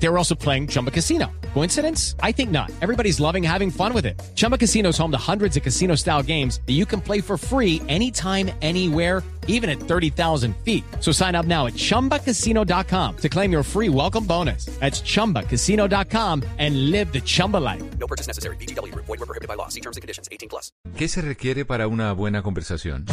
[0.00, 1.26] They were also playing Chumba Casino.
[1.54, 2.14] Coincidence?
[2.22, 2.70] I think not.
[2.80, 4.20] Everybody's loving having fun with it.
[4.34, 7.36] Chumba Casino is home to hundreds of casino style games that you can play for
[7.36, 10.84] free anytime, anywhere, even at 30,000 feet.
[11.00, 14.66] So sign up now at chumbacasino.com to claim your free welcome bonus.
[14.78, 17.82] That's chumbacasino.com and live the Chumba life.
[17.98, 18.56] No purchase necessary.
[18.56, 18.94] BGW.
[18.94, 19.68] Void were prohibited by law.
[19.68, 20.28] See terms and conditions.
[20.30, 20.70] 18 plus.
[20.96, 23.06] ¿Qué se requiere para una buena conversación?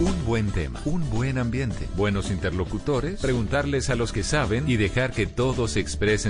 [0.00, 5.12] Un buen tema, un buen ambiente, buenos interlocutores, preguntarles a los que saben y dejar
[5.12, 6.29] que todos expresen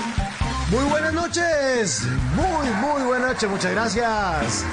[0.71, 4.63] Muy buenas noches, muy, muy buenas noches, muchas gracias.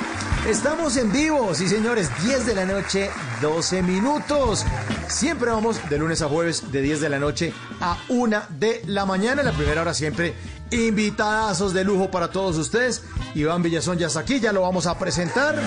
[0.47, 3.11] Estamos en vivo, sí señores, 10 de la noche,
[3.43, 4.65] 12 minutos.
[5.09, 9.07] Siempre vamos de lunes a jueves, de 10 de la noche a 1 de la
[9.07, 9.43] mañana.
[9.43, 10.37] La primera hora siempre
[10.71, 13.03] invitadazos de lujo para todos ustedes.
[13.35, 15.61] Iván Villazón ya está aquí, ya lo vamos a presentar.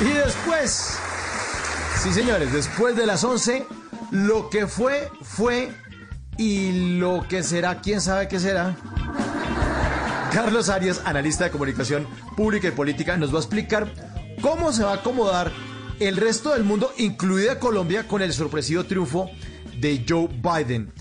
[0.00, 0.98] Y después,
[2.02, 3.64] sí señores, después de las 11,
[4.10, 5.72] lo que fue, fue
[6.36, 8.76] y lo que será, quién sabe qué será.
[10.32, 13.92] Carlos Arias, analista de comunicación pública y política, nos va a explicar
[14.40, 15.52] cómo se va a acomodar
[16.00, 19.30] el resto del mundo, incluida Colombia, con el sorpresivo triunfo
[19.78, 20.92] de Joe Biden.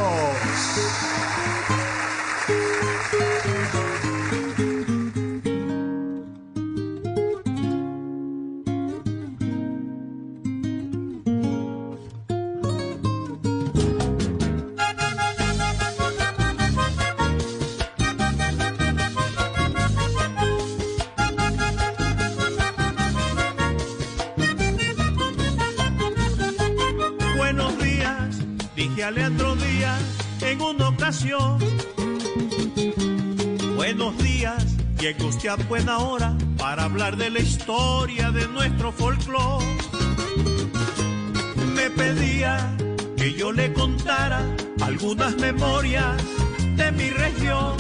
[33.76, 39.64] Buenos días, llega usted a buena hora para hablar de la historia de nuestro folclore.
[41.76, 42.76] Me pedía
[43.18, 44.42] que yo le contara
[44.82, 46.24] algunas memorias
[46.76, 47.76] de mi región.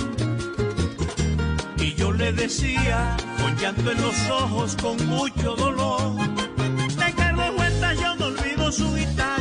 [1.80, 6.16] Y yo le decía, con llanto en los ojos, con mucho dolor,
[6.56, 9.35] de Carlos Huerta yo no olvido su guitarra,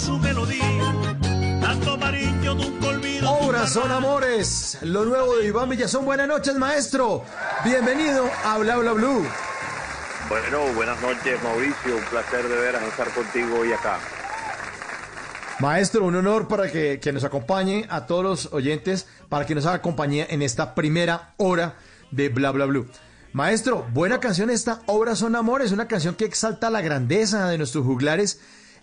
[0.00, 0.94] su melodía.
[1.60, 3.30] Tanto Marín yo nunca olvido.
[3.30, 4.78] Obras son amores.
[4.80, 6.06] Lo nuevo de Iván Villazón.
[6.06, 7.22] Buenas noches, maestro.
[7.64, 9.26] Bienvenido a Bla Bla Blue.
[10.28, 13.98] Bueno, buenas noches Mauricio, un placer de veras estar contigo hoy acá.
[15.58, 19.66] Maestro, un honor para que, que nos acompañe a todos los oyentes, para que nos
[19.66, 21.74] haga compañía en esta primera hora
[22.10, 22.88] de Bla Bla Blue.
[23.32, 27.84] Maestro, buena canción esta, Obras son Amores, una canción que exalta la grandeza de nuestros
[27.84, 28.40] juglares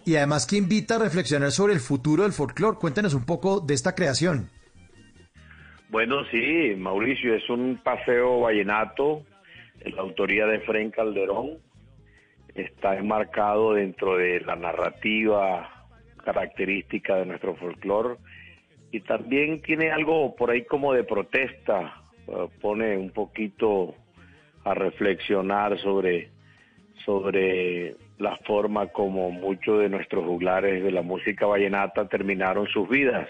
[0.08, 2.78] y además que invita a reflexionar sobre el futuro del folclore.
[2.80, 4.50] Cuéntenos un poco de esta creación.
[5.90, 9.24] Bueno, sí, Mauricio, es un paseo vallenato,
[9.84, 11.58] de la autoría de Fren Calderón,
[12.56, 15.88] está enmarcado dentro de la narrativa
[16.24, 18.16] característica de nuestro folclore
[18.92, 23.94] y también tiene algo por ahí como de protesta, eh, pone un poquito
[24.64, 26.30] a reflexionar sobre,
[27.06, 33.30] sobre la forma como muchos de nuestros juglares de la música vallenata terminaron sus vidas.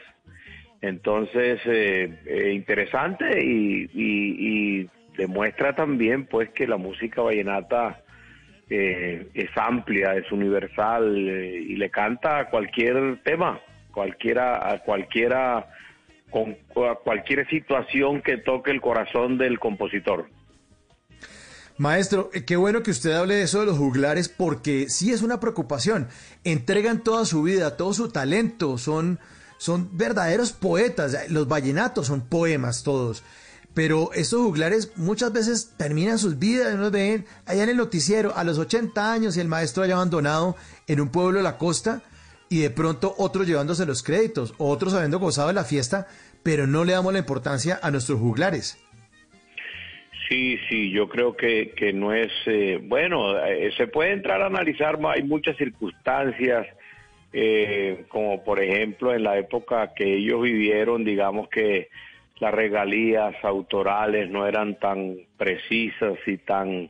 [0.81, 8.01] Entonces, eh, eh, interesante y, y- demuestra también pues que la música vallenata
[8.69, 13.59] eh, es amplia, es universal eh, y le canta a cualquier tema,
[13.91, 15.65] cualquiera, a cualquiera,
[16.29, 16.55] con,
[16.87, 20.27] a cualquier situación que toque el corazón del compositor.
[21.77, 25.21] Maestro, eh, qué bueno que usted hable de eso de los juglares porque sí es
[25.21, 26.07] una preocupación.
[26.43, 29.19] Entregan toda su vida, todo su talento, son,
[29.59, 31.15] son verdaderos poetas.
[31.29, 33.23] Los vallenatos son poemas todos.
[33.75, 38.43] Pero estos juglares muchas veces terminan sus vidas, nos ven allá en el noticiero a
[38.43, 40.55] los 80 años y el maestro haya abandonado
[40.87, 42.01] en un pueblo de la costa
[42.49, 46.07] y de pronto otros llevándose los créditos, otros habiendo gozado de la fiesta,
[46.41, 48.77] pero no le damos la importancia a nuestros juglares.
[50.27, 54.47] Sí, sí, yo creo que, que no es, eh, bueno, eh, se puede entrar a
[54.47, 56.67] analizar, hay muchas circunstancias,
[57.31, 61.87] eh, como por ejemplo en la época que ellos vivieron, digamos que
[62.39, 66.89] las regalías autorales no eran tan precisas y tan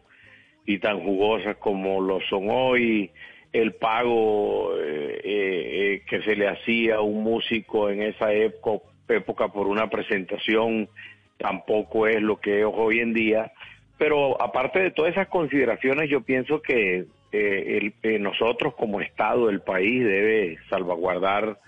[0.65, 3.11] y tan jugosas como lo son hoy
[3.53, 9.89] el pago que se le hacía a un músico en esa época, época por una
[9.89, 10.89] presentación
[11.37, 13.51] tampoco es lo que es hoy en día.
[13.97, 19.61] Pero aparte de todas esas consideraciones, yo pienso que eh, el, nosotros como Estado, el
[19.61, 21.59] país, debe salvaguardar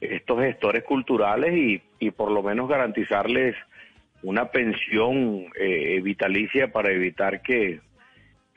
[0.00, 3.56] estos gestores culturales y, y por lo menos garantizarles
[4.22, 7.80] una pensión eh, vitalicia para evitar que,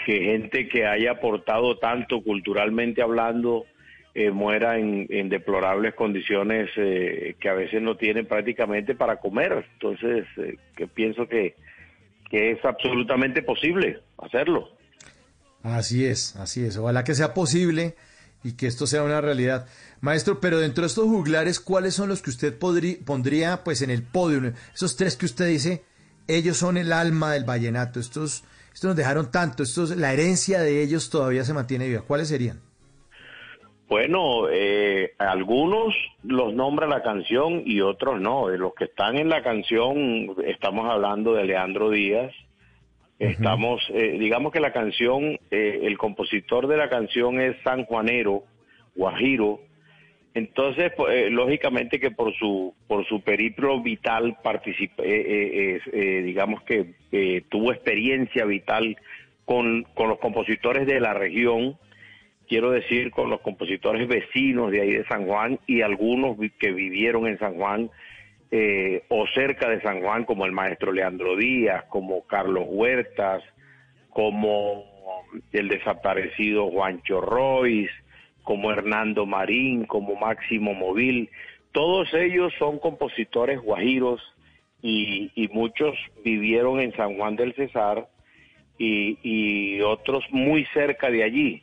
[0.04, 3.66] que gente que haya aportado tanto culturalmente hablando
[4.19, 9.66] eh, muera en, deplorables condiciones eh, que a veces no tienen prácticamente para comer.
[9.75, 11.56] Entonces, eh, que pienso que,
[12.30, 14.71] que es absolutamente posible hacerlo.
[15.63, 16.75] Así es, así es.
[16.75, 17.95] Ojalá que sea posible
[18.44, 19.68] y que esto sea una realidad.
[20.01, 24.04] Maestro, pero dentro de estos juglares, ¿cuáles son los que usted pondría pues en el
[24.04, 24.54] podio?
[24.75, 25.86] Esos tres que usted dice,
[26.27, 28.01] ellos son el alma del vallenato.
[28.01, 28.44] Estos,
[28.74, 32.01] estos nos dejaron tanto, estos, la herencia de ellos todavía se mantiene viva.
[32.01, 32.60] ¿Cuáles serían?
[33.90, 38.48] Bueno, eh, algunos los nombra la canción y otros no.
[38.48, 42.32] De los que están en la canción, estamos hablando de Leandro Díaz.
[43.18, 48.44] Estamos, eh, digamos que la canción, eh, el compositor de la canción es San Juanero,
[48.96, 49.60] Guajiro.
[50.36, 54.38] Entonces, pues, lógicamente que por su por su periplo vital
[56.24, 56.94] digamos que
[57.50, 58.96] tuvo experiencia vital
[59.46, 61.76] con, con los compositores de la región
[62.50, 67.28] quiero decir con los compositores vecinos de ahí de San Juan y algunos que vivieron
[67.28, 67.92] en San Juan
[68.50, 73.44] eh, o cerca de San Juan, como el maestro Leandro Díaz, como Carlos Huertas,
[74.10, 74.84] como
[75.51, 77.94] el desaparecido Juancho Royce,
[78.42, 81.30] como Hernando Marín, como Máximo Móvil.
[81.72, 84.19] Todos ellos son compositores guajiros
[84.81, 85.95] y, muchos
[86.25, 88.07] vivieron en San Juan del Cesar
[88.80, 91.62] y otros muy cerca de allí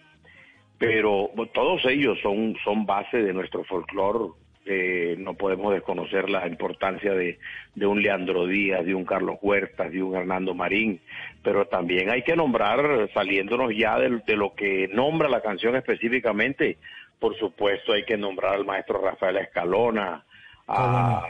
[0.79, 4.33] pero todos ellos son, son base de nuestro folclore.
[4.69, 7.39] Eh, no podemos desconocer la importancia de,
[7.77, 11.01] de, un Leandro Díaz, de un Carlos Huertas, de un Hernando Marín,
[11.43, 16.79] pero también hay que nombrar, saliéndonos ya de, de lo que nombra la canción específicamente,
[17.21, 20.25] por supuesto hay que nombrar al maestro Rafael Escalona,
[20.67, 21.25] a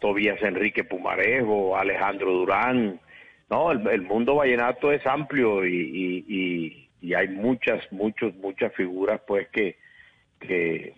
[0.00, 3.00] Tobías Enrique Pumarejo, a Alejandro Durán.
[3.48, 9.20] No, el, el mundo vallenato es amplio y, y y hay muchas, muchos, muchas figuras
[9.26, 9.76] pues que,
[10.40, 10.94] que,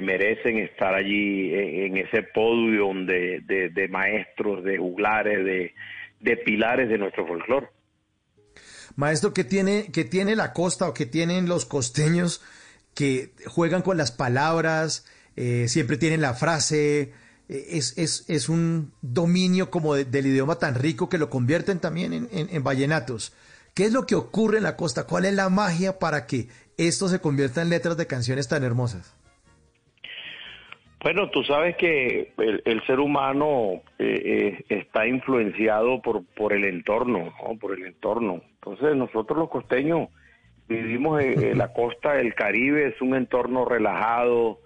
[0.00, 5.74] merecen estar allí en, ese podio de, de, maestros, de juglares, de,
[6.20, 7.68] de pilares de nuestro folclore.
[8.96, 12.42] Maestro, ¿qué tiene, qué tiene la costa o qué tienen los costeños
[12.94, 17.12] que juegan con las palabras, eh, siempre tienen la frase,
[17.48, 22.12] eh, es, es, es, un dominio como del idioma tan rico que lo convierten también
[22.12, 23.32] en, en vallenatos.
[23.74, 25.04] ¿Qué es lo que ocurre en la costa?
[25.04, 26.46] ¿Cuál es la magia para que
[26.78, 29.16] esto se convierta en letras de canciones tan hermosas?
[31.02, 37.34] Bueno, tú sabes que el, ser humano eh, eh, está influenciado por, por el entorno,
[37.42, 37.58] ¿no?
[37.58, 38.40] por el entorno.
[38.54, 40.08] Entonces nosotros los costeños
[40.66, 44.60] vivimos en, la costa del Caribe, es un entorno relajado.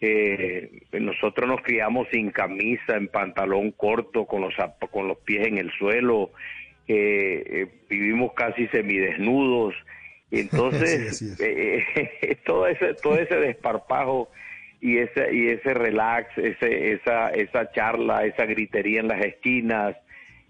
[0.00, 4.54] Eh, nosotros nos criamos sin camisa, en pantalón corto, con los,
[4.92, 6.30] con los pies en el suelo,
[6.92, 9.74] eh, vivimos casi semidesnudos,
[10.30, 14.30] entonces eh, todo ese todo ese desparpajo
[14.80, 19.96] y ese y ese relax, ese esa esa charla, esa gritería en las esquinas,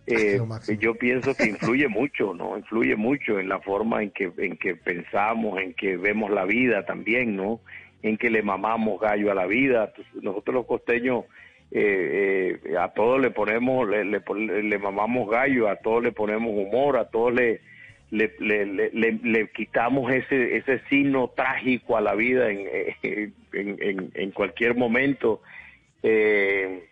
[0.07, 0.41] eh,
[0.79, 2.57] yo pienso que influye mucho, ¿no?
[2.57, 6.85] Influye mucho en la forma en que en que pensamos, en que vemos la vida
[6.85, 7.61] también, ¿no?
[8.03, 9.93] En que le mamamos gallo a la vida.
[10.15, 11.25] Nosotros los costeños
[11.73, 16.97] eh, eh, a todos le ponemos, le, le, mamamos gallo, a todos le ponemos humor,
[16.97, 17.61] a todos le,
[18.11, 22.67] le, le, quitamos ese, ese signo trágico a la vida en,
[23.53, 25.43] en, en, cualquier momento.
[26.03, 26.89] Eh,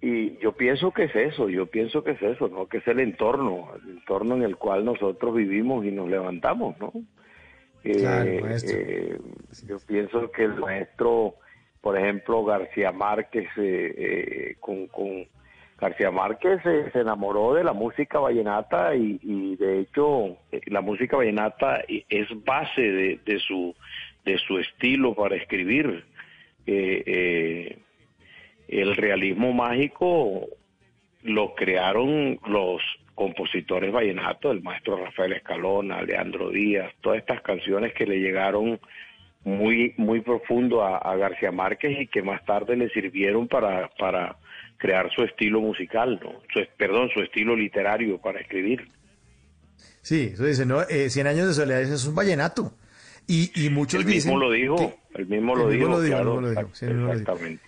[0.00, 2.66] y yo pienso que es eso, yo pienso que es eso, ¿no?
[2.66, 6.92] Que es el entorno, el entorno en el cual nosotros vivimos y nos levantamos, ¿no?
[7.82, 9.18] Claro, Eh, eh,
[9.66, 11.36] yo pienso que el maestro,
[11.84, 15.26] por ejemplo, García Márquez, eh, eh, con, con
[15.78, 21.18] García Márquez eh, se enamoró de la música vallenata y, de hecho eh, la música
[21.18, 23.74] vallenata i- es base de, de su
[24.24, 26.04] de su estilo para escribir.
[26.66, 27.76] El
[28.96, 30.46] realismo mágico
[31.22, 32.80] lo crearon los
[33.14, 38.80] compositores vallenatos, el maestro Rafael Escalona, Leandro Díaz, todas estas canciones que le llegaron
[39.44, 44.36] muy muy profundo a, a García Márquez y que más tarde le sirvieron para, para
[44.78, 46.32] crear su estilo musical, ¿no?
[46.52, 48.88] Su- perdón, su estilo literario para escribir.
[50.02, 50.82] Sí, eso dice, ¿no?
[50.82, 52.74] Eh, Cien años de soledad es un vallenato.
[53.26, 54.32] Y, y muchos El dicen...
[54.32, 56.70] mismo lo dijo, que- el mismo lo el mismo dijo, lo dijo, claro, lo dijo,
[56.74, 57.62] sí, exactamente.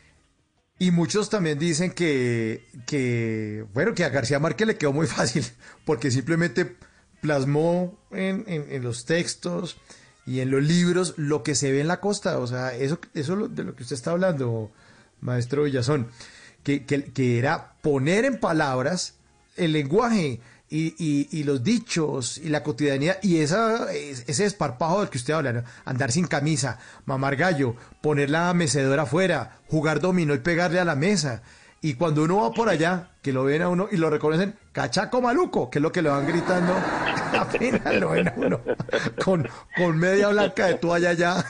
[0.78, 5.44] Y muchos también dicen que, que, bueno, que a García Márquez le quedó muy fácil,
[5.86, 6.66] porque simplemente
[7.22, 9.80] plasmó en, en- en los textos
[10.26, 12.38] y en los libros lo que se ve en la costa.
[12.38, 14.70] O sea, eso, eso de lo que usted está hablando,
[15.20, 16.08] maestro Villazón,
[16.62, 19.14] que, que, era poner en palabras
[19.56, 25.00] el lenguaje y, y- y los dichos y la cotidianidad y esa, es- ese desparpajo
[25.00, 30.34] del que usted habla, andar sin camisa, mamar gallo, poner la mecedora afuera, jugar dominó
[30.34, 31.42] y pegarle a la mesa.
[31.86, 35.22] Y cuando uno va por allá, que lo ven a uno y lo reconocen, cachaco
[35.22, 36.74] maluco, que es lo que le van gritando,
[37.38, 38.60] apenas lo ven a uno,
[39.24, 41.44] con, con media blanca de toalla ya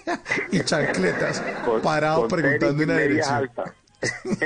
[0.50, 3.50] y chancletas, Con- parado con preguntando una dirección.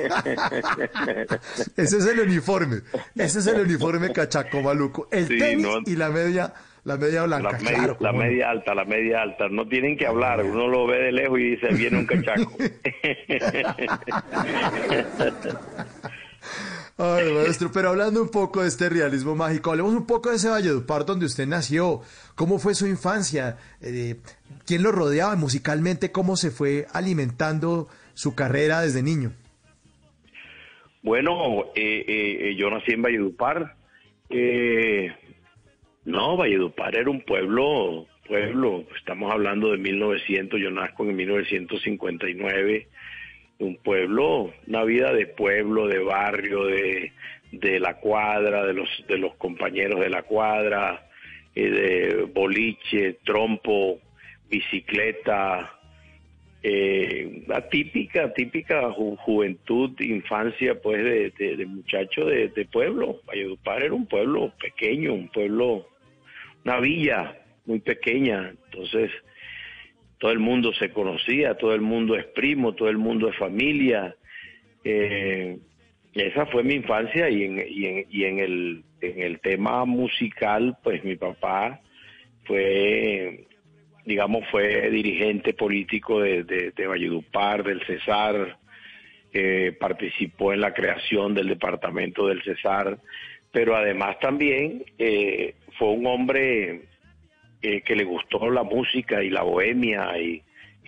[1.76, 2.82] Ese es el uniforme.
[3.14, 5.08] Ese es el uniforme cachaco maluco.
[5.10, 5.78] El Sí, tenis no.
[5.86, 6.52] y la media,
[6.86, 7.50] la media blanca.
[7.50, 8.18] La, media, claro, la cómo no.
[8.18, 9.48] media alta, la media alta.
[9.48, 10.44] No tienen que hablar.
[10.44, 12.56] Uno lo ve de lejos y dice, viene un cachaco.
[16.98, 20.48] Ay, maestro, pero hablando un poco de este realismo mágico, hablemos un poco de ese
[20.48, 22.02] Valledupar donde usted nació.
[22.36, 23.56] ¿Cómo fue su infancia?
[23.82, 24.20] Eh,
[24.64, 26.12] ¿Quién lo rodeaba musicalmente?
[26.12, 29.32] ¿Cómo se fue alimentando su carrera desde niño?
[31.02, 33.74] Bueno, eh, eh, yo nací en Valledupar.
[34.30, 35.12] Eh,
[36.06, 42.86] no, Valledupar era un pueblo, pueblo, estamos hablando de 1900, yo nazco en 1959,
[43.58, 47.12] un pueblo, una vida de pueblo, de barrio, de,
[47.52, 51.06] de la cuadra, de los, de los compañeros de la cuadra,
[51.54, 54.00] eh, de boliche, trompo,
[54.48, 55.72] bicicleta,
[56.62, 63.20] eh, la típica, típica ju- juventud, infancia, pues, de, de, de muchacho de, de pueblo.
[63.26, 65.86] Valledupar era un pueblo pequeño, un pueblo,
[66.66, 68.52] una villa muy pequeña.
[68.64, 69.12] Entonces,
[70.18, 74.16] todo el mundo se conocía, todo el mundo es primo, todo el mundo es familia.
[74.82, 75.58] Eh,
[76.12, 80.76] esa fue mi infancia y en, y en, y en, el, en el tema musical,
[80.82, 81.80] pues mi papá
[82.44, 83.46] fue
[84.04, 88.56] digamos, fue dirigente político de, de, Valledupar, del Cesar,
[89.32, 93.00] eh, participó en la creación del departamento del Cesar,
[93.50, 96.82] pero además también eh, fue un hombre
[97.62, 100.42] eh, que le gustó la música y la bohemia y,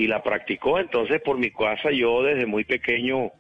[0.07, 0.79] la practicó.
[0.79, 3.33] Entonces, por mi casa, yo desde muy pequeño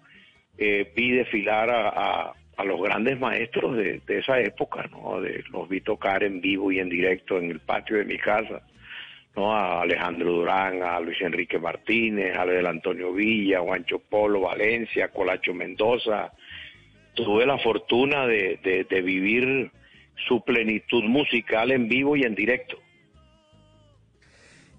[0.58, 5.20] eh, vi desfilar a, los grandes maestros de, esa época, ¿no?
[5.20, 8.62] De, los vi tocar en vivo y en directo en el patio de mi casa.
[9.36, 9.54] ¿no?
[9.54, 15.54] a Alejandro Durán, a Luis Enrique Martínez, a Abel Antonio Villa, Juancho Polo, Valencia, Colacho
[15.54, 16.32] Mendoza.
[17.14, 19.70] Tuve la fortuna de vivir
[20.26, 22.78] su plenitud musical en vivo y en directo.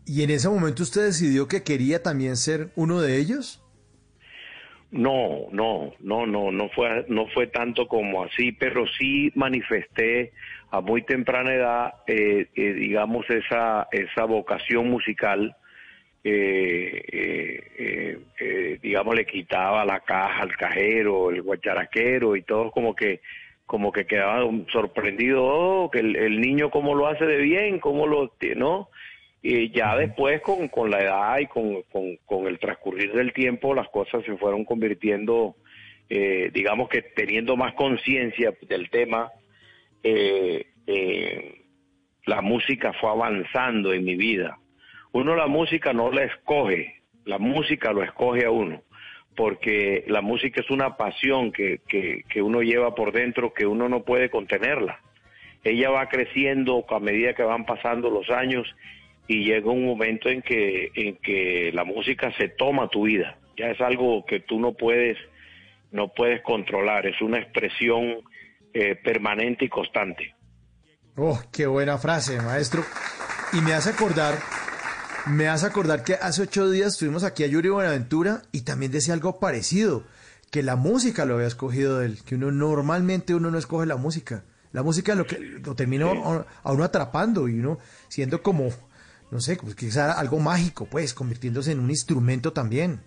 [0.05, 3.63] ¿Y en ese momento usted decidió que quería también ser uno de ellos?
[4.91, 10.33] No, no, no, no, no fue, no fue tanto como así, pero sí manifesté
[10.71, 15.55] a muy temprana edad, eh, eh, digamos, esa, esa vocación musical,
[16.23, 17.03] eh,
[17.77, 23.21] eh, eh, digamos, le quitaba la caja al cajero, el guacharaquero y todos como que,
[23.69, 28.07] como que quedaban sorprendidos, oh, que el, el niño cómo lo hace de bien, cómo
[28.07, 28.89] lo, ¿no?
[29.43, 33.75] Y ya después con, con la edad y con, con, con el transcurrir del tiempo
[33.75, 35.55] las cosas se fueron convirtiendo,
[36.09, 39.29] eh, digamos que teniendo más conciencia del tema,
[40.01, 41.61] eh, eh,
[42.25, 44.57] la música fue avanzando en mi vida.
[45.11, 48.81] Uno la música no la escoge, la música lo escoge a uno,
[49.39, 53.87] porque la música es una pasión que, que, que uno lleva por dentro que uno
[53.87, 54.99] no puede contenerla.
[55.63, 58.67] Ella va creciendo a medida que van pasando los años
[59.29, 63.37] y llega un momento en que, en que la música se toma tu vida.
[63.55, 65.17] Ya es algo que tú no puedes
[65.91, 68.17] no puedes controlar, es una expresión
[68.73, 70.35] eh, permanente y constante.
[71.15, 72.83] Oh, qué buena frase, maestro.
[73.53, 74.33] Y me hace acordar,
[75.27, 79.13] me hace acordar que hace ocho días estuvimos aquí a Yuri Buenaventura y también decía
[79.13, 80.03] algo parecido,
[80.51, 84.43] que la música lo había escogido él, que uno normalmente uno no escoge la música.
[84.71, 88.69] La música lo que lo termina a uno atrapando y uno siendo como,
[89.31, 92.99] no sé, pues quizá algo mágico, pues, convirtiéndose en un instrumento también.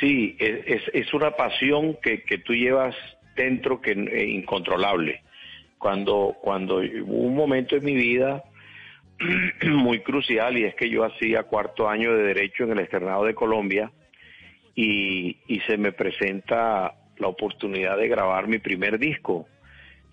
[0.00, 2.94] Sí, es, es una pasión que, que tú llevas
[3.36, 5.22] dentro que es incontrolable.
[5.78, 8.42] Cuando, cuando hubo un momento en mi vida
[9.66, 13.34] muy crucial y es que yo hacía cuarto año de Derecho en el Externado de
[13.34, 13.90] Colombia
[14.74, 19.46] y, se me presenta la oportunidad de grabar mi primer disco.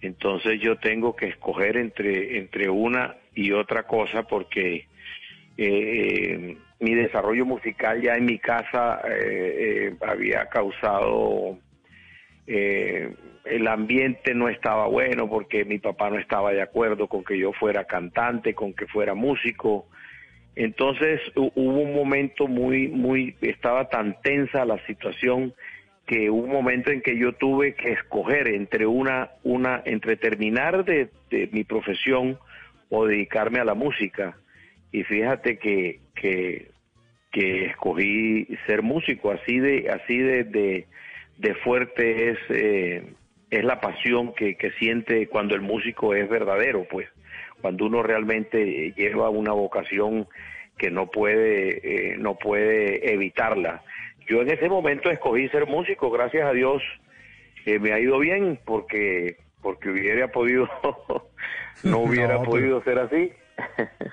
[0.01, 4.87] Entonces yo tengo que escoger entre, entre una y otra cosa porque
[5.57, 11.57] eh, mi desarrollo musical ya en mi casa eh, eh, había causado
[12.47, 13.13] eh,
[13.49, 17.51] el ambiente no estaba bueno porque mi papá no estaba de acuerdo con que yo
[17.53, 19.87] fuera cantante, con que fuera músico.
[20.55, 25.53] Entonces hubo un momento muy, muy, estaba tan tensa la situación
[26.05, 30.83] que hubo un momento en que yo tuve que escoger entre una, una, entre terminar
[30.83, 31.09] de,
[31.51, 32.39] mi profesión
[32.89, 34.35] o dedicarme a la música.
[34.91, 36.71] Y fíjate que, que,
[37.31, 40.87] que escogí ser músico, así de, así de
[41.39, 43.03] de fuerte es, eh,
[43.49, 47.07] es la pasión que, que, siente cuando el músico es verdadero, pues
[47.61, 50.27] cuando uno realmente lleva una vocación
[50.77, 53.83] que no puede, eh, no puede evitarla.
[54.27, 56.81] Yo en ese momento escogí ser músico, gracias a Dios
[57.65, 60.69] eh, me ha ido bien porque porque hubiera podido
[61.83, 63.33] no hubiera podido ser así.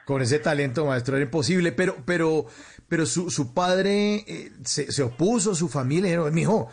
[0.05, 2.47] Con ese talento, maestro, era imposible, pero pero
[2.89, 4.25] pero su, su padre
[4.65, 6.71] se, se, opuso, su familia, dijo, mijo,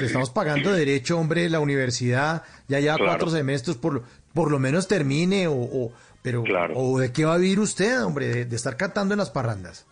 [0.00, 5.46] estamos pagando derecho, hombre, la universidad, ya lleva cuatro semestres, por, por lo menos termine,
[5.48, 5.92] o,
[6.22, 6.42] pero,
[6.74, 9.86] o de qué va a vivir usted, hombre, de, estar cantando en las parrandas.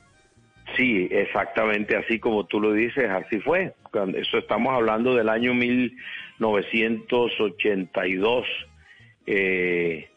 [0.77, 3.75] Sí, exactamente así como tú lo dices, así fue.
[4.15, 8.47] eso estamos hablando del año 1982.
[9.27, 10.09] Eh,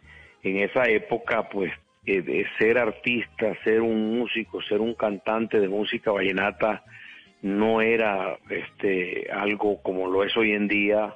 [0.44, 1.74] en esa época, pues,
[2.06, 6.84] eh, de ser artista, ser un músico, ser un cantante de música vallenata,
[7.46, 11.14] no era este algo como lo es hoy en día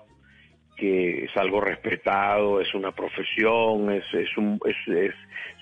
[0.78, 5.15] que es algo respetado es una profesión es es un es,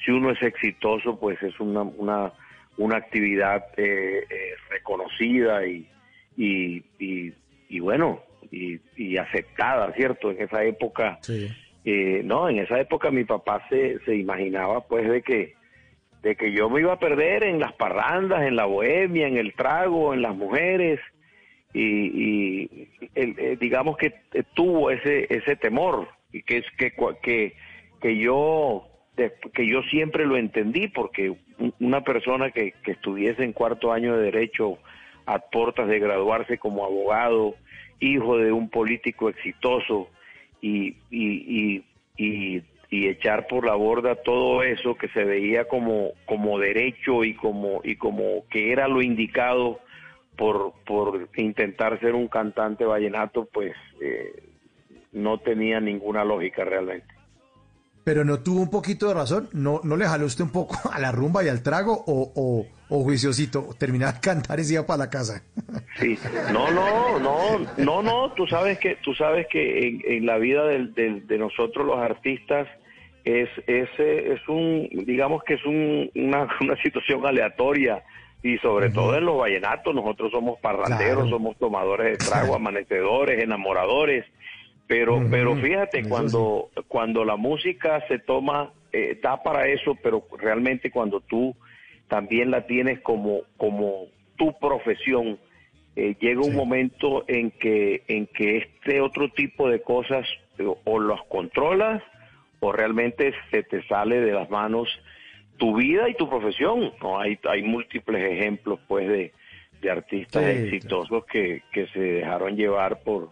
[0.03, 2.33] si uno es exitoso pues es una una,
[2.77, 5.87] una actividad eh, eh, reconocida y
[6.35, 11.17] y, y, bueno y, y, aceptada cierto en esa época
[11.89, 15.54] eh, no en esa época mi papá se se imaginaba pues de que
[16.21, 19.54] de que yo me iba a perder en las parrandas, en la bohemia, en el
[19.54, 21.00] trago, en las mujeres,
[21.73, 24.13] y, eh, digamos que
[24.54, 27.54] tuvo ese ese temor y que es que que
[28.02, 28.89] que yo
[29.54, 31.38] que yo siempre lo entendí porque
[31.80, 34.78] una persona que, que estuviese en cuarto año de derecho
[35.26, 37.56] a puertas de graduarse como abogado,
[38.02, 40.10] hijo de un político exitoso
[40.62, 41.84] y, y,
[42.17, 47.34] y y echar por la borda todo eso que se veía como como derecho y
[47.34, 49.80] como y como que era lo indicado
[50.38, 54.43] por por intentar ser un cantante vallenato pues eh,
[55.12, 57.13] no tenía ninguna lógica realmente
[58.08, 59.50] pero no tuvo un poquito de razón.
[59.52, 62.65] No no le jaló usted un poco a la rumba y al trago o, o,
[62.88, 65.43] o juiciosito terminar de cantar y se iba para la casa.
[66.00, 66.17] Sí.
[66.54, 70.63] No no no no no tú sabes que tú sabes que en, en la vida
[70.67, 70.88] de,
[71.28, 72.70] de nosotros los artistas
[73.26, 78.06] es, es, es un, digamos que es un, una, una situación aleatoria
[78.41, 84.24] y sobre todo en los vallenatos nosotros somos parranderos, somos tomadores de trago, amanecedores, enamoradores,
[84.88, 90.91] pero pero fíjate cuando cuando la música se toma eh, da para eso, pero realmente
[90.91, 91.56] cuando tú
[92.08, 94.06] también la tienes como como
[94.38, 95.38] tu profesión
[95.95, 100.26] eh, llega un momento en que en que este otro tipo de cosas
[100.60, 102.02] o, o los controlas
[102.60, 104.88] o realmente se te sale de las manos
[105.58, 106.93] tu vida y tu profesión.
[107.02, 109.34] No hay hay múltiples ejemplos pues de,
[109.82, 113.32] de artistas exitosos que, que se dejaron llevar por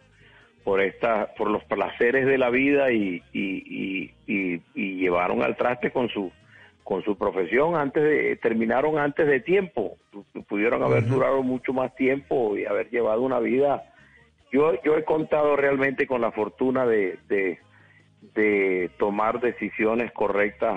[0.65, 5.91] por esta por los placeres de la vida y, y, y, y, llevaron al traste
[5.91, 6.31] con su
[6.83, 9.95] con su profesión antes de terminaron antes de tiempo.
[10.49, 13.83] Pudieron haber durado mucho más tiempo y haber llevado una vida.
[14.51, 17.59] Yo yo he contado realmente con la fortuna de, de
[18.33, 20.75] de tomar decisiones correctas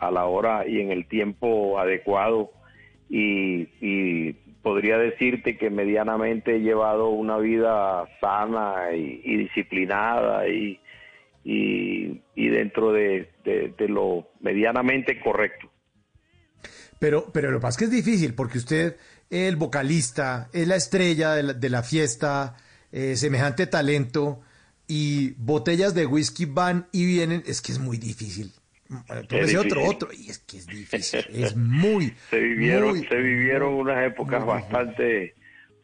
[0.00, 2.50] a, la hora y en el tiempo adecuado
[3.08, 10.80] y, podría decirte que medianamente he llevado una vida sana y, disciplinada y,
[11.44, 15.70] y, dentro de, de- lo medianamente correcto.
[16.98, 18.96] Pero, pero lo que es que es difícil porque usted,
[19.30, 22.56] el vocalista, es la estrella de la, de la fiesta,
[22.92, 24.40] eh, semejante talento
[24.86, 28.52] y botellas de whisky van y vienen, es que es muy difícil.
[29.28, 33.74] Tómese otro, otro, y es que es difícil, es muy, se vivieron muy, se vivieron
[33.74, 35.34] unas épocas bastante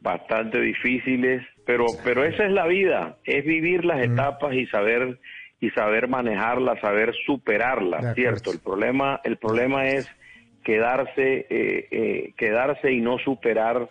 [0.01, 5.19] bastante difíciles pero pero esa es la vida es vivir las etapas y saber
[5.59, 10.09] y saber manejarlas saber superarlas cierto el problema el problema es
[10.63, 13.89] quedarse eh, eh, quedarse y no superar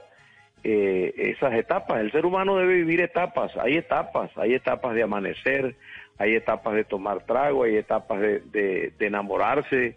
[0.67, 2.01] eh, esas etapas.
[2.01, 5.75] El ser humano debe vivir etapas, hay etapas, hay etapas de amanecer,
[6.17, 9.95] hay etapas de tomar trago, hay etapas de, de- de enamorarse,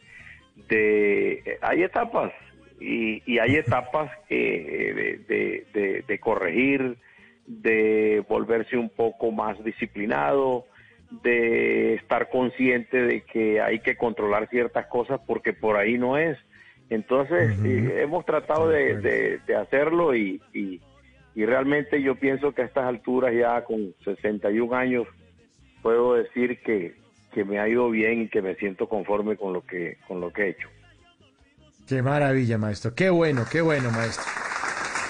[0.68, 2.33] de, hay etapas
[2.81, 5.20] y, y hay etapas eh,
[6.07, 6.96] de, corregir,
[7.46, 10.66] de volverse un poco más disciplinado,
[11.11, 16.37] de estar consciente de que hay que controlar ciertas cosas porque por ahí no es.
[16.90, 20.81] Entonces, eh, hemos tratado de hacerlo y, y-
[21.35, 25.07] y realmente yo pienso que a estas alturas, ya con 61 años,
[25.82, 26.94] puedo decir que,
[27.32, 30.32] que me ha ido bien y que me siento conforme con lo que, con lo
[30.32, 30.68] que he hecho.
[31.86, 32.94] Qué maravilla, maestro.
[32.94, 34.24] Qué bueno, qué bueno, maestro.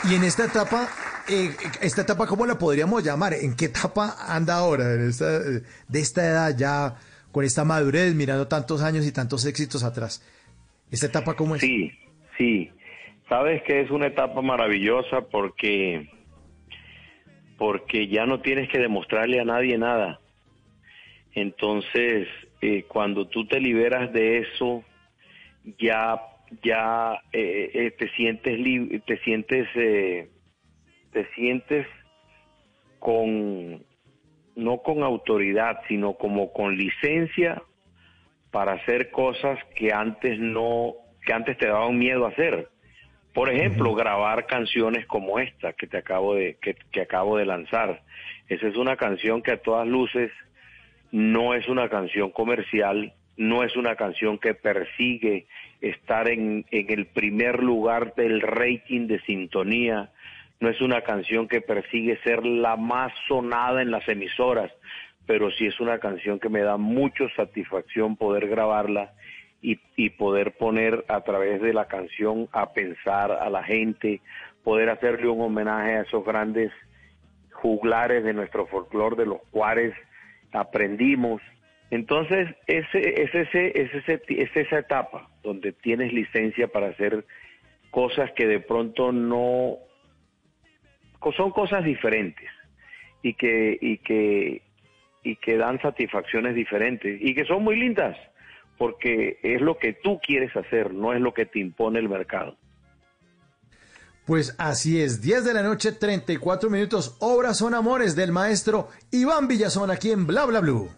[0.08, 0.88] Y en esta etapa,
[1.28, 1.50] eh,
[1.82, 3.34] esta etapa, ¿cómo la podríamos llamar?
[3.34, 4.94] ¿En qué etapa anda ahora?
[4.94, 6.94] En esta- eh, de esta edad ya,
[7.32, 10.22] con esta madurez, mirando tantos años y tantos éxitos atrás.
[10.90, 11.60] ¿Esta etapa cómo es?
[11.62, 11.90] Sí,
[12.38, 12.70] sí.
[13.28, 16.08] Sabes que es una etapa maravillosa porque
[17.58, 20.20] porque ya no tienes que demostrarle a nadie nada.
[21.40, 22.28] Entonces,
[22.60, 24.84] eh, cuando tú te liberas de eso,
[25.78, 26.20] ya
[26.62, 30.28] ya eh, eh, te sientes lib- te sientes eh,
[31.12, 31.86] te sientes
[32.98, 33.84] con
[34.56, 37.62] no con autoridad, sino como con licencia
[38.50, 42.68] para hacer cosas que antes no, que antes te daban miedo hacer.
[43.34, 48.02] Por ejemplo, grabar canciones como esta que te acabo de, que, que acabo de lanzar.
[48.48, 50.32] Esa es una canción que a todas luces
[51.12, 55.46] no es una canción comercial, no es una canción que persigue
[55.80, 60.10] estar en, el primer lugar del rating de sintonía,
[60.60, 64.72] no es una canción que persigue ser la más sonada en las emisoras,
[65.24, 69.12] pero sí es una canción que me da mucho satisfacción poder grabarla
[69.62, 74.20] y, y poder poner a través de la canción a pensar a la gente,
[74.64, 76.72] poder hacerle un homenaje a esos grandes
[77.52, 79.94] juglares de nuestro folclore, de los cuales
[80.52, 81.42] aprendimos.
[81.90, 87.24] Entonces, ese, es, ese, es, ese, es esa etapa donde tienes licencia para hacer
[87.90, 89.78] cosas que de pronto no
[91.36, 92.48] son cosas diferentes
[93.22, 94.62] y que y que
[95.24, 98.16] y que dan satisfacciones diferentes y que son muy lindas
[98.76, 102.56] porque es lo que tú quieres hacer, no es lo que te impone el mercado.
[104.28, 107.14] Pues así es, 10 de la noche, 34 minutos.
[107.18, 110.90] Obras son amores del maestro Iván Villazón aquí en Bla Bla Blue.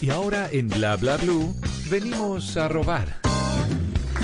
[0.00, 1.52] Y ahora en Bla Bla Blue
[1.90, 3.21] venimos a robar.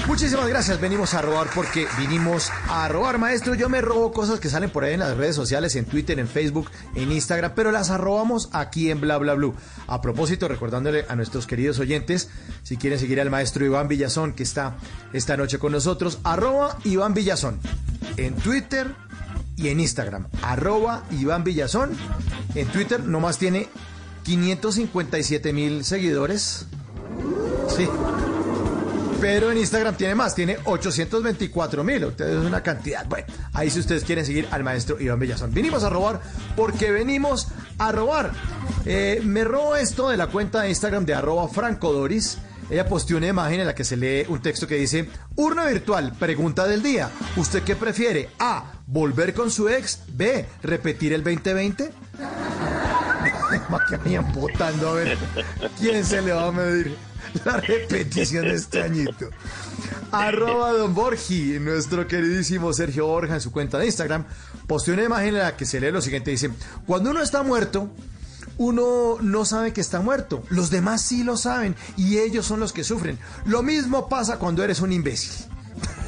[0.08, 3.54] Muchísimas gracias, venimos a robar porque vinimos a robar, maestro.
[3.54, 6.26] Yo me robo cosas que salen por ahí en las redes sociales, en Twitter, en
[6.26, 9.54] Facebook, en Instagram, pero las arrobamos aquí en Bla Bla Blue.
[9.86, 12.30] A propósito, recordándole a nuestros queridos oyentes,
[12.62, 14.78] si quieren seguir al maestro Iván Villazón, que está
[15.12, 17.60] esta noche con nosotros, arroba Iván Villazón
[18.16, 18.94] en Twitter
[19.56, 21.90] y en Instagram, arroba Iván Villazón.
[22.54, 23.68] En Twitter nomás tiene
[24.22, 26.64] 557 mil seguidores.
[27.76, 27.86] Sí,
[29.20, 32.04] pero en Instagram tiene más, tiene 824 mil.
[32.04, 33.06] Ustedes es una cantidad.
[33.06, 35.52] Bueno, ahí si ustedes quieren seguir al maestro Iván Villazón.
[35.52, 36.20] Vinimos a robar
[36.56, 38.32] porque venimos a robar.
[38.84, 42.38] Eh, me robo esto de la cuenta de Instagram de arroba Franco Doris.
[42.70, 46.12] Ella posteó una imagen en la que se lee un texto que dice, urna virtual,
[46.18, 47.10] pregunta del día.
[47.36, 48.28] ¿Usted qué prefiere?
[48.38, 50.00] A, volver con su ex.
[50.08, 51.90] B, repetir el 2020.
[53.70, 55.18] Ma, que vayan votando a ver
[55.78, 56.94] quién se le va a medir
[57.44, 59.30] la repetición de este añito.
[60.10, 64.24] Arroba Don Borgi, nuestro queridísimo Sergio Borja en su cuenta de Instagram,
[64.66, 66.50] posteó una imagen en la que se lee lo siguiente, dice,
[66.86, 67.90] cuando uno está muerto,
[68.56, 72.72] uno no sabe que está muerto, los demás sí lo saben y ellos son los
[72.72, 73.18] que sufren.
[73.44, 75.32] Lo mismo pasa cuando eres un imbécil.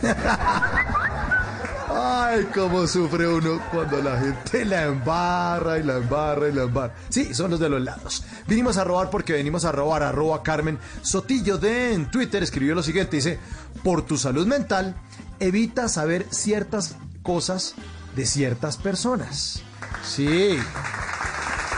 [1.93, 6.95] Ay, cómo sufre uno cuando la gente la embarra y la embarra y la embarra.
[7.09, 8.25] Sí, son los de los lados.
[8.47, 10.05] Vinimos a robar porque venimos a robar.
[10.05, 13.17] Arroba Carmen Sotillo de en Twitter escribió lo siguiente.
[13.17, 13.41] Dice,
[13.83, 14.95] por tu salud mental,
[15.41, 17.75] evita saber ciertas cosas
[18.15, 19.63] de ciertas personas.
[20.05, 20.57] Sí,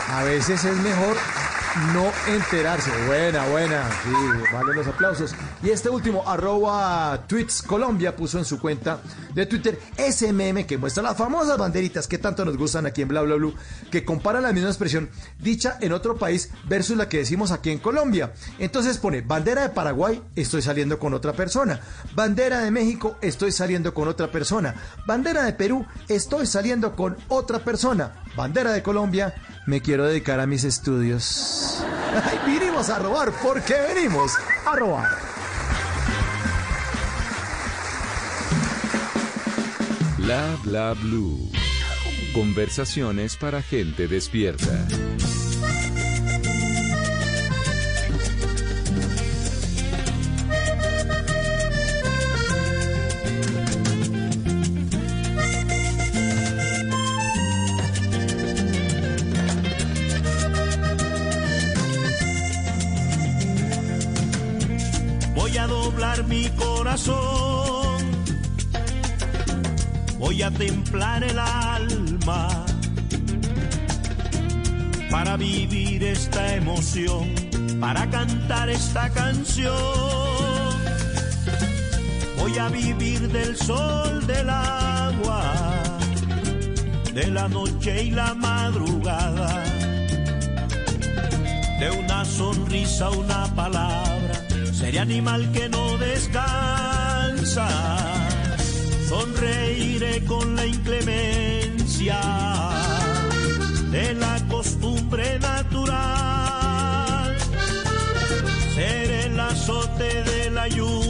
[0.09, 1.17] a veces es mejor
[1.95, 2.91] no enterarse.
[3.07, 3.89] Buena, buena.
[4.05, 4.11] Sí,
[4.53, 5.35] vale los aplausos.
[5.63, 9.01] Y este último, arroba Tweets Colombia, puso en su cuenta
[9.35, 13.09] de Twitter ese meme que muestra las famosas banderitas que tanto nos gustan aquí en
[13.09, 13.55] Bla Bla Blue,
[13.91, 15.09] que compara la misma expresión
[15.39, 18.33] dicha en otro país versus la que decimos aquí en Colombia.
[18.59, 21.81] Entonces pone bandera de Paraguay, estoy saliendo con otra persona.
[22.15, 24.75] Bandera de México, estoy saliendo con otra persona.
[25.07, 28.23] Bandera de Perú, estoy saliendo con otra persona.
[28.37, 29.35] Bandera de Colombia,
[29.67, 31.85] me quiero dedicar a mis estudios.
[32.47, 34.33] Vinimos a robar porque venimos
[34.67, 35.09] a robar.
[40.19, 41.51] Bla bla blue.
[42.33, 44.87] Conversaciones para gente despierta.
[66.21, 68.05] Mi corazón,
[70.19, 72.67] voy a templar el alma
[75.11, 77.33] para vivir esta emoción,
[77.81, 79.73] para cantar esta canción.
[82.39, 85.55] Voy a vivir del sol, del agua,
[87.15, 89.65] de la noche y la madrugada,
[91.81, 94.42] de una sonrisa, una palabra
[94.83, 97.69] Sería animal que no descansa.
[99.09, 102.21] Sonreiré con la inclemencia
[103.93, 107.37] de la costumbre natural.
[108.75, 111.02] Seré el azote de la lluvia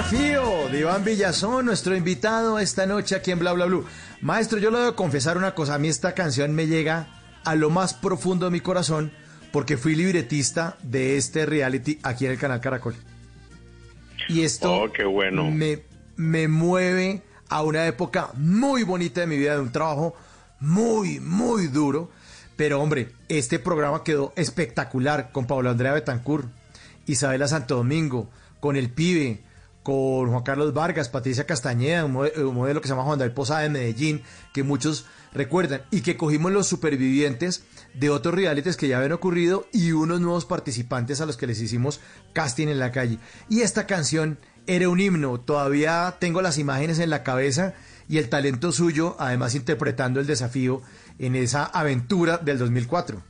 [0.00, 3.84] desafío de Iván Villazón, nuestro invitado esta noche aquí en Bla Bla Blue.
[4.22, 7.08] Maestro, yo le debo confesar una cosa, a mí esta canción me llega
[7.44, 9.12] a lo más profundo de mi corazón
[9.52, 12.94] porque fui libretista de este reality aquí en el canal Caracol.
[14.30, 15.50] Y esto Oh, qué bueno.
[15.50, 15.82] me,
[16.16, 20.14] me mueve a una época muy bonita de mi vida, de un trabajo
[20.60, 22.10] muy, muy duro.
[22.56, 26.46] Pero hombre, este programa quedó espectacular con Pablo Andrea Betancourt,
[27.04, 29.42] Isabela Santo Domingo, con El Pibe,
[29.82, 33.60] con Juan Carlos Vargas, Patricia Castañeda, un un modelo que se llama Juan David Posada
[33.60, 37.64] de Medellín, que muchos recuerdan, y que cogimos los supervivientes
[37.94, 41.60] de otros realities que ya habían ocurrido y unos nuevos participantes a los que les
[41.60, 42.00] hicimos
[42.32, 43.18] casting en la calle.
[43.48, 47.74] Y esta canción era un himno, todavía tengo las imágenes en la cabeza
[48.08, 50.82] y el talento suyo, además interpretando el desafío
[51.18, 53.22] en esa aventura del 2004.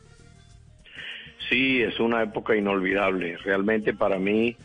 [1.48, 3.36] Sí, es una época inolvidable.
[3.38, 4.56] Realmente para mí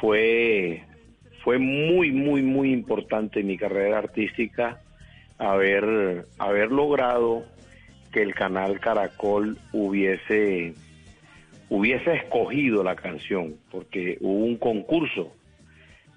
[0.00, 0.84] fue,
[1.44, 4.78] fue muy, muy, muy importante en mi carrera artística
[5.38, 7.44] haber, haber logrado
[8.12, 10.74] que el canal Caracol hubiese,
[11.68, 15.34] hubiese escogido la canción, porque hubo un concurso.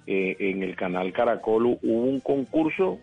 [0.07, 2.99] eh, en el canal Caracol hu- hubo un concurso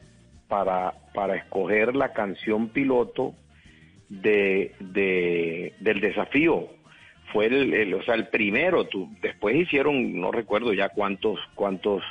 [0.47, 3.35] para, para escoger la canción piloto
[4.09, 6.69] de, de- del desafío.
[7.33, 8.87] Fue el, el- o sea, el primero.
[8.87, 12.03] Tú, después hicieron, no recuerdo ya cuántos, cuántos,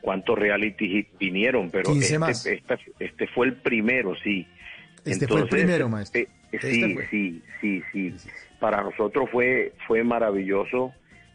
[0.00, 2.46] cuántos reality vinieron, pero 15 este, más.
[2.46, 4.46] este, este fue el primero, sí.
[5.04, 6.22] Este fue el primero, maestro.
[6.22, 7.06] eh, eh, Este sí, fue.
[7.08, 8.14] sí, sí, sí.
[8.58, 10.92] Para nosotros fue, fue maravilloso.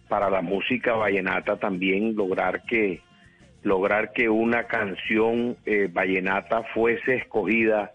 [0.08, 3.02] Para la música vallenata también lograr que,
[3.62, 7.92] lograr que una canción eh, vallenata fuese escogida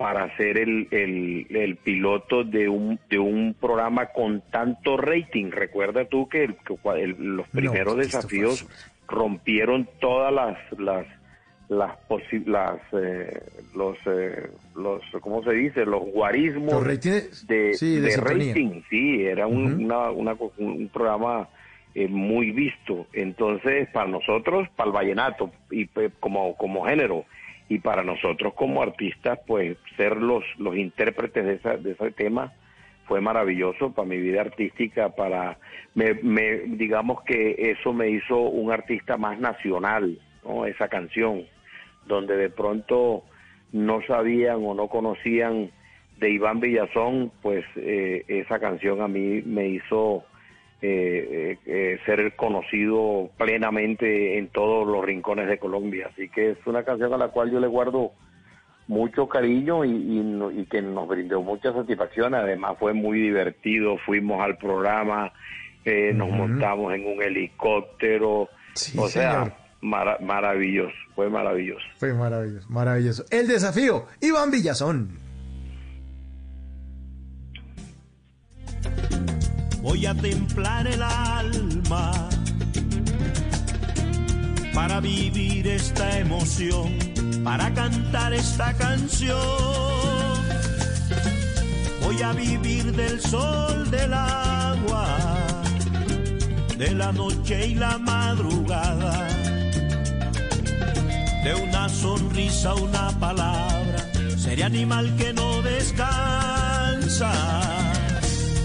[0.00, 5.50] para ser el, el, el piloto de un, de un programa con tanto rating.
[5.50, 6.74] Recuerda tú que, el- que
[7.18, 8.66] los primeros desafíos
[9.06, 11.06] rompieron todas las las
[11.68, 13.42] las, posi- las eh,
[13.76, 18.80] los eh, los cómo se dice los guarismos Los ratings, de, sí, de rating.
[18.88, 21.46] Sí era un, una- una un programa
[21.94, 23.06] eh, muy visto.
[23.12, 25.86] Entonces para nosotros para el vallenato y
[26.20, 27.26] como como género
[27.70, 32.52] y para nosotros como artistas pues ser los los intérpretes de, esa, de ese tema
[33.06, 35.56] fue maravilloso para mi vida artística para
[35.94, 36.14] me,
[36.66, 41.44] digamos que eso me hizo un artista más nacional no esa canción
[42.06, 43.22] donde de pronto
[43.72, 45.70] no sabían o no conocían
[46.18, 50.24] de Iván Villazón, pues eh, esa canción a mí me hizo
[50.82, 56.08] eh, eh, ser conocido plenamente en todos los rincones de Colombia.
[56.12, 58.12] Así que es una canción a la cual yo le guardo
[58.88, 62.34] mucho cariño y, y no- y que nos brindó mucha satisfacción.
[62.34, 65.32] Además fue muy divertido, fuimos al programa,
[65.84, 71.84] eh, nos montamos en un helicóptero, Sí, o sea, maravilloso, fue maravilloso.
[71.98, 73.24] Fue maravilloso, maravilloso.
[73.30, 75.18] El desafío, Iván Villazón.
[79.82, 82.28] Voy a templar el alma
[84.74, 86.96] para vivir esta emoción,
[87.42, 89.36] para cantar esta canción.
[92.02, 95.18] Voy a vivir del sol, del agua,
[96.76, 99.28] de la noche y la madrugada,
[101.44, 107.30] de una sonrisa, una palabra, seré animal que no descansa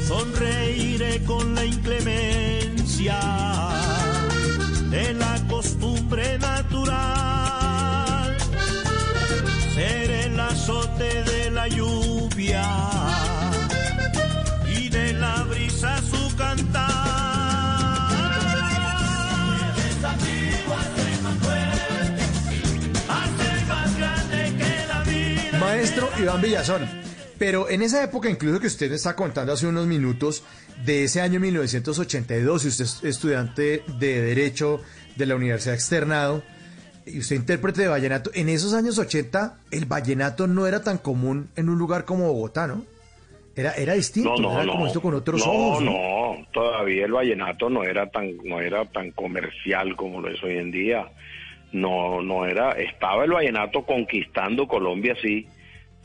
[0.08, 3.20] sonreiré con la inclemencia
[4.90, 8.38] de la costumbre natural.
[9.74, 12.64] Seré el azote de la lluvia
[14.68, 16.94] y de la brisa su cantar.
[23.08, 25.60] A ser más grande que la vida.
[25.60, 27.05] Maestro Iván Villazón.
[27.38, 30.44] Pero en esa época, incluso que usted me está contando hace unos minutos,
[30.86, 34.82] de ese año 1982, y usted es estudiante de Derecho
[35.16, 36.44] de la Universidad Externado,
[37.06, 41.50] y usted intérprete de vallenato, en esos años 80 el vallenato no era tan común
[41.56, 42.84] en un lugar como Bogotá, ¿no?
[43.56, 44.72] Era, era distinto, No, no, era no.
[44.74, 45.84] como esto con otros no, ojos.
[45.84, 50.58] no, todavía el vallenato no era tan, no era tan comercial como lo es hoy
[50.58, 51.08] en día.
[51.72, 55.48] No, no era, estaba el vallenato conquistando Colombia, sí,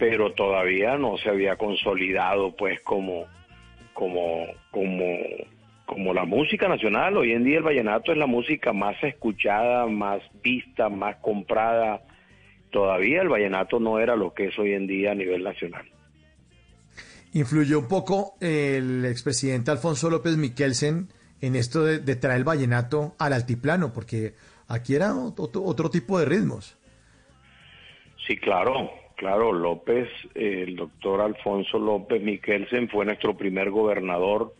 [0.00, 3.26] pero todavía no se había consolidado, pues, como,
[3.92, 5.04] como, como,
[5.84, 7.18] como la música nacional.
[7.18, 12.00] Hoy en día el vallenato es la música más escuchada, más vista, más comprada.
[12.70, 15.86] Todavía el vallenato no era lo que es hoy en día a nivel nacional.
[17.34, 21.08] Influyó un poco el expresidente Alfonso López Miquelsen
[21.42, 24.32] en esto de, de traer el vallenato al altiplano, porque
[24.66, 26.78] aquí era otro, otro tipo de ritmos.
[28.26, 29.52] Sí, claro, claro.
[29.52, 34.54] López, el doctor Alfonso López Miquelsen fue nuestro primer gobernador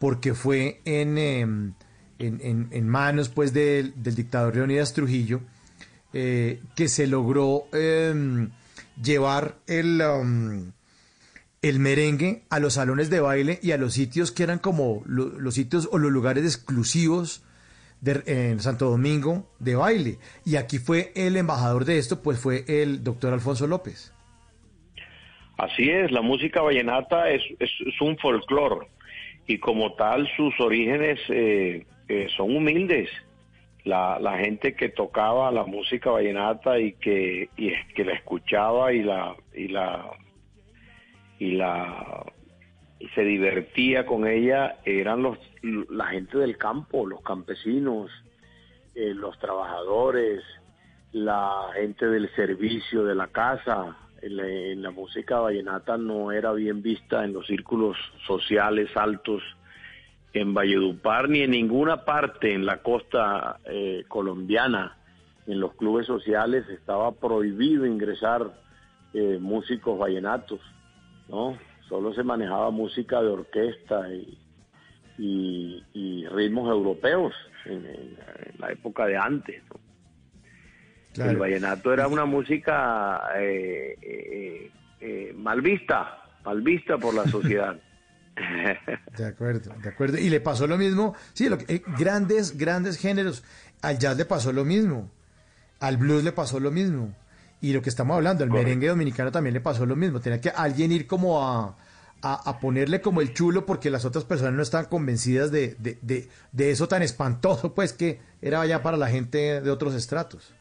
[0.00, 5.40] porque fue en, eh, en, en- manos pues del, dictador Leonidas Trujillo
[6.12, 8.48] eh, que se logró eh,
[9.00, 10.72] llevar el, um,
[11.62, 15.26] el merengue a los salones de baile y a los sitios que eran como lo-
[15.40, 17.44] los sitios o los lugares exclusivos
[18.00, 20.18] de, en Santo Domingo de baile.
[20.44, 24.12] Y aquí fue el embajador de esto, pues fue el doctor Alfonso López.
[25.56, 27.70] Así es, la música vallenata es, es,
[28.00, 28.86] un folclore
[29.48, 33.08] y como tal sus orígenes eh, eh, son humildes.
[33.84, 39.02] La, la gente que tocaba la música vallenata y que, y que la escuchaba y
[39.02, 40.04] la y la
[41.38, 42.24] y la
[43.14, 48.10] se divertía con ella eran los la gente del campo, los campesinos,
[48.94, 50.42] eh, los trabajadores,
[51.12, 53.96] la gente del servicio de la casa.
[54.20, 59.42] En la, música vallenata no era bien vista en los círculos sociales altos
[60.32, 64.96] en Valledupar ni en ninguna parte en la costa eh, colombiana.
[65.46, 68.50] En los clubes sociales estaba prohibido ingresar
[69.14, 70.60] eh, músicos vallenatos,
[71.28, 71.58] ¿no?
[71.88, 74.38] Solo se manejaba música de orquesta y,
[76.30, 78.16] ritmos europeos en,
[78.58, 79.62] la época de antes.
[81.16, 84.70] El vallenato era una música eh, eh,
[85.00, 87.76] eh, mal vista, mal vista por la sociedad.
[89.16, 90.18] De acuerdo, de acuerdo.
[90.18, 91.58] Y le pasó lo mismo, sí, lo
[91.98, 93.44] grandes, grandes géneros.
[93.82, 95.10] Al jazz le pasó lo mismo,
[95.80, 97.14] al blues le pasó lo mismo.
[97.60, 100.20] Y lo que estamos hablando, al merengue dominicano también le pasó lo mismo.
[100.20, 101.76] Tenía que alguien ir como a,
[102.22, 106.88] a, ponerle como el chulo porque las otras personas no estaban convencidas de, de, eso
[106.88, 110.54] tan espantoso, pues que era ya para la gente de otros estratos.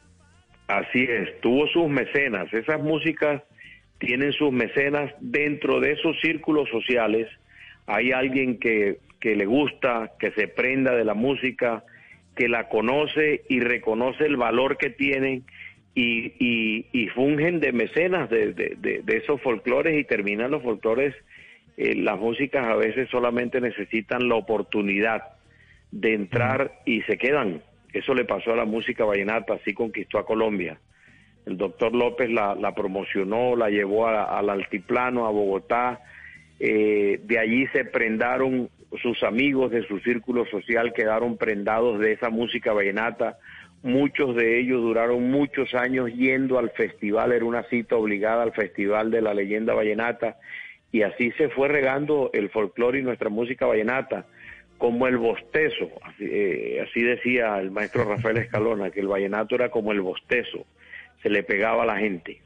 [0.68, 3.42] Así es, tuvo sus mecenas, esas músicas
[4.00, 7.28] tienen sus mecenas dentro de esos círculos sociales.
[7.88, 11.84] Hay alguien que, que le gusta, que se prenda de la música,
[12.36, 15.46] que la conoce y reconoce el valor que tienen
[15.98, 21.16] y, y, y fungen de mecenas de, de, de esos folclores y terminan los folclores
[21.78, 25.22] eh, las músicas a veces solamente necesitan la oportunidad
[25.92, 27.62] de entrar y se quedan.
[27.94, 30.80] Eso le pasó a la música vallenata, así conquistó a Colombia.
[31.46, 36.02] El doctor López la, promocionó, la llevó al altiplano, a Bogotá.
[36.60, 38.70] Eh, de allí se prendaron
[39.02, 43.38] sus amigos de su círculo social, quedaron prendados de esa música vallenata.
[43.84, 49.12] Muchos de ellos duraron muchos años yendo al festival, era una cita obligada al Festival
[49.12, 50.38] de la Leyenda Vallenata
[50.92, 54.26] y así se fue regando el folclore y nuestra música vallenata
[54.78, 59.92] como el bostezo, eh, así, decía el maestro Rafael Escalona, que el vallenato era como
[59.92, 60.66] el bostezo,
[61.24, 62.42] se le pegaba a la gente.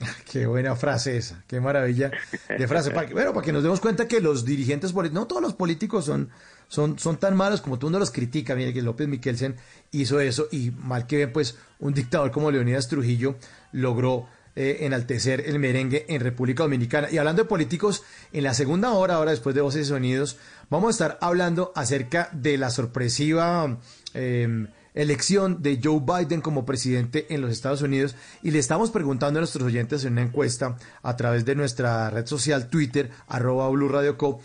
[0.32, 2.12] Qué buena frase esa, qué maravilla
[2.48, 2.92] de frase.
[2.92, 6.30] Bueno, para que nos demos cuenta que los dirigentes políticos, no todos los políticos son,
[6.68, 8.54] son, son tan malos como tú no los critica.
[8.54, 9.56] Mire que López Miquelsen
[9.90, 13.36] hizo eso y mal que ven, pues un dictador como Leonidas Trujillo
[13.72, 14.26] logró
[14.60, 17.08] eh, enaltecer el merengue en República Dominicana.
[17.12, 18.02] Y hablando de políticos,
[18.32, 20.36] en la segunda hora, ahora después de Voces y Sonidos,
[20.68, 23.78] vamos a estar hablando acerca de la sorpresiva
[24.14, 29.38] em, elección de Joe Biden como presidente en los Estados Unidos y le estamos preguntando
[29.38, 33.88] a nuestros oyentes en una encuesta a través de nuestra red social Twitter, arroba Blue
[33.88, 34.40] Radio Co.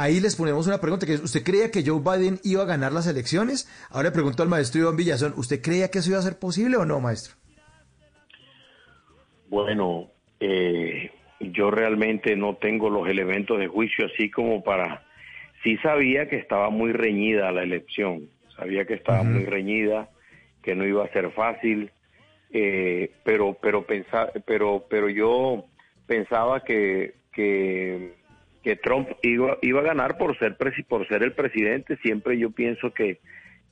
[0.00, 3.08] Ahí les ponemos una pregunta que ¿usted creía que Joe Biden iba a ganar las
[3.08, 3.68] elecciones?
[3.90, 6.76] Ahora le pregunto al maestro Iván Villazón, ¿usted creía que eso iba a ser posible
[6.76, 7.34] o no, maestro?
[9.48, 15.04] Bueno, eh, yo realmente no tengo los elementos de juicio así como para...
[15.64, 20.10] Sí sabía que estaba muy reñida la elección, sabía que estaba muy reñida,
[20.62, 21.90] que no iba a ser fácil,
[22.52, 25.64] eh, pero pero pensar, pero pero yo
[26.06, 28.14] pensaba que que,
[28.62, 30.56] que Trump iba iba a ganar por ser
[30.88, 31.96] por ser el presidente.
[31.98, 33.18] Siempre yo pienso que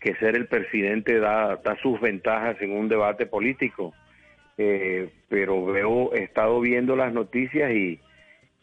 [0.00, 3.94] que ser el presidente da da sus ventajas en un debate político
[4.58, 8.00] eh, pero veo, he estado viendo las noticias y,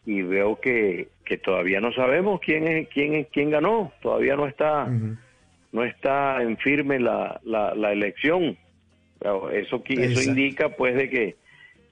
[0.04, 4.46] y veo que, que todavía no sabemos quién es quién es quién ganó, todavía no
[4.46, 4.88] está
[5.72, 8.56] no está en firme la, la, elección.
[9.52, 11.36] Eso eso indica pues de que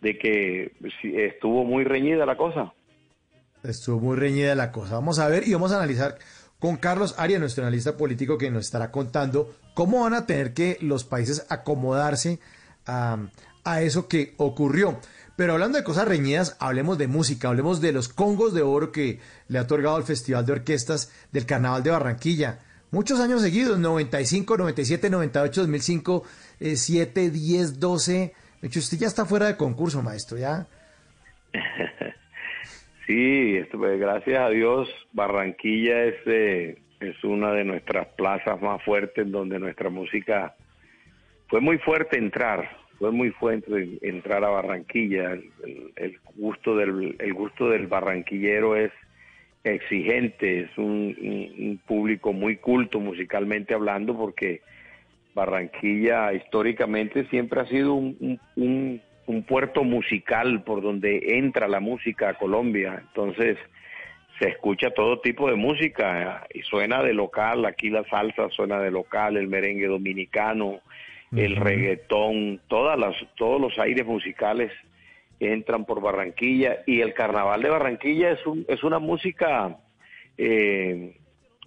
[0.00, 0.72] de que
[1.02, 2.72] estuvo muy reñida la cosa.
[3.62, 4.94] Estuvo muy reñida la cosa.
[4.94, 6.18] Vamos a ver y vamos a analizar
[6.58, 10.78] con Carlos Arias, nuestro analista político, que nos estará contando cómo van a tener que
[10.80, 12.40] los países acomodarse
[12.86, 13.18] a,
[13.80, 14.98] eso que ocurrió.
[15.36, 19.20] Pero hablando de cosas reñidas, hablemos de música, hablemos de los congos de oro que
[19.48, 22.58] le ha otorgado el Festival de Orquestas del Carnaval de Barranquilla.
[22.90, 26.22] Muchos años seguidos, 95, 97, 98, 2005,
[26.74, 28.34] 7, 10, 12.
[28.60, 30.66] De hecho, usted ya está fuera de concurso, maestro, ¿ya?
[33.06, 39.30] Sí, pues, gracias a Dios, Barranquilla es, eh, es una de nuestras plazas más fuertes
[39.30, 40.54] donde nuestra música
[41.48, 45.32] fue muy fuerte entrar, fue muy fuerte entrar a Barranquilla.
[45.96, 48.92] El, gusto del el gusto del barranquillero es
[49.64, 54.62] exigente, es un, público muy culto musicalmente hablando, porque
[55.34, 59.02] Barranquilla históricamente siempre ha sido un, un
[59.44, 63.02] puerto musical por donde entra la música a Colombia.
[63.08, 63.58] Entonces
[64.38, 68.90] se escucha todo tipo de música y suena de local, aquí la salsa suena de
[68.90, 70.80] local, el merengue dominicano,
[71.34, 74.70] el reggaetón, todas las, todos los aires musicales
[75.40, 79.78] entran por Barranquilla y el carnaval de Barranquilla es, un, es una música
[80.38, 81.16] eh,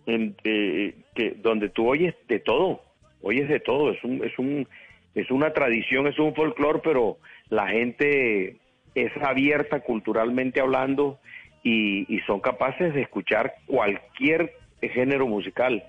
[0.05, 2.81] en, eh, que donde tú oyes de todo,
[3.21, 4.67] oyes de todo, es un, es un,
[5.13, 7.17] es una tradición, es un folclore, pero
[7.49, 8.57] la gente
[8.95, 11.19] es abierta culturalmente hablando
[11.63, 15.83] y, y son capaces de escuchar cualquier género musical.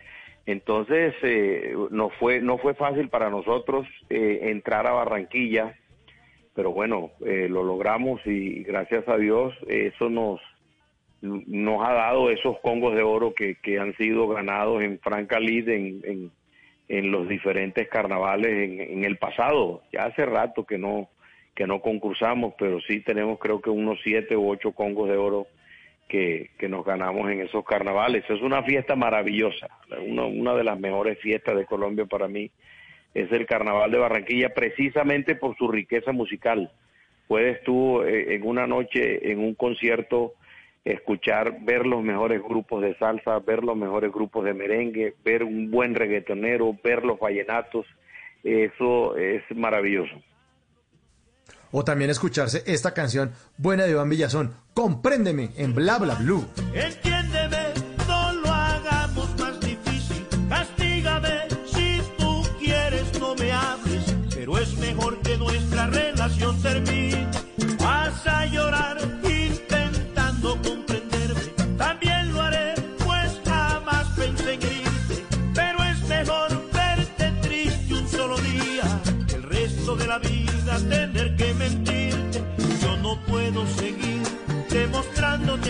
[0.46, 5.74] Entonces eh, no fue no fue fácil para nosotros eh, entrar a Barranquilla,
[6.54, 10.40] pero bueno eh, lo logramos y gracias a Dios eso nos
[11.20, 15.68] nos ha dado esos congos de oro que, que han sido ganados en Franca Lid
[15.68, 16.30] en, en,
[16.88, 19.82] en los diferentes carnavales en, en el pasado.
[19.92, 21.08] Ya hace rato que no
[21.56, 25.48] que no concursamos, pero sí tenemos creo que unos siete u ocho congos de oro
[26.08, 28.24] que, que nos ganamos en esos carnavales.
[28.28, 29.66] Es una fiesta maravillosa,
[30.06, 32.50] una, una de las mejores fiestas de Colombia para mí
[33.14, 36.70] es el Carnaval de Barranquilla, precisamente por su riqueza musical.
[37.26, 40.34] Puedes tú eh, en una noche, en un concierto,
[40.84, 45.70] escuchar, ver los mejores grupos de salsa, ver los mejores grupos de merengue, ver un
[45.70, 47.86] buen reggaetonero, ver los vallenatos,
[48.44, 50.14] eso es maravilloso.
[51.78, 56.48] O también escucharse esta canción buena de Iván Villazón, Compréndeme, en Bla Bla Blue.
[56.72, 57.65] Entiéndeme,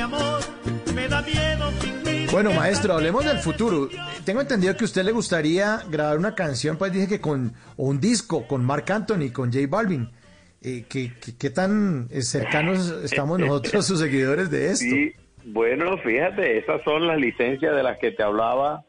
[0.06, 0.40] amor.
[0.94, 3.88] Me da miedo fingir Bueno, maestro, hablemos del futuro.
[4.24, 7.84] Tengo entendido que a usted le gustaría grabar una canción, pues dije que con, o
[7.84, 10.08] un disco con Marc Anthony, con J Balvin.
[10.62, 14.84] Eh, ¿qué, qué, qué tan eh, cercanos estamos nosotros, sus seguidores, de esto?
[14.84, 15.12] Sí,
[15.44, 18.84] bueno, fíjate, esas son las licencias de las que te hablaba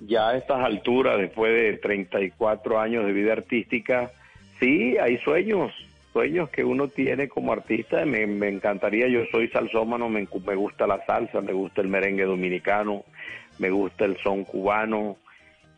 [0.00, 4.10] ya a estas alturas, después de 34 años de vida artística.
[4.58, 5.72] Sí, hay sueños,
[6.12, 8.04] sueños que uno tiene como artista.
[8.04, 13.04] Me, encantaría, yo soy salsómano, me, me gusta la salsa, me gusta el merengue dominicano,
[13.58, 15.16] me gusta el son cubano.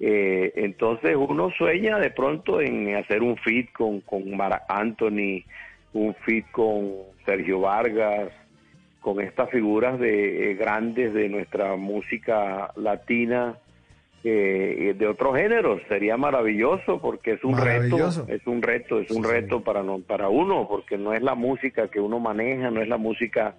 [0.01, 5.45] Eh, entonces uno sueña de pronto en hacer un feat con, con Mara Anthony,
[5.93, 6.93] un feat con
[7.24, 8.32] Sergio Vargas,
[9.01, 13.57] con estas figuras de eh, grandes de nuestra música latina
[14.27, 19.22] eh, de otros géneros sería maravilloso porque es un reto es un reto es un
[19.25, 22.81] Sí, reto para no, para uno porque no es la música que uno maneja no
[22.81, 23.55] es la música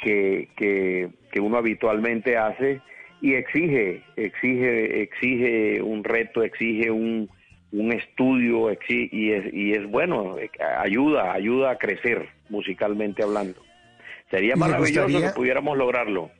[0.00, 2.80] que, que, que uno habitualmente hace
[3.20, 7.28] y exige exige exige un reto exige un
[7.72, 10.36] un estudio y es y es bueno
[10.78, 13.60] ayuda ayuda a crecer musicalmente hablando.
[14.30, 16.30] Sería ¿Y le maravilloso gustaría- que pudiéramos lograrlo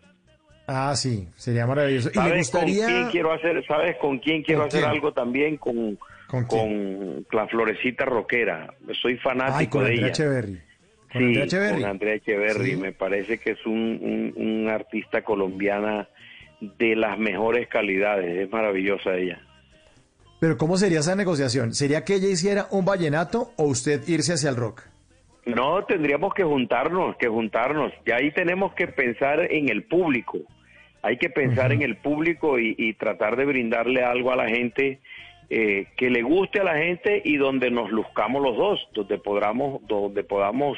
[0.66, 2.10] Ah, sí, sería maravilloso.
[2.12, 2.86] Y le ¿Sabes con gustaría...
[2.86, 3.64] quién quiero hacer?
[3.66, 4.92] ¿Sabes con quién quiero ¿Con hacer quién?
[4.92, 5.56] algo también?
[5.58, 5.98] Con,
[6.28, 8.74] ¿Con con, la florecita rockera.
[9.00, 10.12] Soy fanático Ay, con de Andrea ella.
[10.12, 10.60] Echeverry.
[11.12, 11.80] Con Sí, Andrea Echeverry.
[11.80, 12.70] con Andrea Echeverry.
[12.72, 12.76] Sí.
[12.76, 16.08] Me parece que es un, un, un artista colombiana
[16.60, 18.36] de las mejores calidades.
[18.46, 19.40] Es maravillosa ella.
[20.40, 21.74] Pero ¿cómo sería esa negociación?
[21.74, 24.82] ¿Sería que ella hiciera un vallenato o usted irse hacia el rock?
[25.46, 27.92] No, tendríamos que juntarnos, que juntarnos.
[28.04, 30.38] Y ahí tenemos que pensar en el público.
[31.06, 34.98] Hay que pensar en el público y, y tratar de brindarle algo a la gente
[35.48, 39.80] eh, que le guste a la gente y donde nos luzcamos los dos, donde podamos,
[39.86, 40.76] donde podamos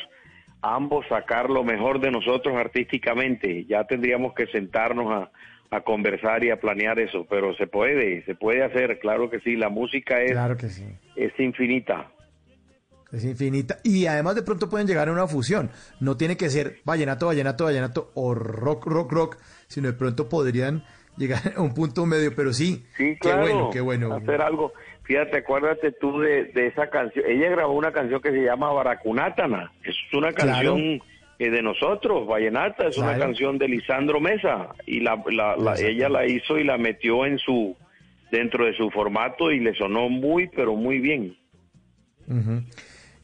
[0.60, 3.64] ambos sacar lo mejor de nosotros artísticamente.
[3.64, 5.30] Ya tendríamos que sentarnos a,
[5.74, 9.56] a conversar y a planear eso, pero se puede, se puede hacer, claro que sí.
[9.56, 10.84] La música es, Claro que sí.
[11.16, 12.10] es infinita.
[13.10, 13.78] Es infinita.
[13.84, 15.70] Y además de pronto pueden llegar a una fusión.
[15.98, 19.36] No tiene que ser vallenato, vallenato, vallenato o rock, rock, rock,
[19.68, 20.82] sino de pronto podrían
[21.16, 22.34] llegar a un punto medio.
[22.34, 23.40] Pero sí, Sí, qué claro.
[23.42, 24.14] bueno, qué bueno.
[24.14, 24.72] Hacer algo.
[25.04, 27.24] Fíjate, acuérdate tú de, de esa canción.
[27.26, 29.72] Ella grabó una canción que se llama Baracunátana.
[29.82, 31.00] Es una canción
[31.38, 32.88] eh, de nosotros, Vallenata.
[32.88, 34.68] Es una canción de Lisandro Mesa.
[34.86, 37.74] Y la, la- la- ella la hizo y la metió en su
[38.30, 41.34] dentro de su formato y le sonó muy, pero muy bien.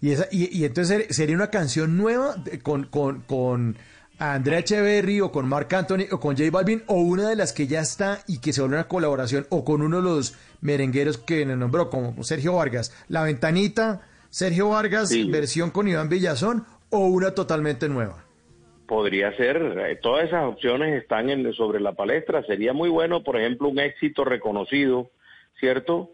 [0.00, 3.76] Y, esa, y, y entonces ser- sería una canción nueva de- con, con,
[4.18, 7.52] con Andrea Echeverry o con Marc Anthony o con J Balvin o una de las
[7.52, 11.18] que ya está y que se vuelve una colaboración o con uno de los merengueros
[11.18, 12.92] que nos nombró como Sergio Vargas.
[13.08, 15.30] La ventanita, Sergio Vargas, Sí.
[15.30, 18.24] versión con Iván Villazón o una totalmente nueva.
[18.86, 22.44] Podría ser, eh, todas esas opciones están en, sobre la palestra.
[22.44, 25.10] Sería muy bueno, por ejemplo, un éxito reconocido,
[25.58, 26.10] ¿cierto?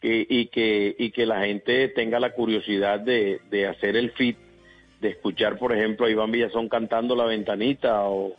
[0.00, 4.36] Que- y, que, y que la gente tenga la curiosidad de, de hacer el fit,
[5.04, 8.32] de escuchar, por ejemplo, a Iván Villazón cantando La Ventanita o,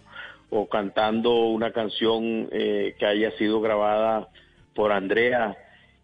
[0.49, 4.29] o cantando una canción eh, que haya sido grabada
[4.73, 5.55] por Andrea.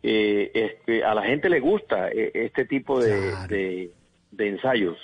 [0.04, 3.48] Eh, este, a la gente le gusta eh, este tipo de, Claro.
[3.48, 3.92] de-
[4.32, 4.98] de ensayos.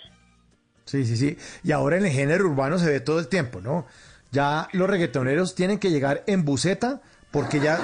[0.86, 1.38] Sí, sí, sí.
[1.64, 3.86] Y ahora en el género urbano se ve todo el tiempo, ¿no?
[4.32, 7.02] Ya los reggaetoneros tienen que llegar en buceta
[7.32, 7.78] porque ya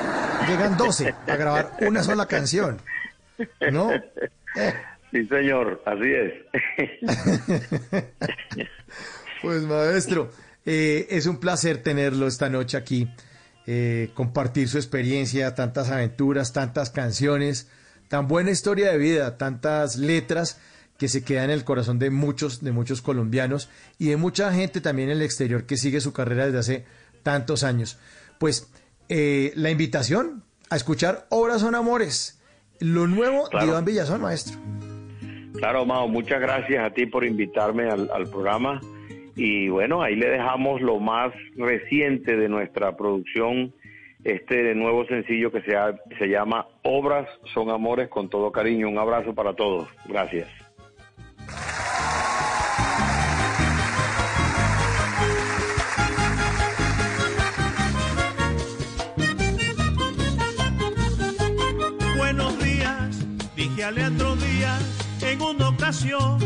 [0.48, 2.78] llegan 12 a grabar una sola canción.
[3.72, 3.90] ¿No?
[4.56, 4.72] Eh,
[5.14, 6.34] Sí, señor, así es.
[9.44, 10.32] pues maestro,
[10.66, 13.08] eh, es un placer tenerlo esta noche aquí,
[13.68, 17.70] eh, compartir su experiencia, tantas aventuras, tantas canciones,
[18.08, 20.60] tan buena historia de vida, tantas letras
[20.98, 24.82] que se quedan en el corazón de muchos, de muchos colombianos y de mucha gente
[24.82, 26.86] también en el exterior que sigue su carrera desde hace
[27.22, 28.00] tantos años.
[28.40, 28.68] Pues
[29.10, 32.40] eh, la invitación a escuchar Obras son Amores,
[32.80, 33.66] lo nuevo Claro.
[33.66, 34.58] de Iván Villazón, maestro.
[35.64, 38.82] Claro, Mao, muchas gracias a ti por invitarme al, programa.
[39.34, 43.74] Y bueno, ahí le dejamos lo más reciente de nuestra producción,
[44.26, 45.78] este nuevo sencillo que se,
[46.20, 48.90] se llama Obras son Amores con todo cariño.
[48.90, 49.88] Un abrazo para todos.
[50.06, 50.50] Gracias.
[62.18, 65.03] Buenos días, dije a Leandro Díaz
[65.34, 66.38] en una ocasión.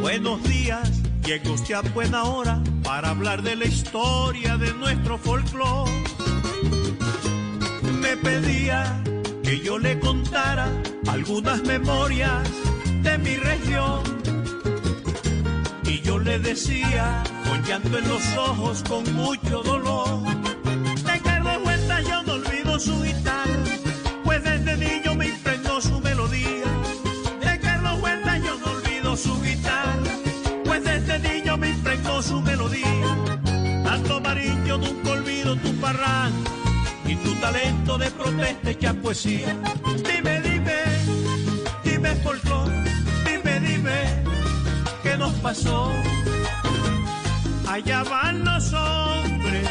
[0.00, 5.90] Buenos días, llega usted a buena hora para hablar de la historia de nuestro folclore.
[8.00, 9.02] Me pedía
[9.42, 10.68] que yo le contara
[11.08, 12.48] algunas memorias
[13.02, 14.02] de mi región.
[15.84, 20.22] Y yo le decía, con llanto en los ojos, con mucho dolor.
[21.04, 23.67] De Carlos Huerta yo no olvido su guitarra,
[37.06, 39.56] y tu talento de protesta hecha poesía.
[40.04, 40.82] Dime, dime,
[41.82, 42.68] dime folclor,
[43.24, 44.22] dime, dime,
[45.02, 45.90] ¿qué nos pasó?
[47.66, 49.68] Allá van los hombres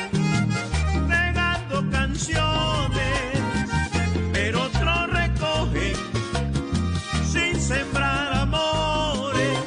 [1.07, 3.39] regando canciones,
[4.33, 5.93] pero otros recogen
[7.31, 9.59] sin sembrar amores.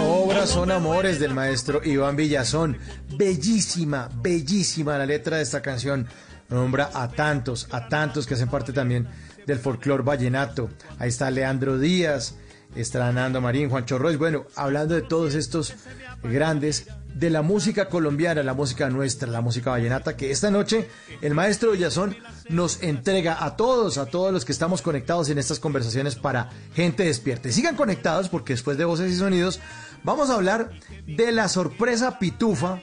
[0.00, 2.78] Obras son amores del maestro Iván Villazón.
[3.16, 6.06] Bellísima, bellísima la letra de esta canción.
[6.48, 9.08] Nombra a tantos, a tantos que hacen parte también
[9.46, 10.70] del folclore vallenato.
[10.98, 12.34] Ahí está Leandro Díaz,
[12.74, 14.16] está Nando Marín, Juancho Roy.
[14.16, 15.74] Bueno, hablando de todos estos
[16.22, 20.88] grandes de la música colombiana, la música nuestra, la música vallenata, que esta noche
[21.20, 22.16] el maestro Villazón
[22.48, 27.04] nos entrega a todos, a todos los que estamos conectados en estas conversaciones para gente
[27.04, 27.50] despierta.
[27.50, 29.60] Sigan conectados porque después de Voces y Sonidos
[30.04, 30.70] vamos a hablar
[31.06, 32.80] de la sorpresa pitufa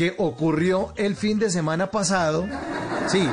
[0.00, 2.48] que ocurrió el fin de semana pasado.
[3.06, 3.28] Sí,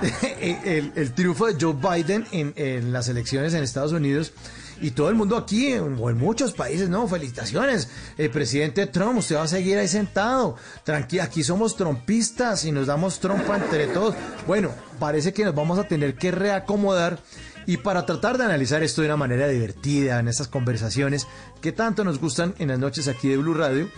[0.40, 4.32] el, el triunfo de Joe Biden en, en las elecciones en Estados Unidos
[4.80, 7.88] y todo el mundo aquí, o en muchos países, no, felicitaciones.
[8.16, 10.54] El presidente Trump, usted va a seguir ahí sentado.
[10.84, 14.14] Tranquilo, aquí somos trompistas y nos damos trompa entre todos.
[14.46, 14.70] Bueno,
[15.00, 17.18] parece que nos vamos a tener que reacomodar.
[17.66, 21.26] Y para tratar de analizar esto de una manera divertida en estas conversaciones
[21.60, 23.88] que tanto nos gustan en las noches aquí de Blue Radio,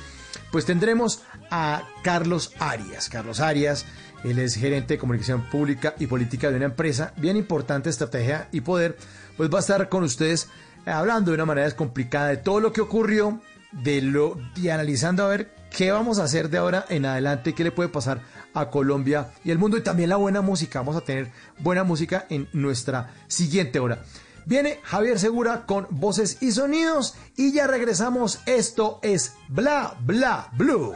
[0.51, 3.09] pues tendremos a Carlos Arias.
[3.09, 3.87] Carlos Arias,
[4.25, 8.61] él es gerente de comunicación pública y política de una empresa bien importante, estrategia y
[8.61, 8.97] poder,
[9.37, 10.49] pues va a estar con ustedes
[10.87, 13.41] eh, hablando de una manera descomplicada de todo lo que ocurrió,
[13.73, 17.65] de lo y analizando a ver qué vamos a hacer de ahora en adelante, qué
[17.65, 18.21] le puede pasar
[18.53, 20.81] a Colombia y el mundo y también la buena música.
[20.81, 24.03] Vamos a tener buena música en nuestra siguiente hora.
[24.47, 28.41] Viene Javier Segura con voces y sonidos y ya regresamos.
[28.47, 30.95] Esto es Bla Bla Blue.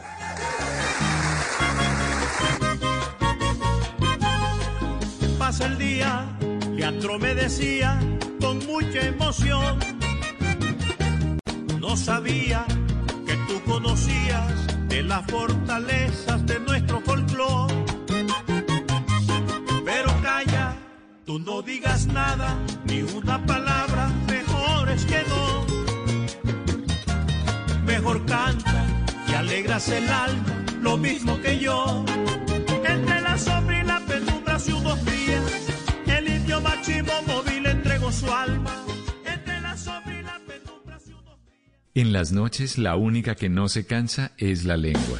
[5.37, 6.25] Pasa el día,
[6.71, 7.99] Leandro me decía
[8.41, 9.79] con mucha emoción.
[11.79, 12.65] No sabía
[13.25, 17.84] que tú conocías de las fortalezas de nuestro folclore.
[21.25, 25.65] Tú no digas nada, ni una palabra, mejor es que no.
[27.85, 28.85] Mejor canta
[29.27, 32.05] y alegras el alma, lo mismo que yo.
[32.87, 35.43] Entre la sombra y la penumbra hace unos días,
[36.05, 38.85] el indio máximo móvil entregó su alma.
[39.25, 41.61] Entre la sombra y la penumbra hace unos días.
[41.95, 45.19] En las noches la única que no se cansa es la lengua.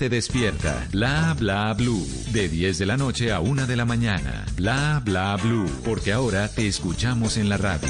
[0.09, 0.87] despierta.
[0.91, 2.05] Bla bla blue.
[2.31, 4.45] De 10 de la noche a 1 de la mañana.
[4.55, 5.69] Bla bla blue.
[5.83, 7.89] Porque ahora te escuchamos en la radio.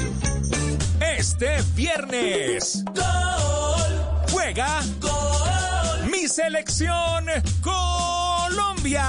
[1.16, 2.84] Este viernes
[4.30, 4.80] juega
[6.10, 7.26] mi selección
[7.60, 9.02] Colombia.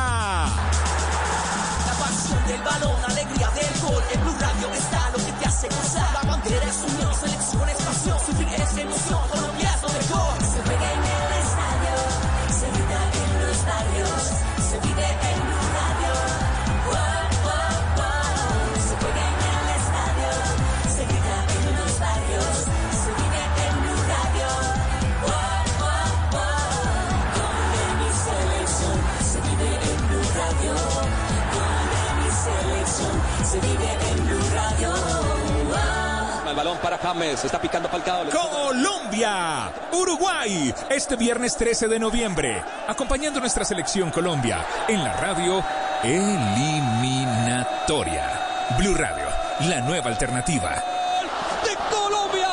[1.86, 4.04] La pasión del balón, alegría del gol.
[4.14, 6.14] En Blue Radio está lo que te hace gozar.
[6.14, 7.43] La bandera es unión, selección
[36.98, 38.26] para James, está picando Falcao.
[38.30, 45.64] Colombia, Uruguay, este viernes 13 de noviembre, acompañando nuestra selección Colombia en la radio
[46.04, 46.70] Eliminatoria.
[48.78, 49.26] Blue Radio,
[49.70, 50.84] la nueva alternativa.
[51.64, 52.50] ¡De Colombia!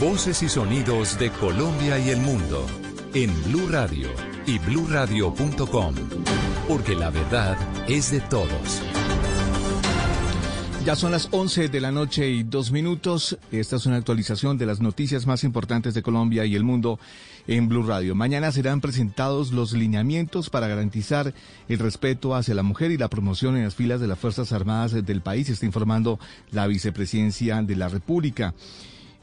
[0.00, 2.64] Voces y sonidos de Colombia y el mundo
[3.12, 4.08] en Blue Radio
[4.46, 5.94] y bluradio.com.
[6.68, 7.56] Porque la verdad
[7.88, 8.82] es de todos.
[10.84, 13.38] Ya son las 11 de la noche y dos minutos.
[13.50, 17.00] Esta es una actualización de las noticias más importantes de Colombia y el mundo
[17.46, 18.14] en Blue Radio.
[18.14, 21.32] Mañana serán presentados los lineamientos para garantizar
[21.70, 24.92] el respeto hacia la mujer y la promoción en las filas de las Fuerzas Armadas
[24.92, 26.20] del país, está informando
[26.50, 28.52] la Vicepresidencia de la República.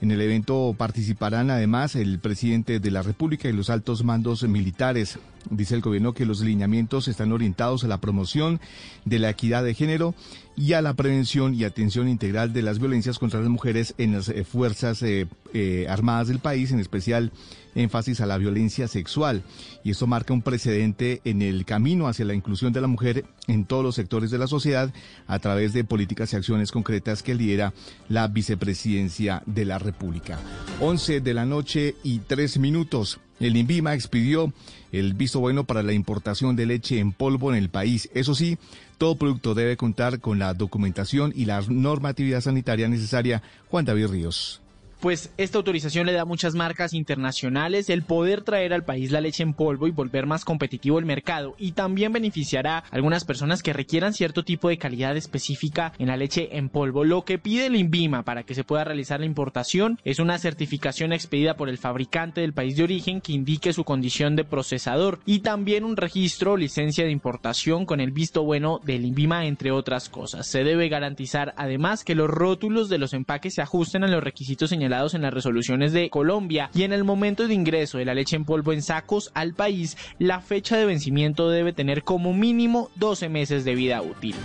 [0.01, 5.19] En el evento participarán además el presidente de la República y los altos mandos militares.
[5.49, 8.59] Dice el gobierno que los lineamientos están orientados a la promoción
[9.05, 10.13] de la equidad de género
[10.55, 14.29] y a la prevención y atención integral de las violencias contra las mujeres en las
[14.29, 17.31] eh, Fuerzas eh, eh, Armadas del país, en especial
[17.73, 19.43] énfasis a la violencia sexual.
[19.83, 23.65] Y esto marca un precedente en el camino hacia la inclusión de la mujer en
[23.65, 24.93] todos los sectores de la sociedad
[25.27, 27.73] a través de políticas y acciones concretas que lidera
[28.09, 30.39] la vicepresidencia de la República.
[30.79, 33.19] 11 de la noche y 3 minutos.
[33.41, 34.53] El INVIMA expidió
[34.91, 38.07] el visto bueno para la importación de leche en polvo en el país.
[38.13, 38.59] Eso sí,
[38.99, 43.41] todo producto debe contar con la documentación y la normatividad sanitaria necesaria.
[43.67, 44.60] Juan David Ríos.
[45.01, 49.19] Pues esta autorización le da a muchas marcas internacionales el poder traer al país la
[49.19, 53.63] leche en polvo y volver más competitivo el mercado y también beneficiará a algunas personas
[53.63, 57.03] que requieran cierto tipo de calidad específica en la leche en polvo.
[57.03, 61.13] Lo que pide el INVIMA para que se pueda realizar la importación es una certificación
[61.13, 65.39] expedida por el fabricante del país de origen que indique su condición de procesador y
[65.39, 70.09] también un registro o licencia de importación con el visto bueno del INVIMA entre otras
[70.09, 70.45] cosas.
[70.45, 74.69] Se debe garantizar además que los rótulos de los empaques se ajusten a los requisitos
[74.69, 78.35] señalados en las resoluciones de Colombia y en el momento de ingreso de la leche
[78.35, 83.29] en polvo en sacos al país, la fecha de vencimiento debe tener como mínimo 12
[83.29, 84.35] meses de vida útil.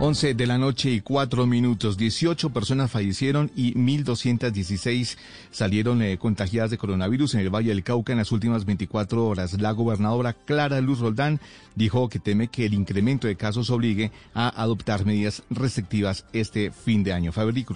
[0.00, 1.98] 11 de la noche y 4 minutos.
[1.98, 5.18] 18 personas fallecieron y 1.216
[5.50, 9.60] salieron eh, contagiadas de coronavirus en el Valle del Cauca en las últimas 24 horas.
[9.60, 11.38] La gobernadora Clara Luz Roldán
[11.74, 17.04] dijo que teme que el incremento de casos obligue a adoptar medidas restrictivas este fin
[17.04, 17.30] de año.
[17.30, 17.66] Fabri.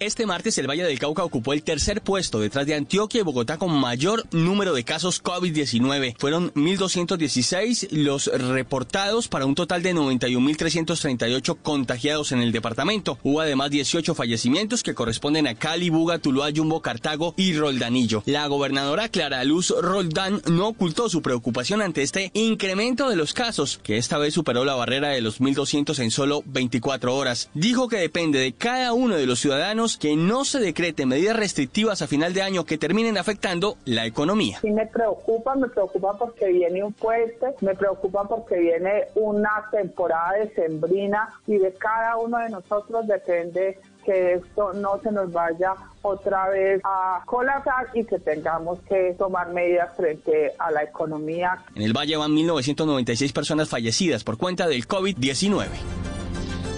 [0.00, 3.58] Este martes el Valle del Cauca ocupó el tercer puesto detrás de Antioquia y Bogotá
[3.58, 6.16] con mayor número de casos COVID-19.
[6.18, 13.18] Fueron 1.216 los reportados para un total de 91.338 contagiados en el departamento.
[13.22, 18.24] Hubo además 18 fallecimientos que corresponden a Cali, Buga, Tuluá, Yumbo, Cartago y Roldanillo.
[18.26, 23.78] La gobernadora Clara Luz Roldán no ocultó su preocupación ante este incremento de los casos,
[23.82, 27.48] que esta vez superó la barrera de los 1.200 en solo 24 horas.
[27.54, 32.02] Dijo que depende de cada uno de los ciudadanos que no se decreten medidas restrictivas
[32.02, 34.58] a final de año que terminen afectando la economía.
[34.60, 40.38] Sí me preocupa, me preocupa porque viene un puente, me preocupa porque viene una temporada
[40.38, 46.48] decembrina y de cada uno de nosotros depende que esto no se nos vaya otra
[46.48, 51.64] vez a colapsar y que tengamos que tomar medidas frente a la economía.
[51.74, 55.68] En el Valle van 1.996 personas fallecidas por cuenta del COVID-19.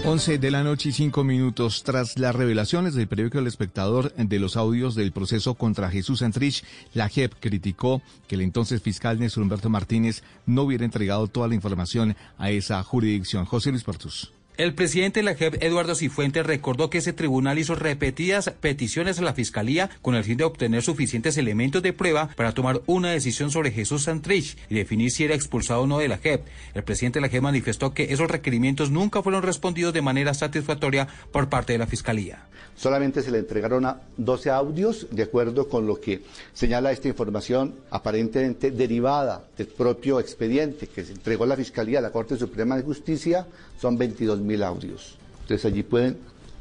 [0.05, 1.83] 11 de la noche y 5 minutos.
[1.83, 6.63] Tras las revelaciones del periódico El Espectador de los audios del proceso contra Jesús Santrich,
[6.93, 11.55] la JEP criticó que el entonces fiscal Néstor Humberto Martínez no hubiera entregado toda la
[11.55, 13.45] información a esa jurisdicción.
[13.45, 14.31] José Luis Pertus.
[14.57, 19.21] El presidente de la JEP, Eduardo Cifuentes, recordó que ese tribunal hizo repetidas peticiones a
[19.21, 23.51] la Fiscalía con el fin de obtener suficientes elementos de prueba para tomar una decisión
[23.51, 26.43] sobre Jesús Santrich y definir si era expulsado o no de la JEP.
[26.73, 31.07] El presidente de la JEP manifestó que esos requerimientos nunca fueron respondidos de manera satisfactoria
[31.31, 32.47] por parte de la Fiscalía.
[32.75, 36.21] Solamente se le entregaron a 12 audios de acuerdo con lo que
[36.53, 42.03] señala esta información aparentemente derivada del propio expediente que se entregó a la Fiscalía a
[42.03, 43.47] la Corte Suprema de Justicia,
[43.79, 45.17] son 22 mil audios.
[45.41, 46.17] Entonces allí pueden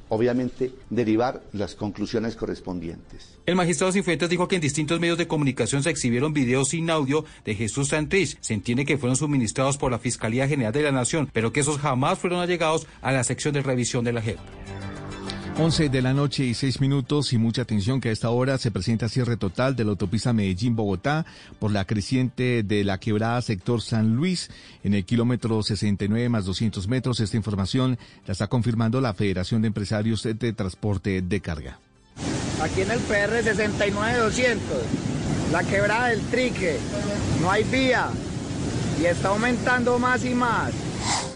[0.08, 3.38] obviamente derivar las conclusiones correspondientes.
[3.46, 7.24] El magistrado Cifuentes dijo que en distintos medios de comunicación se exhibieron videos sin audio
[7.44, 8.38] de Jesús Santrich.
[8.40, 11.78] Se entiende que fueron suministrados por la Fiscalía General de la Nación, pero que esos
[11.78, 14.38] jamás fueron allegados a la sección de revisión de la JEP.
[15.58, 18.70] 11 de la noche y 6 minutos y mucha atención que a esta hora se
[18.70, 21.24] presenta cierre total de la autopista Medellín-Bogotá
[21.58, 24.50] por la creciente de la quebrada sector San Luis
[24.84, 27.20] en el kilómetro 69 más 200 metros.
[27.20, 31.78] Esta información la está confirmando la Federación de Empresarios de Transporte de Carga.
[32.62, 34.60] Aquí en el PR 69200,
[35.52, 36.76] la quebrada del Trique,
[37.40, 38.10] no hay vía
[39.00, 40.85] y está aumentando más y más.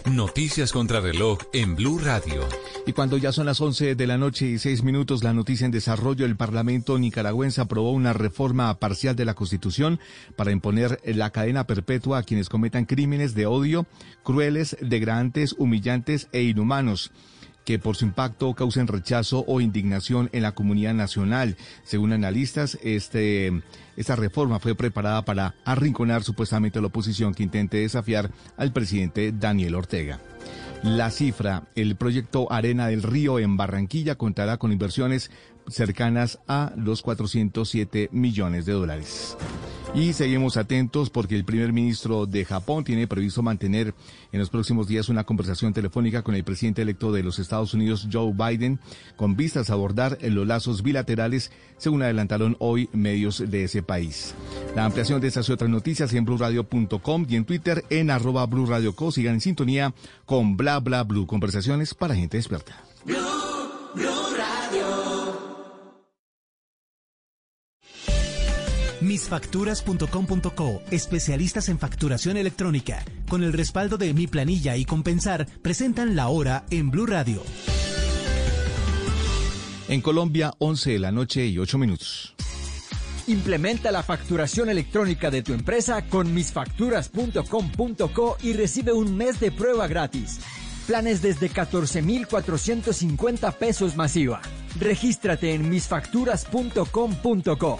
[0.05, 2.47] Noticias contra reloj en Blue Radio.
[2.85, 5.71] Y cuando ya son las 11 de la noche y 6 minutos, la noticia en
[5.71, 9.99] desarrollo, el Parlamento nicaragüense aprobó una reforma parcial de la Constitución
[10.35, 13.85] para imponer la cadena perpetua a quienes cometan crímenes de odio,
[14.23, 17.11] crueles, degradantes, humillantes e inhumanos
[17.65, 21.57] que por su impacto causen rechazo o indignación en la comunidad nacional.
[21.83, 23.61] Según analistas, este,
[23.97, 29.31] esta reforma fue preparada para arrinconar supuestamente a la oposición que intente desafiar al presidente
[29.31, 30.19] Daniel Ortega.
[30.83, 35.29] La cifra, el proyecto Arena del Río en Barranquilla contará con inversiones
[35.67, 39.37] cercanas a los 407 millones de dólares.
[39.93, 43.93] Y seguimos atentos porque el primer ministro de Japón tiene previsto mantener
[44.31, 48.07] en los próximos días una conversación telefónica con el presidente electo de los Estados Unidos,
[48.09, 48.79] Joe Biden,
[49.17, 54.33] con vistas a abordar los lazos bilaterales, según adelantaron hoy medios de ese país.
[54.77, 59.11] La ampliación de estas y otras noticias en blurradio.com y en Twitter en arroba blurradioco.
[59.11, 59.93] Sigan en sintonía
[60.25, 61.27] con bla bla blue.
[61.27, 62.81] Conversaciones para gente despierta.
[69.01, 76.27] Misfacturas.com.co, especialistas en facturación electrónica, con el respaldo de Mi Planilla y Compensar, presentan la
[76.27, 77.41] hora en Blue Radio.
[79.87, 82.35] En Colombia, 11 de la noche y 8 minutos.
[83.27, 89.87] Implementa la facturación electrónica de tu empresa con misfacturas.com.co y recibe un mes de prueba
[89.87, 90.39] gratis.
[90.87, 94.41] Planes desde 14,450 pesos masiva.
[94.79, 97.79] Regístrate en misfacturas.com.co.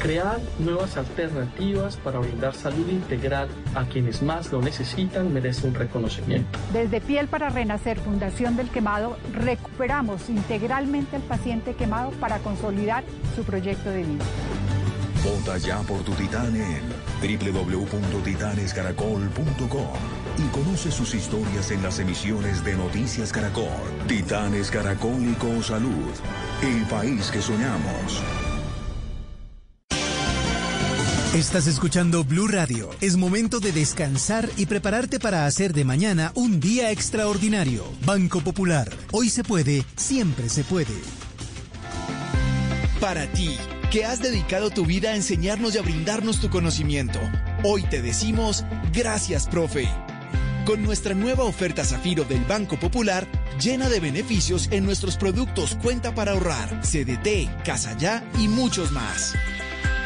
[0.00, 6.58] Crear nuevas alternativas para brindar salud integral a quienes más lo necesitan merece un reconocimiento.
[6.72, 13.04] Desde Piel para Renacer, Fundación del Quemado, recuperamos integralmente al paciente quemado para consolidar
[13.36, 14.24] su proyecto de vida.
[15.22, 16.80] Vota ya por tu titán en
[17.20, 19.98] www.titanescaracol.com
[20.38, 23.66] y conoce sus historias en las emisiones de Noticias Caracol.
[24.08, 26.14] Titanes Caracólico Salud,
[26.62, 28.22] el país que soñamos.
[31.34, 32.90] Estás escuchando Blue Radio.
[33.00, 37.84] Es momento de descansar y prepararte para hacer de mañana un día extraordinario.
[38.04, 38.90] Banco Popular.
[39.12, 40.92] Hoy se puede, siempre se puede.
[43.00, 43.56] Para ti,
[43.92, 47.20] que has dedicado tu vida a enseñarnos y a brindarnos tu conocimiento,
[47.62, 49.88] hoy te decimos gracias, profe.
[50.66, 53.24] Con nuestra nueva oferta Zafiro del Banco Popular,
[53.62, 59.36] llena de beneficios en nuestros productos Cuenta para ahorrar, CDT, Casa Ya y muchos más.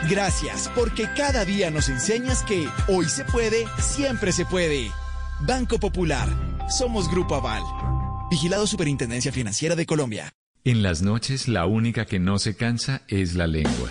[0.08, 4.90] Gracias, porque cada día nos enseñas que hoy se puede, siempre se puede.
[5.40, 6.28] Banco Popular.
[6.68, 7.62] Somos Grupo Aval.
[8.30, 10.32] Vigilado Superintendencia Financiera de Colombia.
[10.64, 13.90] En las noches la única que no se cansa es la lengua.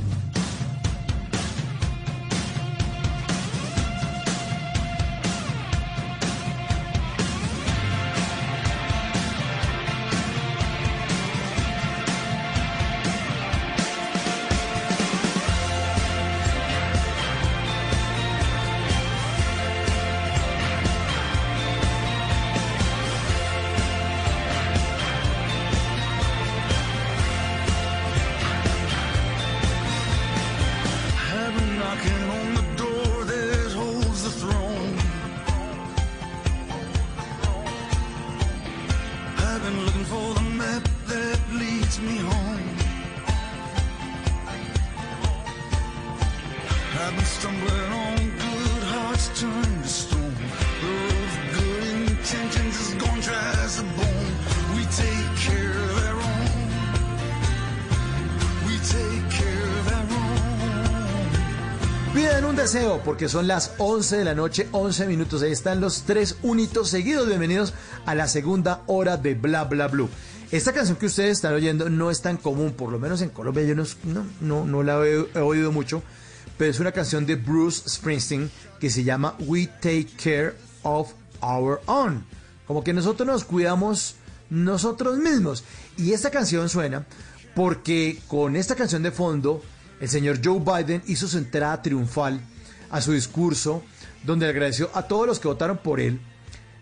[63.21, 65.43] Porque son las 11 de la noche, 11 minutos.
[65.43, 67.27] Ahí están los tres unitos seguidos.
[67.27, 67.71] Bienvenidos
[68.07, 70.09] a la segunda hora de Bla Bla Blue.
[70.51, 73.63] Esta canción que ustedes están oyendo no es tan común, por lo menos en Colombia
[73.63, 73.85] yo no,
[74.41, 76.01] no, no, la he oído mucho,
[76.57, 78.49] pero es una canción de Bruce Springsteen
[78.79, 82.25] que se llama We Take Care of Our Own.
[82.65, 84.15] Como que nosotros nos cuidamos
[84.49, 85.63] nosotros mismos.
[85.95, 87.05] Y esta canción suena
[87.53, 89.61] porque con esta canción de fondo,
[89.99, 92.41] el señor Joe Biden hizo su entrada triunfal
[92.91, 93.83] a su discurso,
[94.23, 96.19] donde agradeció a todos los que votaron por él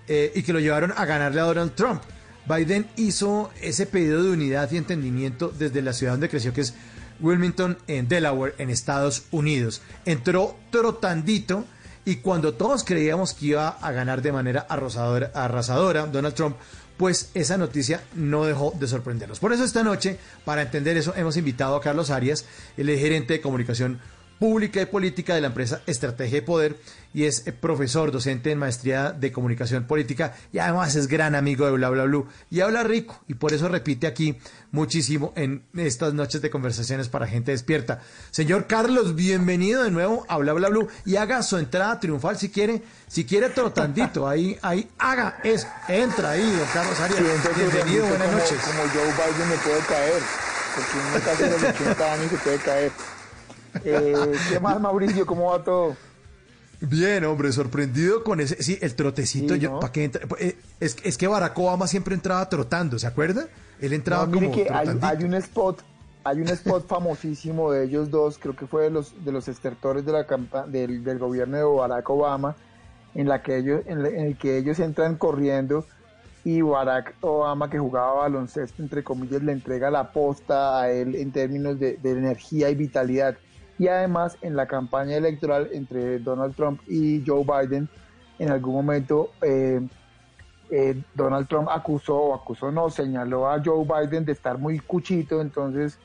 [0.08, 2.02] eh, y que lo llevaron a ganarle a Donald Trump.
[2.46, 6.74] Biden hizo ese pedido de unidad y entendimiento desde la ciudad donde creció, que es
[7.20, 9.82] Wilmington, en Delaware, en Estados Unidos.
[10.06, 11.66] Entró trotandito
[12.06, 16.56] y cuando todos creíamos que iba a ganar de manera arrasadora, arrasadora Donald Trump,
[16.98, 19.40] pues esa noticia no dejó de sorprendernos.
[19.40, 22.46] Por eso esta noche, para entender eso, hemos invitado a Carlos Arias,
[22.78, 24.00] el gerente de comunicación
[24.40, 26.78] pública y política de la empresa Estrategia y Poder
[27.14, 31.66] y es eh, profesor docente en maestría de comunicación política y además es gran amigo
[31.66, 34.38] de Bla Bla Blue y habla rico y por eso repite aquí
[34.72, 38.00] muchísimo en estas noches de conversaciones para gente despierta.
[38.32, 42.50] Señor Carlos, bienvenido de nuevo a Bla Bla Blue y haga su entrada triunfal si
[42.50, 47.20] quiere, si quiere trotandito, ahí, ahí haga eso, entra ahí, don Carlos Arias.
[47.58, 48.58] Bienvenido, como- buenas noches.
[48.64, 50.22] Como Joe Biden me puede caer,
[50.76, 52.92] porque uno casi de los 80 años se puede caer.
[53.86, 55.26] Eh, ¿Qué más, Mauricio?
[55.26, 55.96] ¿Cómo va todo?
[56.82, 59.80] Bien, hombre, sorprendido con ese, sí, el trotecito, Sí, yo, ¿no?
[59.82, 60.22] ¿para qué entra?
[60.40, 63.48] Eh, Es, es que Barack Obama siempre entraba trotando, ¿se acuerda?
[63.82, 64.70] Él entraba No, mire como que
[65.02, 65.82] hay, un spot,
[66.24, 70.06] hay un spot famosísimo de ellos dos, creo que fue de los de los estertores
[70.06, 70.26] de la
[70.68, 72.56] del, del gobierno de Barack Obama,
[73.14, 75.86] en la que ellos, en, la- en el que ellos entran corriendo
[76.46, 81.34] y Barack Obama que jugaba baloncesto entre comillas le entrega la posta a él en
[81.34, 83.36] términos de, de energía y vitalidad.
[83.80, 87.90] Y además en la campaña electoral entre Donald Trump y Joe Biden,
[88.38, 89.80] en algún momento eh,
[90.70, 95.42] eh, Donald Trump acusó, o acusó no, señaló a Joe Biden de estar muy cuchito,
[95.42, 95.98] entonces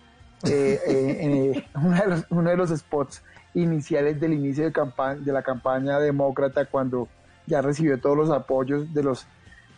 [0.44, 3.22] eh, eh, eh, uno, de los, uno de los spots
[3.54, 7.08] iniciales del inicio de, campa- de la campaña demócrata, cuando
[7.46, 9.26] ya recibió todos los apoyos de los,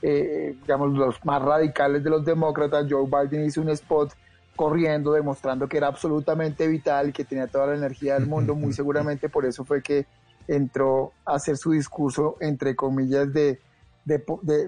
[0.02, 4.12] digamos, los más radicales de los demócratas, Joe Biden hizo un spot
[4.56, 9.28] corriendo, demostrando que era absolutamente vital, que tenía toda la energía del mundo, muy seguramente
[9.28, 10.06] por eso fue que
[10.48, 13.60] entró a hacer su discurso, entre comillas, de,
[14.04, 14.18] de,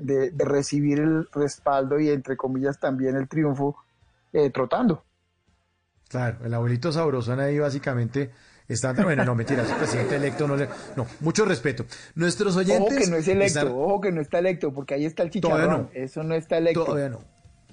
[0.01, 3.77] de- recibir el respaldo y, entre comillas, también el triunfo,
[4.33, 5.05] eh, trotando.
[6.09, 8.31] Claro, el abuelito sabrosón ahí básicamente
[8.67, 8.93] está.
[8.95, 10.49] Bueno, no, mentira, es presidente electo.
[10.49, 11.85] No, le- no, mucho respeto.
[12.15, 12.81] Nuestros oyentes.
[12.93, 15.31] Ojo que no es electo, están- ojo que no está electo, porque ahí está el
[15.31, 15.71] chicharrón.
[15.71, 15.91] no.
[15.93, 16.85] Eso no está electo.
[16.85, 17.21] Todavía no.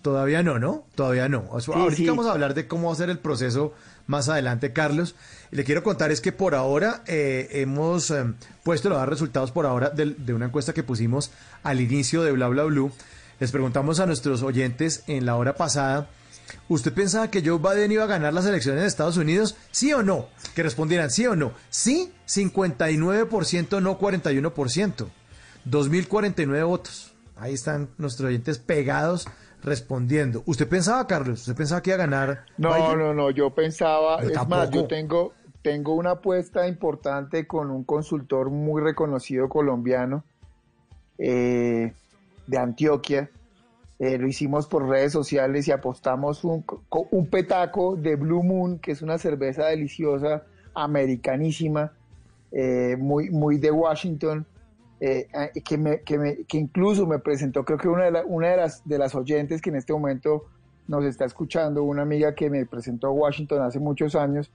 [0.05, 0.85] Todavía no, ¿no?
[0.93, 1.49] Todavía no.
[1.59, 2.07] Sí, ahorita sí.
[2.07, 3.73] vamos a hablar de cómo va a ser el proceso
[4.05, 5.15] más adelante, Carlos.
[5.49, 8.23] Le quiero contar es que por ahora eh, hemos eh,
[8.63, 11.31] puesto los resultados por ahora del- de, una encuesta que pusimos
[11.63, 12.91] al inicio de Bla Bla Blue.
[13.39, 16.07] Les preguntamos a nuestros oyentes en la hora pasada,
[16.69, 19.55] ¿usted pensaba que Joe Biden iba a ganar las elecciones de Estados Unidos?
[19.71, 20.27] ¿Sí o no?
[20.53, 21.51] Que respondieran sí o no.
[21.71, 25.07] Sí, 59%, no 41%.
[25.65, 27.11] 2049 votos.
[27.37, 29.27] Ahí están nuestros oyentes pegados
[29.65, 30.43] respondiendo.
[30.45, 31.41] ¿Usted pensaba, Carlos?
[31.41, 32.45] ¿Usted pensaba que iba a ganar?
[32.57, 32.99] No, Biden?
[32.99, 37.83] no, no, yo pensaba, Yo es más, yo tengo, tengo una apuesta importante con un
[37.83, 40.23] consultor muy reconocido colombiano
[41.17, 41.93] eh,
[42.47, 43.29] de Antioquia.
[43.97, 46.65] Eh, lo hicimos por redes sociales y apostamos un,
[47.11, 50.43] un petaco de Blue Moon, que es una cerveza deliciosa,
[50.73, 51.93] americanísima,
[52.51, 54.45] eh, muy, muy de Washington,
[54.99, 58.25] eh, eh, que, me- que, me- que incluso me presentó, creo que una de, la-
[58.25, 60.45] una de, las, de las oyentes que en este momento
[60.87, 64.51] nos está escuchando, una amiga que me presentó a Washington hace muchos años,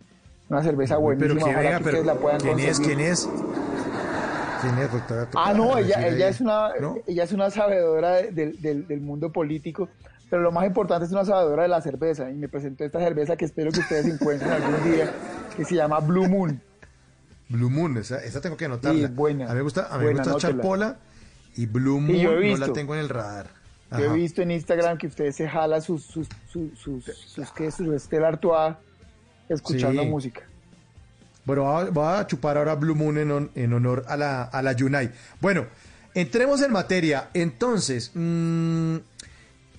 [0.49, 2.80] una cerveza buenísima, pero que ojalá venga, que pero ustedes la puedan ¿quién es?
[2.80, 3.28] ¿Quién es?
[4.62, 4.91] ¿Quién es?
[5.34, 6.97] Ah, no, ella, es una, ¿No?
[7.07, 9.88] ella es una sabedora de- del- del, del mundo político,
[10.28, 12.30] pero lo más importante es una sabedora de la cerveza.
[12.30, 15.11] Y me presentó esta cerveza que espero que ustedes encuentren algún día,
[15.57, 16.61] que se llama Blue Moon.
[17.51, 19.09] Blue Moon, esa, esa tengo que anotarla.
[19.09, 20.62] Sí, buena, A mí me gusta, a mí me gusta echar anótela.
[20.62, 20.96] pola
[21.57, 22.72] y Blue Moon Y yo he no la visto.
[22.72, 23.48] tengo en el radar.
[23.92, 27.70] Yo he visto en Instagram que ustedes se jala sus, sus, sus, sus, sus, ¿qué?
[27.72, 28.76] sus Artois
[29.48, 30.09] escuchando Sí.
[30.09, 30.42] música.
[31.44, 34.72] Bueno, va- va a chupar ahora Blue Moon en, en honor a la, a la
[34.72, 35.11] Yunai.
[35.40, 35.66] Bueno,
[36.14, 37.30] entremos en materia.
[37.34, 38.96] Entonces, mm,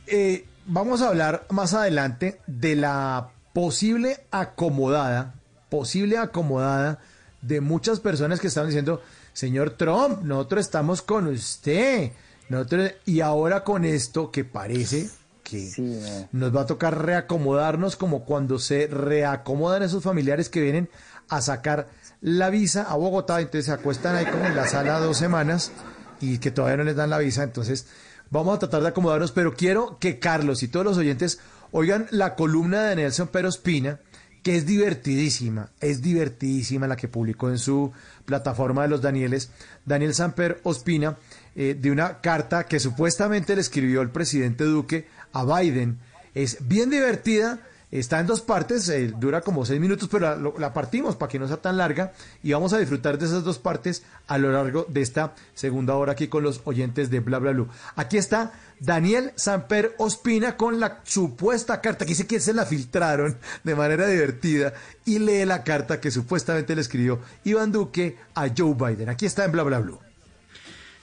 [0.08, 5.36] eh, vamos a hablar más adelante de la posible acomodada,
[5.70, 7.00] posible acomodada
[7.42, 9.02] de muchas personas que están diciendo,
[9.34, 12.12] señor Trump, nosotros estamos con usted.
[12.50, 15.10] Nosotros, y ahora con esto que parece
[15.44, 20.90] que nos va a tocar reacomodarnos como cuando se reacomodan esos familiares que vienen
[21.30, 21.88] a sacar
[22.22, 25.72] la visa a Bogotá, entonces se acuestan ahí como en la sala dos semanas
[26.20, 27.88] y que todavía no les dan la visa, entonces
[28.30, 31.40] vamos a tratar de acomodarnos, pero quiero que Carlos y todos los oyentes
[31.72, 34.00] oigan la columna de Nelson Perospina,
[34.44, 37.92] que es divertidísima, es divertidísima la que publicó en su
[38.26, 39.52] plataforma de los Danieles,
[39.86, 41.18] Daniel Samper Ospina,
[41.56, 46.00] eh, de una carta que supuestamente le escribió el presidente Duque a Biden.
[46.34, 47.60] Es bien divertida,
[48.00, 51.48] está en dos partes, eh, dura como seis minutos, pero la, partimos para que no
[51.48, 55.02] sea tan larga y vamos a disfrutar de esas dos partes a lo largo de
[55.02, 57.68] esta segunda hora aquí con los oyentes de Bla Bla Blue.
[57.96, 63.38] Aquí está Daniel Samper Ospina con la supuesta carta, que dice que se la filtraron
[63.64, 64.74] de manera divertida
[65.06, 69.10] y lee la carta que supuestamente le escribió Iván Duque a Joe Biden.
[69.10, 70.00] Aquí está en Bla Bla Blue.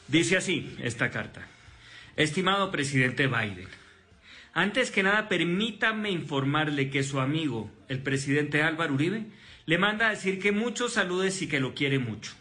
[0.08, 1.46] Dice así esta carta.
[2.16, 3.68] Estimado presidente Biden,
[4.60, 9.26] antes que nada permítame informarle que su amigo, el presidente Álvaro Uribe,
[9.66, 12.32] le manda a decir que muchos saludes y que lo quiere mucho.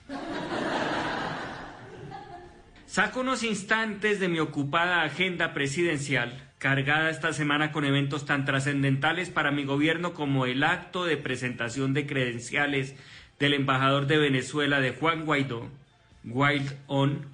[2.88, 9.30] Saco unos instantes de mi ocupada agenda presidencial, cargada esta semana con eventos tan trascendentales
[9.30, 12.96] para mi gobierno como el acto de presentación de credenciales
[13.38, 15.70] del embajador de Venezuela de Juan Guaidó,
[16.24, 17.28] Wild On,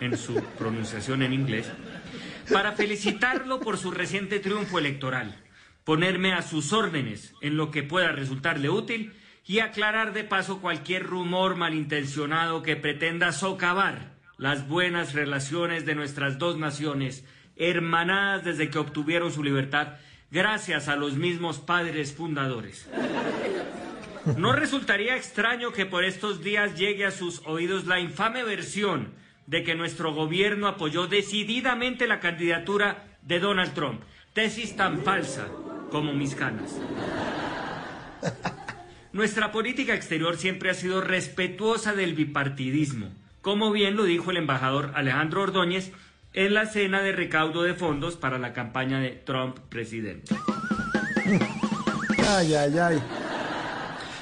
[0.00, 1.70] en su pronunciación en inglés,
[2.52, 5.36] para felicitarlo por su reciente triunfo electoral,
[5.84, 9.12] ponerme a sus órdenes en lo que pueda resultarle útil
[9.46, 16.38] y aclarar de paso cualquier rumor malintencionado que pretenda socavar las buenas relaciones de nuestras
[16.38, 17.24] dos naciones,
[17.56, 19.94] hermanadas desde que obtuvieron su libertad
[20.30, 22.88] gracias a los mismos padres fundadores.
[24.36, 29.14] No resultaría extraño que por estos días llegue a sus oídos la infame versión
[29.48, 34.02] de que nuestro gobierno apoyó decididamente la candidatura de Donald Trump,
[34.34, 35.48] tesis tan falsa
[35.90, 36.78] como mis canas.
[39.12, 43.08] Nuestra política exterior siempre ha sido respetuosa del bipartidismo,
[43.40, 45.92] como bien lo dijo el embajador Alejandro Ordóñez
[46.34, 50.36] en la cena de recaudo de fondos para la campaña de Trump presidente.
[52.28, 53.02] Ay, ay, ay.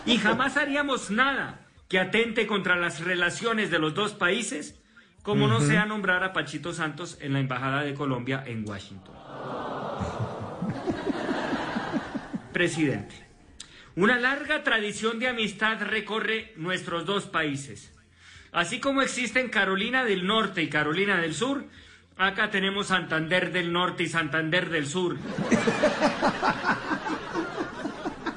[0.07, 4.81] Y jamás haríamos nada que atente contra las relaciones de los dos países,
[5.27, 9.12] como no sea nombrar a Pachito Santos en la Embajada de Colombia en Washington.
[12.53, 13.26] Presidente,
[13.96, 17.92] una larga tradición de amistad recorre nuestros dos países.
[18.53, 21.64] Así como existen Carolina del Norte y Carolina del Sur,
[22.17, 25.18] acá tenemos Santander del Norte y Santander del Sur.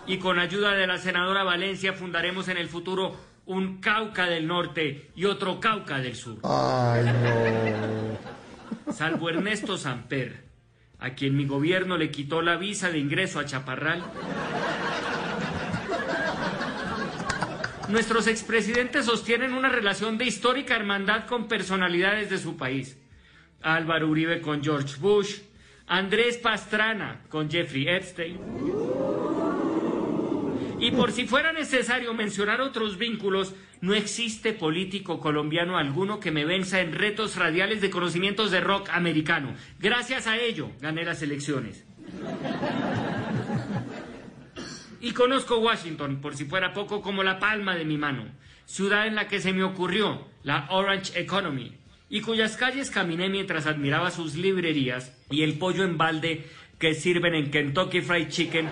[0.08, 3.16] Y con ayuda de la senadora Valencia fundaremos en el futuro
[3.50, 6.38] un Cauca del Norte y otro Cauca del Sur.
[6.44, 8.94] Ay, no.
[8.94, 10.44] Salvo Ernesto Samper,
[11.00, 14.04] a quien mi gobierno le quitó la visa de ingreso a Chaparral.
[17.88, 23.00] Nuestros expresidentes sostienen una relación de histórica hermandad con personalidades de su país.
[23.64, 25.40] Álvaro Uribe con George Bush,
[25.88, 28.38] Andrés Pastrana con Jeffrey Epstein
[30.80, 36.46] y por si fuera necesario mencionar otros vínculos, no existe político colombiano alguno que me
[36.46, 39.54] venza en retos radiales de conocimientos de rock americano.
[39.80, 41.86] Gracias a ello gané las elecciones.
[45.02, 48.26] Y conozco Washington, por si fuera poco, como la palma de mi mano.
[48.66, 51.78] Ciudad en la que se me ocurrió la Orange Economy
[52.10, 56.48] y cuyas calles caminé mientras admiraba sus librerías y el pollo en balde
[56.78, 58.70] que sirven en Kentucky Fried Chicken.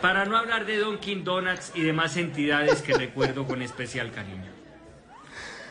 [0.00, 4.50] Para no hablar de Dunkin' Donuts y demás entidades que recuerdo con especial cariño.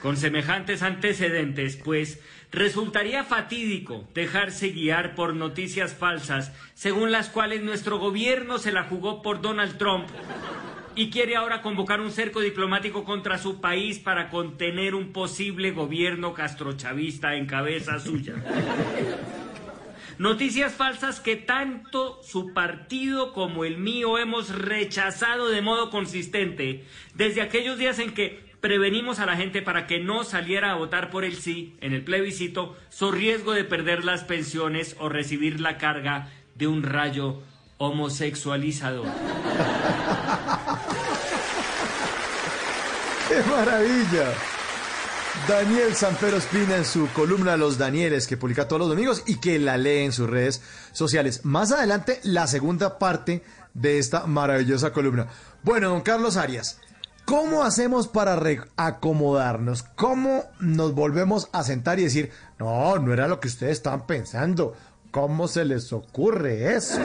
[0.02, 2.20] Con semejantes antecedentes, pues,
[2.52, 9.22] resultaría fatídico dejarse guiar por noticias falsas según las cuales nuestro gobierno se la jugó
[9.22, 10.08] por Donald Trump
[10.96, 16.34] y quiere ahora convocar un cerco diplomático contra su país para contener un posible gobierno
[16.34, 18.34] castrochavista en cabeza suya.
[20.20, 27.44] Noticias falsas que tanto su partido como el mío hemos rechazado de modo consistente desde
[27.44, 31.24] aquellos días en que prevenimos a la gente para que no saliera a votar por
[31.24, 36.32] el sí en el plebiscito, su riesgo de perder las pensiones o recibir la carga
[36.56, 37.44] de un rayo
[37.78, 39.06] homosexualizador.
[43.28, 44.57] ¡Qué maravilla!
[45.46, 49.60] Daniel Sanpero Espina en su columna Los Danieles, que publica todos los domingos y que
[49.60, 50.62] la lee en sus redes
[50.92, 51.46] sociales.
[51.46, 53.44] Más adelante, la segunda parte
[53.74, 55.28] de esta maravillosa columna.
[55.64, 56.80] Bueno, don Carlos Arias,
[57.26, 58.42] ¿cómo hacemos para
[58.76, 59.84] acomodarnos?
[59.84, 64.76] ¿Cómo nos volvemos a sentar y decir, no, no era lo que ustedes estaban pensando?
[65.12, 67.00] ¿Cómo se les ocurre eso?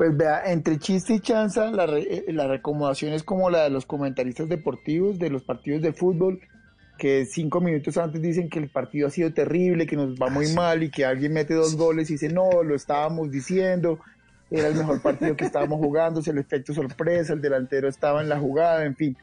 [0.00, 3.68] Pues vea, entre chiste y chanza, la, re- eh, la recomendación es como la de
[3.68, 6.40] los comentaristas deportivos de los partidos de fútbol,
[6.96, 10.54] que cinco minutos antes dicen que el partido ha sido terrible, que nos va muy
[10.54, 14.00] mal y que alguien mete dos goles y dice, no, lo estábamos diciendo,
[14.50, 18.30] era el mejor partido que estábamos jugando, es el efecto sorpresa, el delantero estaba en
[18.30, 19.14] la jugada, en fin.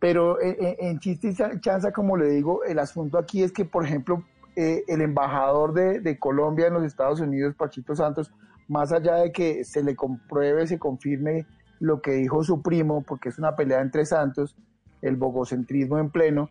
[0.00, 3.52] Pero en, en- en chiste y cha- chanza, como le digo, el asunto aquí es
[3.52, 4.24] que, por ejemplo,
[4.56, 8.30] eh, el embajador de, de Colombia en los Estados Unidos, Pachito Santos,
[8.68, 11.46] más allá de que se le compruebe, se confirme
[11.80, 14.56] lo que dijo su primo, porque es una pelea entre santos,
[15.02, 16.50] el bogocentrismo en pleno,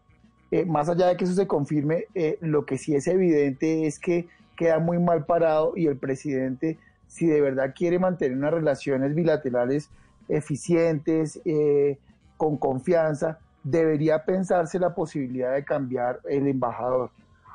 [0.51, 3.97] eh, más allá de que eso se confirme, eh, lo que sí es evidente es
[3.97, 4.27] que
[4.57, 6.77] queda muy mal parado y el presidente,
[7.07, 9.89] si de verdad quiere mantener unas relaciones bilaterales
[10.27, 11.97] eficientes, eh,
[12.35, 17.11] con confianza, debería pensarse la posibilidad de cambiar el embajador.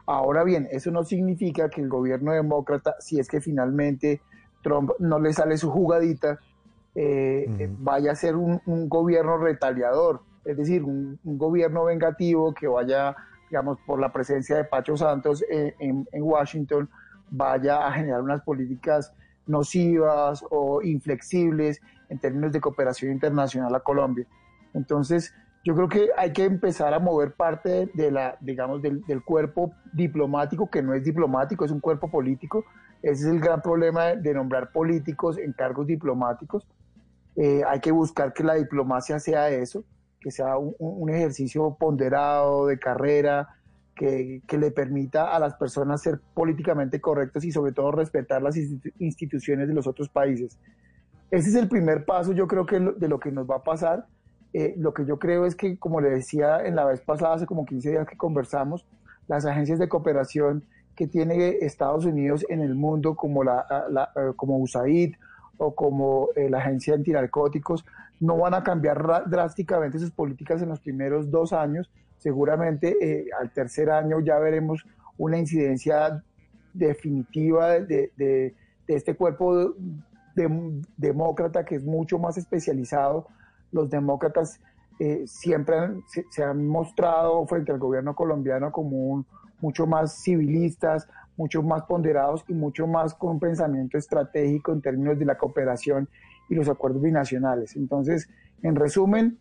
[0.06, 4.20] Ahora bien, eso no significa que el gobierno demócrata, si es que finalmente
[4.66, 6.40] Trump no le sale su jugadita,
[6.96, 12.52] eh, eh, vaya a ser un, un gobierno retaliador, es decir, un, un gobierno vengativo
[12.52, 13.14] que vaya,
[13.48, 16.88] digamos, por la presencia de Pacho Santos en, en- en Washington,
[17.30, 19.12] vaya a generar unas políticas
[19.46, 24.26] nocivas o inflexibles en términos de cooperación internacional a Colombia.
[24.74, 25.32] Entonces,
[25.64, 29.72] yo creo que hay que empezar a mover parte de la, digamos, del, del cuerpo
[29.92, 32.64] diplomático, que no es diplomático, es un cuerpo político.
[33.02, 36.66] Ese es el gran problema de, nombrar políticos en cargos diplomáticos.
[37.36, 39.84] Eh, hay que buscar que la diplomacia sea eso,
[40.20, 43.48] que sea un, ejercicio ponderado de carrera,
[43.94, 48.56] que, que le permita a las personas ser políticamente correctos y sobre todo respetar las
[48.56, 50.58] institu- instituciones de los otros países.
[51.30, 54.06] Ese es el primer paso, yo creo que de lo que nos va a pasar.
[54.52, 57.46] Eh, lo que yo creo es que, como le decía en la vez pasada, hace
[57.46, 58.86] como 15 días que conversamos,
[59.28, 60.64] las agencias de cooperación
[60.96, 63.66] que tiene Estados Unidos en el mundo, como, la,
[64.16, 65.14] eh, como USAID
[65.58, 67.84] o como eh, la Agencia Antinarcóticos,
[68.20, 71.90] no van a cambiar drásticamente sus políticas en los primeros dos años.
[72.18, 74.84] Seguramente eh, al tercer año ya veremos
[75.18, 76.22] una incidencia
[76.72, 78.54] definitiva de, de- de-
[78.86, 79.74] de este cuerpo
[80.34, 83.26] de- demócrata que es mucho más especializado.
[83.72, 84.60] Los demócratas
[85.00, 89.26] eh, siempre han- se, se han mostrado frente al gobierno colombiano como un,
[89.60, 95.18] mucho más civilistas, mucho más ponderados y mucho más con un pensamiento estratégico en términos
[95.18, 96.08] de la cooperación
[96.48, 97.76] y los acuerdos binacionales.
[97.76, 98.28] Entonces,
[98.62, 99.38] en resumen,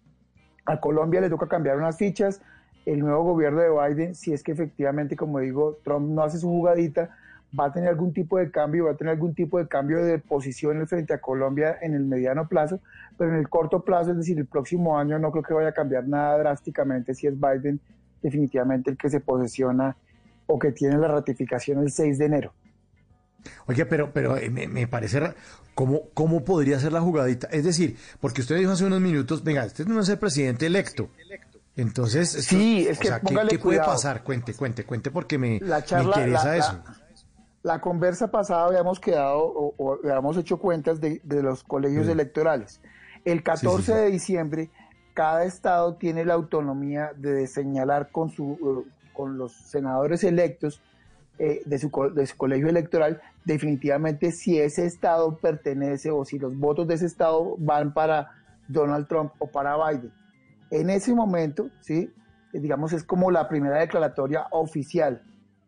[0.65, 2.41] a Colombia le toca cambiar unas fichas.
[2.85, 6.47] El nuevo gobierno de Biden, si es que efectivamente, como digo, Trump no hace su
[6.47, 7.15] jugadita,
[7.57, 10.19] va a tener algún tipo de cambio, va a tener algún tipo de cambio de
[10.19, 12.79] posición frente a Colombia en el mediano plazo,
[13.17, 15.73] pero en el corto plazo, es decir, el próximo año, no creo que vaya a
[15.73, 17.79] cambiar nada drásticamente si es Biden
[18.21, 19.95] definitivamente el que se posesiona
[20.47, 22.53] o que tiene la ratificación el 6 de enero.
[23.67, 25.21] Oye, pero, pero eh, me, me parece,
[25.75, 27.47] ¿cómo, ¿cómo podría ser la jugadita?
[27.51, 31.09] Es decir, porque usted dijo hace unos minutos, venga, este no es el presidente electo.
[31.75, 34.23] Entonces, esto- Sí, es o que sea, ¿qué, qué puede pasar?
[34.23, 36.71] Cuente, cuente, cuente, porque me, La charla, me interesa la- eso.
[36.85, 37.01] la-
[37.63, 42.11] la conversa pasada habíamos quedado o, o habíamos hecho cuentas de, de los colegios Sí.
[42.11, 42.79] electorales.
[43.25, 43.97] El 14 sí, sí.
[43.97, 44.69] de diciembre,
[45.15, 50.81] cada estado tiene la autonomía de señalar con, su, eh, con los senadores electos
[51.37, 56.57] eh, de, su, de su colegio electoral definitivamente si ese estado pertenece o si los
[56.57, 58.31] votos de ese estado van para
[58.67, 60.11] Donald Trump o para Biden.
[60.71, 62.11] En ese momento, ¿sí?
[62.53, 65.21] Eh, digamos, es como la primera declaratoria oficial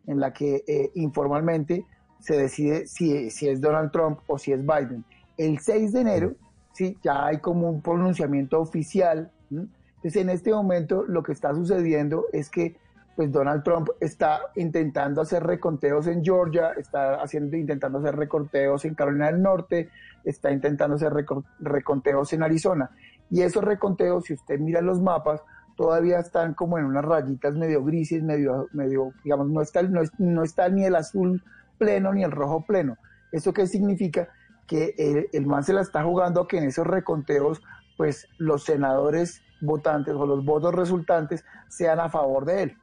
[0.06, 1.84] en la que eh, informalmente
[2.18, 5.04] se decide si, si es Donald Trump o si es Biden.
[5.36, 6.34] El 6 de enero,
[6.72, 9.30] sí, ya hay como un pronunciamiento oficial.
[9.50, 9.68] ¿m?
[9.96, 12.76] Entonces, en este momento lo que está sucediendo es que
[13.18, 18.94] pues Donald Trump está intentando hacer reconteos en Georgia, está haciendo, intentando hacer reconteos en
[18.94, 19.90] Carolina del Norte,
[20.22, 22.90] está intentando hacer reco- reconteos en Arizona.
[23.28, 25.42] Y esos reconteos, si usted mira los mapas,
[25.76, 30.44] todavía están como en unas rayitas medio grises, medio, medio digamos, no está, no, no
[30.44, 31.42] está ni el azul
[31.76, 32.98] pleno ni el rojo pleno.
[33.32, 34.28] ¿Eso qué significa?
[34.68, 37.60] Que el, el man se la está jugando que en esos reconteos,
[37.96, 42.76] pues los senadores votantes o los votos resultantes sean a favor de él.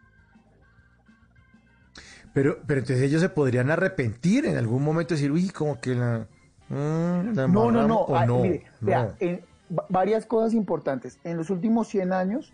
[2.36, 5.96] Pero, pero entonces ellos se podrían arrepentir en algún momento y decir, uy, como que
[5.96, 6.28] la.
[6.70, 8.00] mm, la No, no, embarramos", no.
[8.02, 8.88] o Ah, no, mire, no.
[8.88, 9.42] vea, en
[9.76, 11.18] va- varias cosas importantes.
[11.24, 12.54] En los últimos 100 años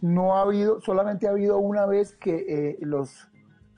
[0.00, 3.28] no ha habido, solamente ha habido una vez que eh, los,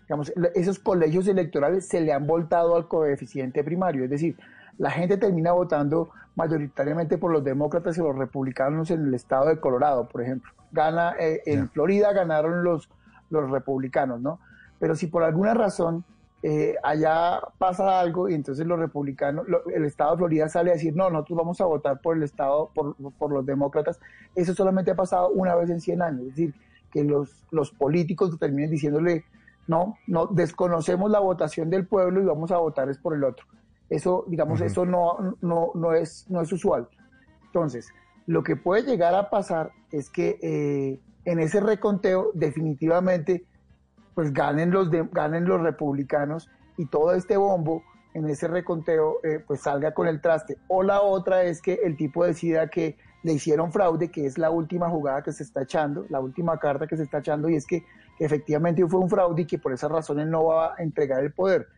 [0.03, 4.05] digamos, esos colegios electorales se le han voltado al coeficiente primario.
[4.05, 4.37] Es decir,
[4.77, 9.59] la gente termina votando mayoritariamente por los demócratas y los republicanos en el estado de
[9.59, 10.53] Colorado, por ejemplo.
[10.71, 12.89] Gana, eh, en Florida ganaron los,
[13.31, 14.39] los republicanos, ¿no?
[14.81, 16.05] Pero si por alguna razón
[16.43, 20.75] eh, allá pasa algo y entonces los republicanos, lo- el estado de Florida sale a
[20.75, 24.01] decir, no, nosotros vamos a votar por el estado, por, por los demócratas,
[24.35, 26.23] eso solamente ha pasado una vez en 100 años.
[26.23, 26.55] Es decir,
[26.91, 29.25] que los, los políticos terminen diciéndole,
[29.69, 33.45] no, no, desconocemos la votación del pueblo y vamos a votar es por el otro.
[33.91, 36.89] Eso, digamos, eso no, no, no, es, no es usual.
[37.47, 37.87] Entonces,
[38.27, 43.45] lo que puede llegar a pasar es que eh, en ese reconteo definitivamente
[44.15, 47.83] pues ganen los, de- ganen los republicanos y todo este bombo
[48.15, 50.59] en ese reconteo eh, pues salga con el traste.
[50.69, 54.51] O la otra es que el tipo decida que le hicieron fraude, que es la
[54.51, 57.67] última jugada que se está echando, la última carta que se está echando y es
[57.67, 57.85] que,
[58.19, 61.33] efectivamente fue un fraude y que por esa razón él no va a entregar el
[61.33, 61.69] poder.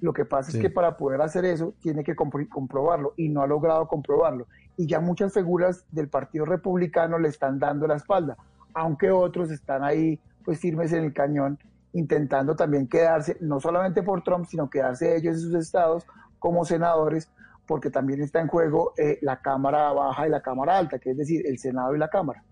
[0.00, 0.56] Lo que pasa Sí.
[0.56, 4.46] es que para poder hacer eso tiene que compro- comprobarlo y no ha logrado comprobarlo.
[4.76, 8.36] Y ya muchas figuras del Partido Republicano le están dando la espalda,
[8.74, 11.58] aunque otros están ahí pues firmes en el cañón
[11.92, 16.04] intentando también quedarse, no solamente por Trump, sino quedarse ellos en sus estados
[16.38, 17.28] como senadores,
[17.66, 21.16] porque también está en juego eh, la Cámara Baja y la Cámara Alta, que es
[21.16, 22.42] decir, el Senado y la Cámara.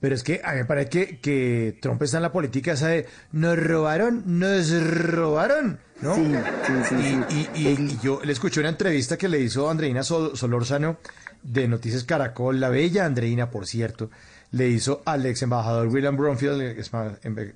[0.00, 2.88] Pero es que a mí me parece que, que Trump está en la política esa
[2.88, 4.70] de nos robaron, nos
[5.12, 6.14] robaron, ¿no?
[6.14, 6.32] Sí,
[6.66, 7.48] sí, sí, y, sí.
[7.54, 10.96] y- y- y yo le escuché una entrevista que le hizo Andreina Sol- Solórzano
[11.42, 14.10] de Noticias Caracol, la bella Andreina, por cierto,
[14.52, 16.90] le hizo al ex embajador William Bromfield, ex,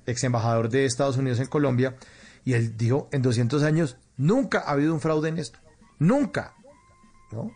[0.05, 1.95] ex embajador de Estados Unidos en Colombia,
[2.45, 5.59] y él dijo, en 200 años nunca ha habido un fraude en esto,
[5.99, 6.53] nunca,
[7.31, 7.51] ¿no?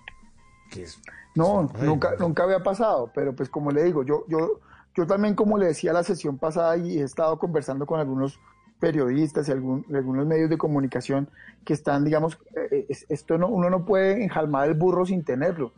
[0.71, 0.99] Que es-
[1.35, 4.59] No, nunca, nunca había pasado, pero pues como le digo, yo, yo,
[4.95, 8.39] yo también como le decía la sesión pasada y he estado conversando con algunos
[8.79, 11.29] periodistas y algún- algunos medios de comunicación
[11.65, 12.39] que están, digamos,
[12.71, 15.71] eh, es- esto no, uno no puede enjalmar el burro sin tenerlo.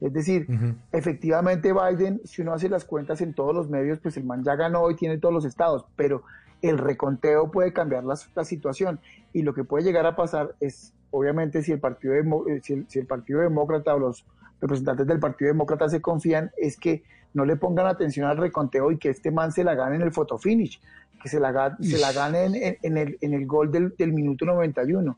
[0.00, 0.46] Es decir,
[0.92, 4.54] efectivamente Biden, si uno hace las cuentas en todos los medios, pues el man ya
[4.54, 6.22] ganó y tiene todos los estados, pero
[6.62, 9.00] el reconteo puede cambiar la, la situación.
[9.32, 12.74] Y lo que puede llegar a pasar es, obviamente, si el partido Demo- eh, si
[12.74, 14.24] el, si el partido demócrata o los
[14.60, 17.02] representantes del partido demócrata se confían, es que
[17.34, 20.12] no le pongan atención al reconteo y que este man se la gane en el
[20.12, 20.80] photo finish,
[21.22, 24.12] que se la, se la gane en, en- en el, en el gol del, del
[24.12, 25.16] minuto 91.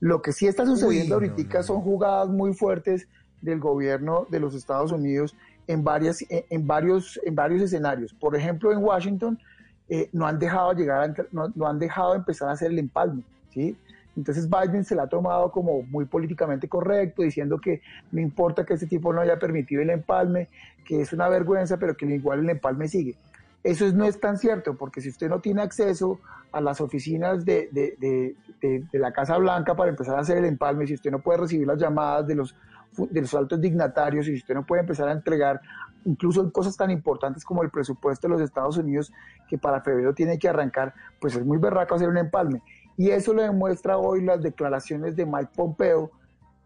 [0.00, 3.08] Lo que sí está sucediendo Uy, no, ahorita son jugadas muy fuertes
[3.40, 5.36] del gobierno de los Estados Unidos
[5.66, 8.12] en, varias, en, varios, en varios escenarios.
[8.14, 9.38] Por ejemplo, en Washington
[9.88, 13.76] eh, no han dejado llegar, a no, han dejado empezar a hacer el empalme, ¿sí?
[14.16, 18.74] Entonces Biden se la ha tomado como muy políticamente correcto, diciendo que no importa que
[18.74, 20.48] este tipo no haya permitido el empalme,
[20.84, 23.14] que es una vergüenza, pero que igual el empalme sigue.
[23.62, 26.18] Eso es- no es tan cierto, porque si usted no tiene acceso
[26.50, 27.94] a las oficinas de, de-
[28.60, 31.38] de- de- la Casa Blanca para empezar a hacer el empalme, si usted no puede
[31.38, 32.56] recibir las llamadas de los,
[32.96, 35.60] de los altos dignatarios, y si usted no puede empezar a entregar
[36.04, 39.12] incluso cosas tan importantes como el presupuesto de los Estados Unidos,
[39.48, 42.62] que para febrero tiene que arrancar, pues es muy berraco hacer un empalme.
[42.96, 46.10] Y eso lo demuestra hoy las declaraciones de Mike Pompeo,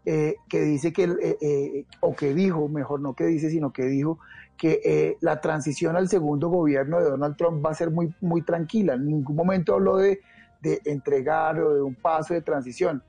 [0.05, 3.85] eh, que dice que, eh, eh, o que dijo, mejor no que dice, sino que
[3.85, 4.19] dijo
[4.57, 8.41] que eh, la transición al segundo gobierno de Donald Trump va a ser muy, muy
[8.41, 8.93] tranquila.
[8.93, 10.21] En ningún momento habló de,
[10.61, 13.03] de entregar o de un paso de transición.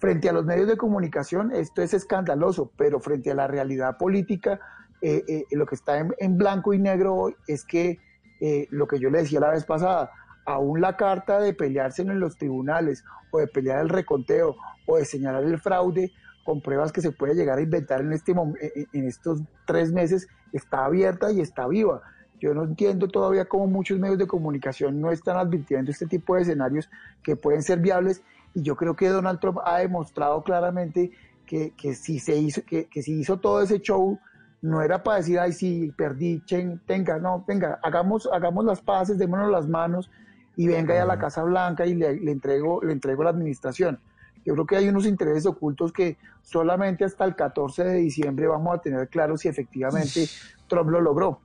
[0.00, 4.58] Frente a los medios de comunicación esto es escandaloso, pero frente a la realidad política,
[5.02, 7.98] eh, eh, lo que está en, blanco y negro hoy es que
[8.40, 10.10] eh, lo que yo le decía la vez pasada,
[10.46, 14.56] aún la carta de pelearse en los tribunales o de pelear el reconteo
[14.86, 16.10] o de señalar el fraude
[16.46, 20.86] con pruebas que se puede llegar a inventar en, este, en estos tres meses está
[20.86, 22.00] abierta y está viva.
[22.40, 26.42] Yo no entiendo todavía cómo muchos medios de comunicación no están advirtiendo este tipo de
[26.42, 26.88] escenarios
[27.22, 28.22] que pueden ser viables
[28.54, 31.10] y yo creo que Donald Trump ha demostrado claramente
[31.46, 34.18] que, que si se hizo, que, que si hizo todo ese show
[34.62, 39.18] no era para decir, ay, sí, perdí, chen, tenga, no, venga, hagamos, hagamos las paces,
[39.18, 40.10] démonos las manos
[40.56, 43.98] y venga ya a la Casa Blanca y le, le, entrego, le entrego la administración.
[44.44, 48.74] Yo creo que hay unos intereses ocultos que solamente hasta el 14 de diciembre vamos
[48.74, 50.26] a tener claro si efectivamente
[50.66, 51.40] Trump lo logró.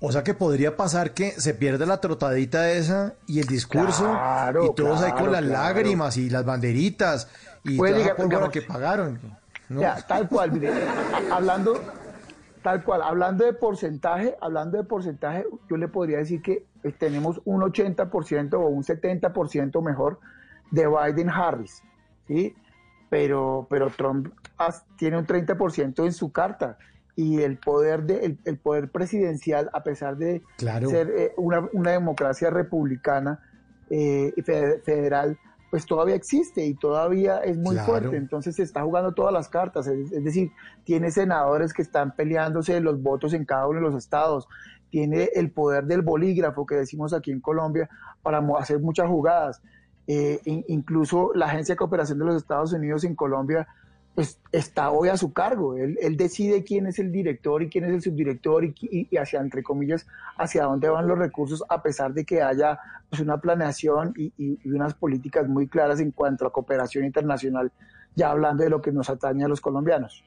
[0.00, 4.64] O sea que podría pasar que se pierde la trotadita esa y el discurso claro,
[4.66, 5.64] y todos claro, ahí con las claro.
[5.64, 7.28] lágrimas y las banderitas
[7.64, 9.18] y toda digamos- que pagaron.
[9.68, 9.80] ¿no?
[9.80, 10.70] Ya, tal cual, mire,
[11.30, 11.78] hablando,
[12.62, 17.40] tal cual, hablando de porcentaje, hablando de porcentaje, yo le podría decir que eh, tenemos
[17.44, 20.20] un 80% o un 70% mejor
[20.70, 21.82] de Biden-Harris,
[22.26, 22.54] ¿sí?
[23.10, 24.32] Pero, pero Trump
[24.96, 26.78] tiene un 30% en su carta
[27.18, 30.88] y el poder de el, el poder presidencial, a pesar de Claro.
[30.88, 33.40] ser eh, una, una democracia republicana
[33.90, 34.32] eh,
[34.84, 35.36] federal,
[35.68, 37.86] pues todavía existe y todavía es muy Claro.
[37.88, 38.16] fuerte.
[38.16, 39.88] Entonces se está jugando todas las cartas.
[39.88, 40.52] Es, es decir,
[40.84, 44.46] tiene senadores que están peleándose los votos en cada uno de los estados.
[44.88, 47.90] Tiene el poder del bolígrafo que decimos aquí en Colombia
[48.22, 49.60] para hacer muchas jugadas.
[50.06, 53.66] Eh, in- incluso la Agencia de Cooperación de los Estados Unidos en Colombia
[54.18, 55.76] pues está hoy a su cargo.
[55.76, 59.38] Él, él decide quién es el director y quién es el subdirector y, y hacia,
[59.40, 64.12] entre comillas, hacia dónde van los recursos, a pesar de que haya pues, una planeación
[64.16, 67.70] y, y- y unas políticas muy claras en cuanto a cooperación internacional,
[68.16, 70.24] ya hablando de lo que nos atañe a los colombianos.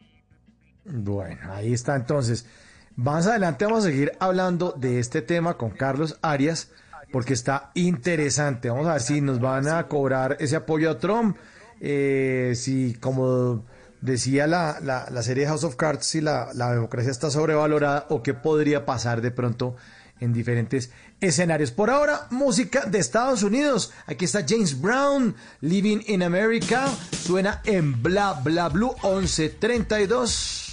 [0.86, 2.48] Bueno, ahí está entonces.
[2.96, 6.72] Más adelante vamos a seguir hablando de este tema con Carlos Arias,
[7.12, 8.70] porque está interesante.
[8.70, 11.36] Vamos a ver si nos van a cobrar ese apoyo a Trump,
[11.82, 13.66] eh, si como
[14.02, 18.22] decía la, la, la serie House of Cards, si la, la democracia está sobrevalorada o
[18.24, 19.76] qué podría pasar de pronto
[20.20, 21.72] en diferentes escenarios.
[21.72, 23.92] Por ahora, música de Estados Unidos.
[24.06, 26.88] Aquí está James Brown, Living in America.
[27.12, 30.71] Suena en Bla Bla Blue 1132.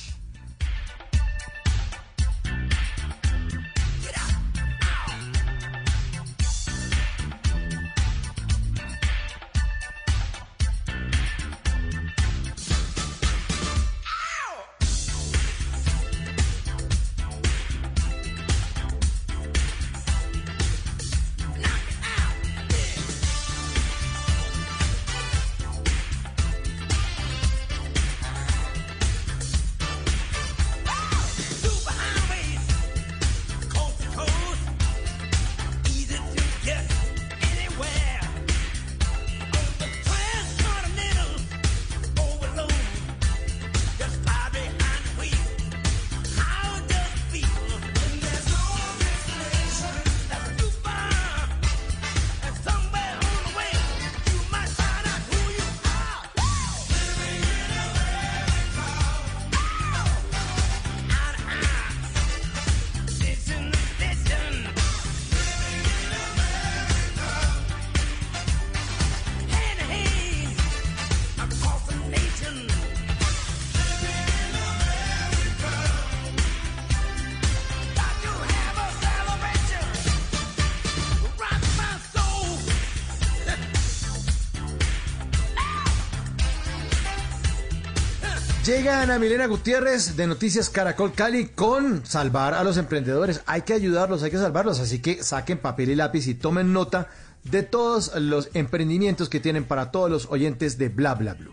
[88.90, 93.42] Ana Milena Gutiérrez de Noticias Caracol Cali con salvar a los emprendedores.
[93.46, 97.08] Hay que ayudarlos, hay que salvarlos, así que saquen papel y lápiz y tomen nota
[97.44, 101.52] de todos los emprendimientos que tienen para todos los oyentes de Bla Bla Blue.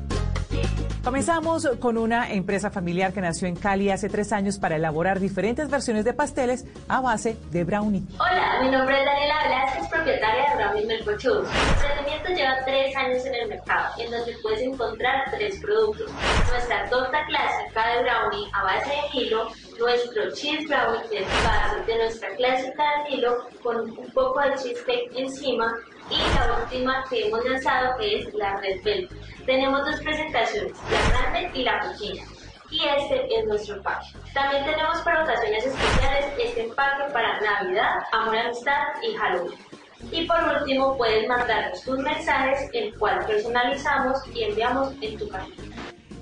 [1.03, 5.67] Comenzamos con una empresa familiar que nació en Cali hace tres años para elaborar diferentes
[5.69, 8.03] versiones de pasteles a base de brownie.
[8.19, 11.47] Hola, mi nombre es Daniela Velázquez, propietaria de Brownie Melcochus.
[11.47, 16.11] Mi emprendimiento lleva tres años en el mercado, en donde puedes encontrar tres productos.
[16.51, 19.47] Nuestra torta clásica de brownie a base de Nilo,
[19.79, 24.53] nuestro cheese brownie que es base de nuestra clásica de Nilo con un poco de
[24.55, 25.73] cheesecake encima
[26.09, 29.11] y la última que hemos lanzado que es la Red Velvet.
[29.45, 32.23] Tenemos dos presentaciones, la grande y la pequeña.
[32.69, 34.07] Y este es nuestro empaque.
[34.33, 39.59] También tenemos para ocasiones especiales este empaque para Navidad, Amor, Amistad y Halloween.
[40.11, 45.75] Y por último, puedes mandarnos tus mensajes, el cual personalizamos y enviamos en tu página.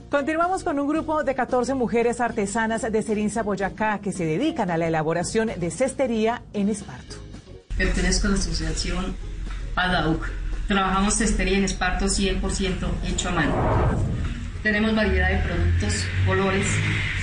[0.10, 4.78] Continuamos con un grupo de 14 mujeres artesanas de Serinza, Boyacá, que se dedican a
[4.78, 7.18] la elaboración de cestería en esparto.
[7.78, 9.16] Pertenezco a la asociación
[9.84, 10.26] ADAUC.
[10.68, 13.56] Trabajamos cestería en esparto 100% hecho a mano.
[14.62, 16.68] Tenemos variedad de productos, colores,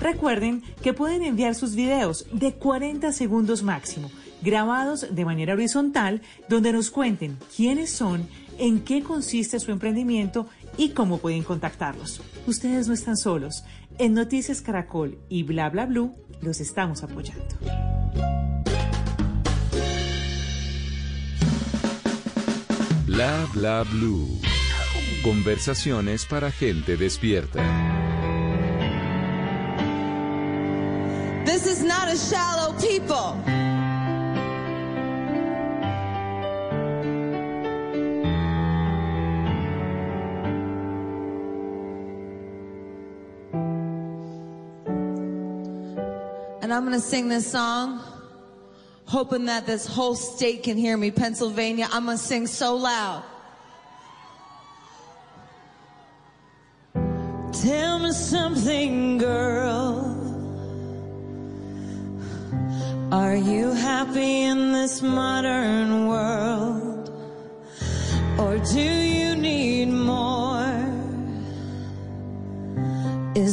[0.00, 4.10] Recuerden que pueden enviar sus videos de 40 segundos máximo,
[4.42, 10.46] grabados de manera horizontal, donde nos cuenten quiénes son, en qué consiste su emprendimiento
[10.76, 12.20] y cómo pueden contactarlos.
[12.46, 13.64] Ustedes no están solos.
[13.98, 17.44] En Noticias Caracol y Bla Bla Blue los estamos apoyando.
[23.06, 24.40] Bla bla blue.
[25.22, 27.60] Conversaciones para gente despierta.
[31.44, 33.34] This is not a shallow people.
[46.80, 48.00] I'm going to sing this song,
[49.04, 51.10] hoping that this whole state can hear me.
[51.10, 53.22] Pennsylvania, I'm going to sing so loud.
[57.52, 60.16] Tell me something, girl.
[63.12, 67.10] Are you happy in this modern world?
[68.38, 69.09] Or do you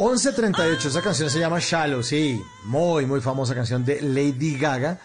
[0.00, 4.98] 1138, esa canción se llama Shallow, sí, muy, muy famosa canción de Lady Gaga.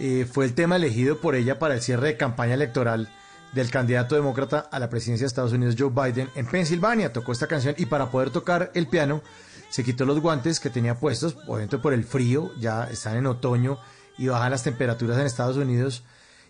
[0.00, 3.08] Eh, fue el tema elegido por ella para el cierre de campaña electoral
[3.52, 7.12] del candidato demócrata a la presidencia de Estados Unidos, Joe Biden, en Pensilvania.
[7.12, 9.22] Tocó esta canción y para poder tocar el piano
[9.70, 13.78] se quitó los guantes que tenía puestos, obviamente por el frío, ya están en otoño
[14.18, 16.02] y bajan las temperaturas en Estados Unidos.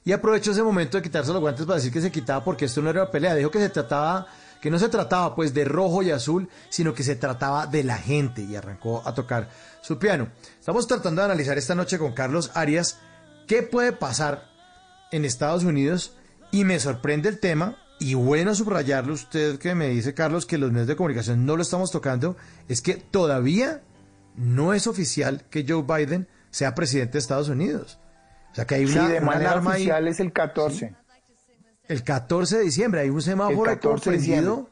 [0.03, 2.81] Y aprovechó ese momento de quitarse los guantes para decir que se quitaba porque esto
[2.81, 3.35] no era pelea.
[3.35, 4.29] Dijo que se trataba,
[4.63, 7.99] que no se trataba pues de rojo y azul, sino que se trataba de la
[7.99, 9.51] gente y arrancó a tocar
[9.83, 10.29] su piano.
[10.59, 12.99] Estamos tratando de analizar esta noche con Carlos Arias
[13.49, 14.45] qué puede pasar
[15.11, 16.17] en Estados Unidos
[16.53, 20.71] y me sorprende el tema y bueno subrayarlo usted que me dice Carlos que los
[20.71, 22.37] medios de comunicación no lo estamos tocando,
[22.69, 23.83] es que todavía
[24.37, 27.99] no es oficial que Joe Biden sea presidente de Estados Unidos.
[28.53, 29.67] O sea que hay Sí, una, de una manera ahí.
[29.67, 30.95] oficial es el 14.
[31.89, 34.69] El 14 de diciembre hay un semáforo El 14 de prendido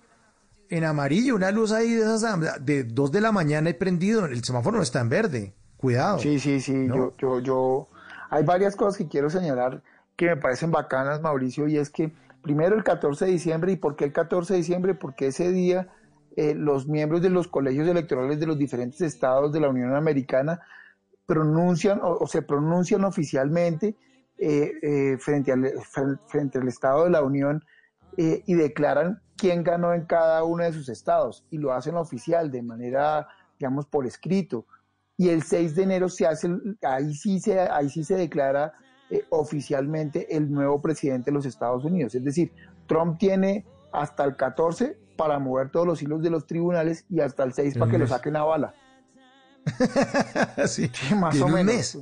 [0.68, 4.24] en amarillo, una luz ahí de esas de 2 de la mañana y prendido.
[4.24, 5.54] El semáforo no está en verde.
[5.76, 6.18] Cuidado.
[6.20, 6.72] Sí, sí, sí.
[6.72, 6.94] ¿No?
[6.94, 7.88] Yo, yo, yo,
[8.30, 9.82] Hay varias cosas que quiero señalar
[10.14, 12.12] que me parecen bacanas, Mauricio, y es que
[12.42, 14.94] primero el 14 de diciembre, ¿y por qué el 14 de diciembre?
[14.94, 15.88] Porque ese día
[16.36, 20.60] eh, los miembros de los colegios electorales de los diferentes estados de la Unión Americana
[21.26, 23.96] pronuncian o, o se pronuncian oficialmente
[24.42, 25.70] eh, eh, frente, al,
[26.26, 27.62] frente al Estado de la Unión
[28.16, 32.50] eh, y declaran quién ganó en cada uno de sus estados y lo hacen oficial
[32.50, 34.66] de manera, digamos, por escrito.
[35.16, 36.48] Y el 6 de enero se hace,
[36.82, 38.72] ahí sí se, ahí sí se declara
[39.10, 42.14] eh, oficialmente el nuevo presidente de los Estados Unidos.
[42.14, 42.52] Es decir,
[42.86, 47.44] Trump tiene hasta el 14 para mover todos los hilos de los tribunales y hasta
[47.44, 48.74] el 6 para que lo saquen a bala.
[50.66, 51.74] sí, más tiene o menos.
[51.74, 51.98] mes.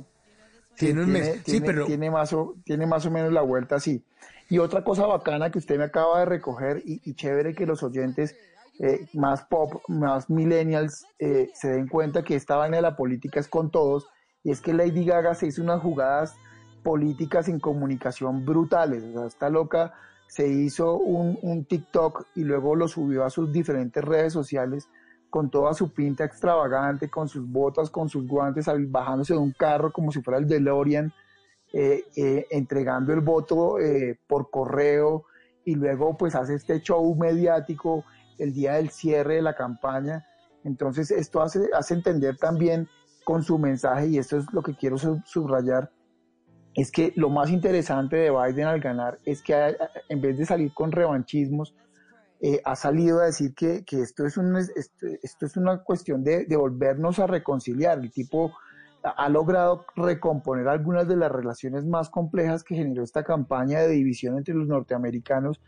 [0.79, 1.35] Tiene un mes.
[1.37, 4.03] Sí, tiene- pero- tiene más, o, tiene más o menos la vuelta así.
[4.49, 7.83] Y otra cosa bacana que usted me acaba de recoger y, y chévere que los
[7.83, 8.35] oyentes
[8.79, 13.39] eh, más pop, más millennials eh, se den cuenta que esta vaina de la política
[13.39, 14.07] es con todos
[14.43, 16.35] y es que Lady Gaga se hizo unas jugadas
[16.81, 19.03] políticas en comunicación brutales.
[19.03, 19.93] O sea, esta loca
[20.27, 24.87] se hizo un, un TikTok y luego lo subió a sus diferentes redes sociales
[25.29, 29.91] con toda su pinta extravagante, con sus botas, con sus guantes, bajándose de un carro
[29.91, 31.13] como si fuera el DeLorean,
[31.71, 35.25] eh, eh, entregando el voto eh, por correo
[35.63, 38.03] y luego pues hace este show mediático
[38.39, 40.25] el día del cierre de la campaña.
[40.63, 42.87] Entonces esto hace, hace entender también
[43.23, 45.91] con su mensaje, y esto es lo que quiero sub- subrayar,
[46.73, 49.75] es que lo más interesante de Biden al ganar es que
[50.07, 51.75] en vez de salir con revanchismos,
[52.41, 56.23] eh, ha salido a decir que, que esto, es un, esto, esto es una cuestión
[56.23, 57.99] de, de volvernos a reconciliar.
[57.99, 58.53] El tipo
[59.03, 64.37] ha logrado recomponer algunas de las relaciones más complejas que generó esta campaña de división
[64.37, 65.61] entre los norteamericanos,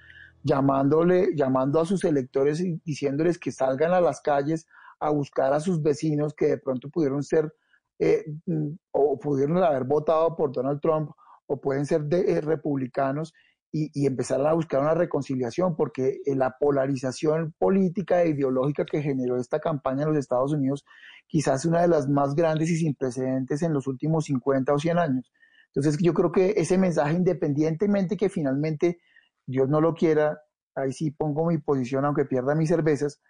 [0.43, 4.67] llamándole, llamando a sus electores y diciéndoles que salgan a las calles
[4.99, 7.53] a buscar a sus vecinos que de pronto pudieron ser
[7.99, 11.11] eh, mm, o pudieron haber votado por Donald Trump
[11.47, 13.33] o pueden ser de, eh, republicanos
[13.71, 19.01] y, y empezar a buscar una reconciliación, porque eh, la polarización política e ideológica que
[19.01, 20.83] generó esta campaña en los Estados Unidos
[21.27, 24.79] quizás es una de las más grandes y sin precedentes en los últimos 50 o
[24.79, 25.31] 100 años.
[25.73, 28.99] Entonces yo creo que ese mensaje, independientemente que finalmente
[29.47, 30.41] Dios no lo quiera,
[30.75, 33.21] ahí sí pongo mi posición, aunque pierda mis cervezas,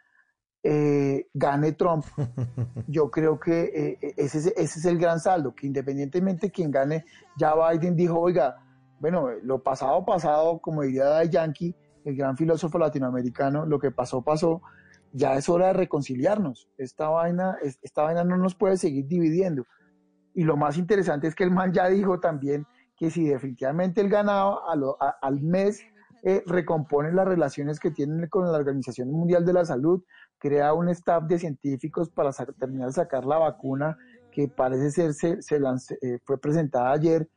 [0.63, 2.05] eh, gane Trump,
[2.87, 6.71] yo creo que eh, ese, es- ese es el gran saldo, que independientemente de quien
[6.71, 7.05] gane,
[7.37, 8.57] ya Biden dijo, oiga,
[9.01, 11.75] bueno, lo pasado, pasado, como diría Daddy Yankee,
[12.05, 14.61] el gran filósofo latinoamericano, lo que pasó, pasó,
[15.11, 16.69] ya es hora de reconciliarnos.
[16.77, 19.65] Esta vaina, es- esta vaina no nos puede seguir dividiendo.
[20.35, 24.09] Y lo más interesante es que el man ya dijo también que si definitivamente él
[24.09, 24.59] ganaba
[25.21, 25.81] al mes,
[26.23, 30.03] eh, recompone las relaciones que tienen con la Organización Mundial de la Salud,
[30.37, 33.97] crea un staff de científicos para terminar de sacar la vacuna
[34.31, 35.39] que parece ser se,
[36.01, 37.27] eh, fue presentada ayer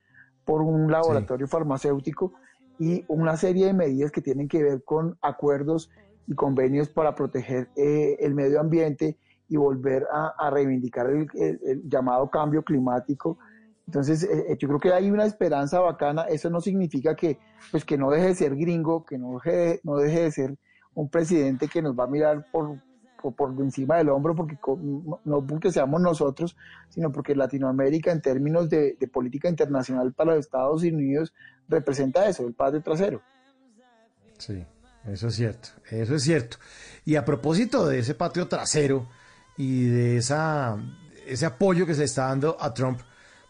[0.45, 2.33] por un laboratorio farmacéutico
[2.79, 5.91] y una serie de medidas que tienen que ver con acuerdos
[6.27, 9.19] y convenios para proteger eh, el medio ambiente
[9.49, 13.39] y volver a, a reivindicar el, el- el llamado cambio climático.
[13.87, 16.23] Entonces, eh, eh, yo creo que hay una esperanza bacana.
[16.23, 17.39] Eso no significa que,
[17.71, 20.59] pues, que no deje de ser gringo, que no deje, no deje de ser
[20.95, 22.79] un presidente que nos va a mirar por,
[23.33, 24.59] por, encima del hombro, porque
[25.25, 26.57] no- porque seamos nosotros,
[26.89, 31.33] sino porque Latinoamérica, en términos de, de política internacional para los Estados Unidos,
[31.69, 33.23] representa eso, el padre trasero.
[34.39, 34.65] Sí,
[35.07, 36.57] eso es cierto, eso es cierto.
[37.05, 39.09] Y a propósito de ese patio trasero
[39.57, 40.77] y de esa,
[41.27, 43.01] ese apoyo que se está dando a Trump,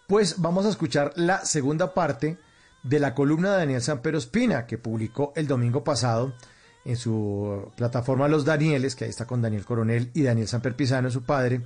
[0.07, 2.39] pues vamos a escuchar la segunda parte
[2.83, 6.35] de la columna de Daniel Sampero Espina, que publicó el domingo pasado
[6.85, 11.11] en su plataforma Los Danieles, que ahí está con Daniel Coronel y Daniel Samper Pisano,
[11.11, 11.63] su padre,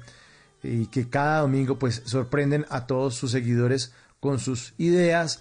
[0.62, 5.40] y que cada domingo pues sorprenden a todos sus seguidores con sus ideas.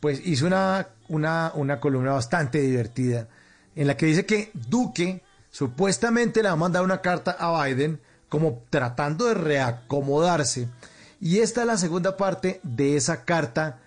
[0.00, 3.28] Pues hizo una, una, una columna bastante divertida
[3.74, 8.64] en la que dice que Duque supuestamente le va a una carta a Biden como
[8.70, 10.68] tratando de reacomodarse.
[11.20, 13.80] Y esta es la segunda parte de esa carta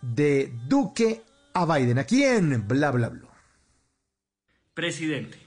[0.00, 1.22] de Duque
[1.54, 3.33] a Biden, aquí en Bla Bla Bla.
[4.74, 5.38] Presidente,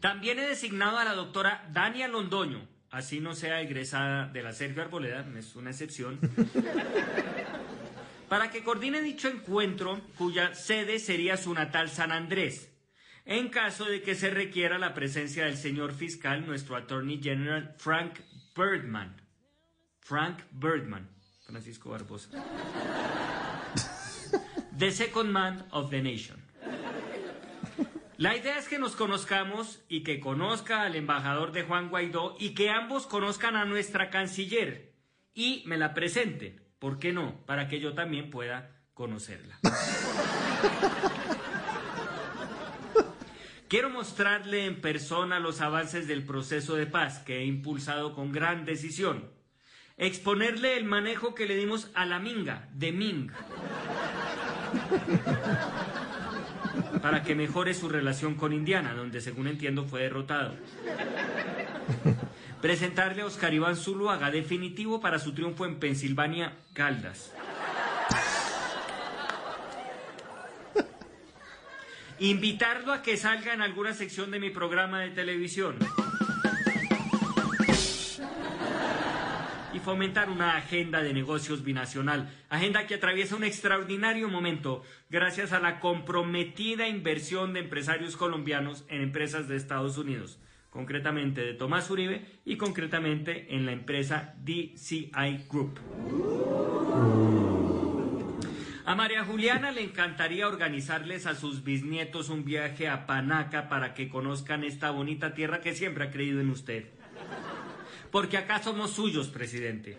[0.00, 4.82] también he designado a la doctora Dania Londoño, así no sea egresada de la Sergio
[4.82, 6.18] Arboleda, es una excepción,
[8.28, 12.70] para que coordine dicho encuentro cuya sede sería su natal San Andrés,
[13.24, 18.18] en caso de que se requiera la presencia del señor fiscal, nuestro Attorney General Frank
[18.56, 19.14] Birdman.
[20.00, 21.08] Frank Birdman,
[21.46, 22.30] Francisco Barbosa.
[24.76, 26.41] The second man of the nation.
[28.18, 32.52] La idea es que nos conozcamos y que conozca al embajador de Juan Guaidó y
[32.54, 34.92] que ambos conozcan a nuestra canciller
[35.34, 36.62] y me la presenten.
[36.78, 37.44] ¿Por qué no?
[37.46, 39.58] Para que yo también pueda conocerla.
[43.68, 48.66] Quiero mostrarle en persona los avances del proceso de paz que he impulsado con gran
[48.66, 49.30] decisión.
[49.96, 53.32] Exponerle el manejo que le dimos a la Minga, de Ming.
[57.00, 60.54] Para que mejore su relación con Indiana, donde según entiendo fue derrotado.
[62.60, 67.32] Presentarle a Oscar Iván Zuluaga, definitivo para su triunfo en Pensilvania, Caldas.
[72.20, 75.76] Invitarlo a que salga en alguna sección de mi programa de televisión.
[79.82, 82.30] Fomentar una agenda de negocios binacional.
[82.48, 89.02] Agenda que atraviesa un extraordinario momento gracias a la comprometida inversión de empresarios colombianos en
[89.02, 90.38] empresas de Estados Unidos.
[90.70, 95.78] Concretamente de Tomás Uribe y concretamente en la empresa DCI Group.
[98.84, 104.08] A María Juliana le encantaría organizarles a sus bisnietos un viaje a Panaca para que
[104.08, 107.01] conozcan esta bonita tierra que siempre ha creído en usted.
[108.12, 109.96] Porque acá somos suyos, presidente.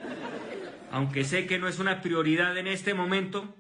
[0.92, 3.54] Aunque sé que no es una prioridad en este momento,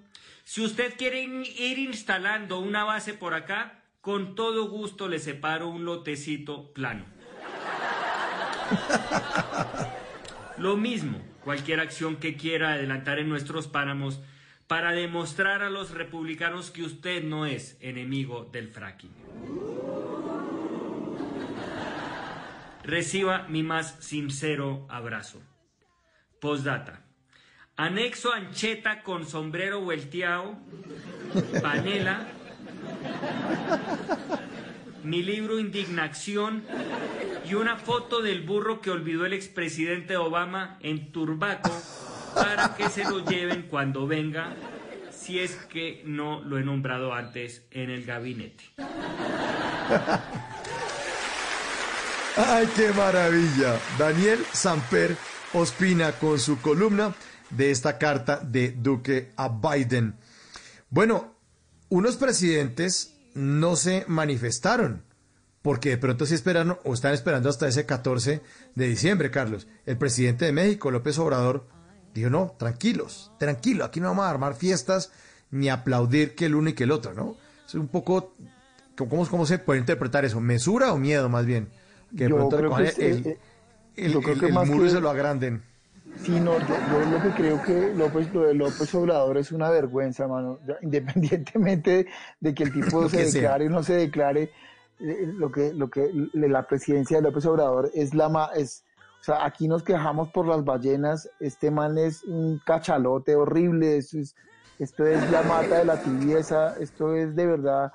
[0.46, 5.86] si usted quiere ir instalando una base por acá, con todo gusto le separo un
[5.86, 7.06] lotecito plano.
[10.58, 14.22] Lo mismo, cualquier acción que quiera adelantar en nuestros páramos
[14.68, 19.12] para demostrar a los republicanos que usted no es enemigo del fracking.
[22.84, 25.41] Reciba mi más sincero abrazo.
[26.39, 27.01] Postdata.
[27.76, 30.55] Anexo ancheta con sombrero vuelteado,
[31.61, 32.27] panela,
[35.03, 36.64] mi libro Indignación
[37.49, 41.72] y una foto del burro que olvidó el expresidente Obama en Turbaco
[42.35, 44.53] para que se lo lleven cuando venga,
[45.10, 48.65] si es que no lo he nombrado antes en el gabinete.
[52.35, 53.80] Ay, qué maravilla.
[53.99, 55.15] Daniel Samper
[55.53, 57.14] Ospina con su columna
[57.51, 60.15] de esta carta de Duque a Biden.
[60.89, 61.35] Bueno,
[61.89, 65.03] unos presidentes no se manifestaron,
[65.61, 68.41] porque de pronto sí esperaron o están esperando hasta ese 14
[68.73, 69.68] de diciembre, Carlos.
[69.85, 71.68] El presidente de México, López Obrador,
[72.15, 75.11] dijo, no, tranquilos, tranquilo, aquí no vamos a armar fiestas
[75.51, 77.38] ni aplaudir que el uno y que el otro, ¿no?
[77.68, 78.34] Es un poco,
[78.97, 80.39] ¿cómo, cómo se puede interpretar eso?
[80.39, 81.69] ¿Mesura o miedo más bien?
[82.18, 83.38] Que de Yo pronto creo que recojan es- el, eh,
[83.95, 85.64] el- yo creo que el más muro que- se lo agranden.
[86.23, 89.69] Sí, no, yo, yo lo que creo que López, lo de López Obrador es una
[89.69, 90.60] vergüenza, mano.
[90.68, 92.07] Ya, Independientemente
[92.40, 94.52] de que el tipo se declare o no se declare,
[94.99, 98.84] eh, lo que, lo que la presidencia de López Obrador es la ma- es,
[99.22, 104.19] o sea, aquí nos quejamos por las ballenas, este man es un cachalote horrible, esto
[104.19, 104.35] es,
[104.80, 107.91] esto es la mata de la tibieza, esto es de verdad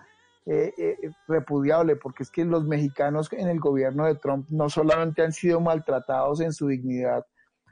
[0.50, 5.20] eh, eh, repudiable, porque es que los mexicanos en el gobierno de Trump no solamente
[5.22, 7.26] han sido maltratados en su dignidad,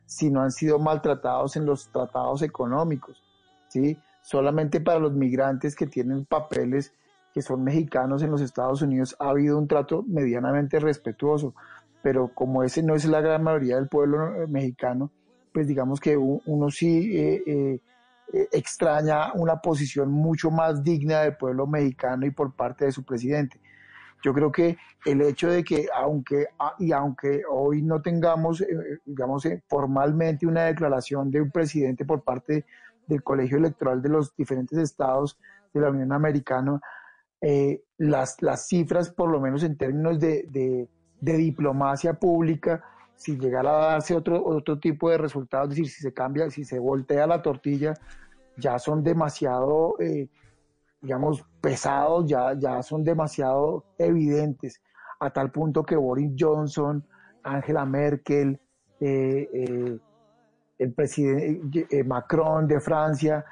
[0.04, 3.24] sino han sido maltratados en los tratados económicos,
[3.68, 3.96] ¿sí?
[4.20, 6.92] Solamente para los migrantes que tienen papeles
[7.32, 11.54] que son mexicanos en los Estados Unidos ha habido un trato medianamente respetuoso,
[12.02, 15.10] pero como ese no es la gran mayoría del pueblo eh, mexicano,
[15.50, 17.80] pues digamos que uno sí eh,
[18.32, 23.04] eh, extraña una posición mucho más digna del pueblo mexicano y por parte de su
[23.04, 23.60] presidente.
[24.22, 28.66] Yo creo que el hecho de que aunque ah, y aunque hoy no tengamos eh,
[29.04, 32.64] digamos eh, formalmente una declaración de un presidente por parte
[33.06, 35.38] del colegio electoral de los diferentes estados
[35.72, 36.80] de la Unión Americana,
[37.98, 40.88] las, las cifras, por lo menos en términos de-
[41.20, 42.82] de diplomacia pública,
[43.16, 46.64] si llegara a darse otro, otro tipo de resultados, es decir, si se cambia, si
[46.64, 47.94] se voltea la tortilla,
[48.56, 50.28] ya son demasiado, eh,
[51.00, 54.80] digamos, pesados, ya, ya son demasiado evidentes,
[55.18, 57.04] a tal punto que Boris Johnson,
[57.42, 58.60] Angela Merkel,
[59.00, 59.98] eh, eh,
[60.78, 63.44] el presidente Macron de Francia,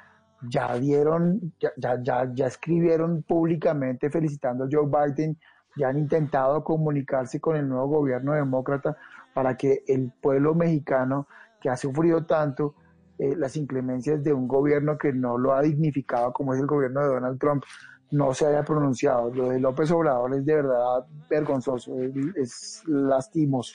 [0.47, 5.37] ya dieron, ya, ya, ya escribieron públicamente felicitando a Joe Biden,
[5.75, 8.95] ya han intentado comunicarse con el nuevo gobierno demócrata
[9.35, 11.27] para que el pueblo mexicano
[11.59, 12.75] que ha sufrido tanto
[13.19, 17.01] eh, las inclemencias de un gobierno que no lo ha dignificado como es el gobierno
[17.01, 17.63] de Donald Trump,
[18.11, 19.33] no se haya pronunciado.
[19.33, 23.73] Lo de López Obrador es de verdad vergonzoso, es, es lastimoso.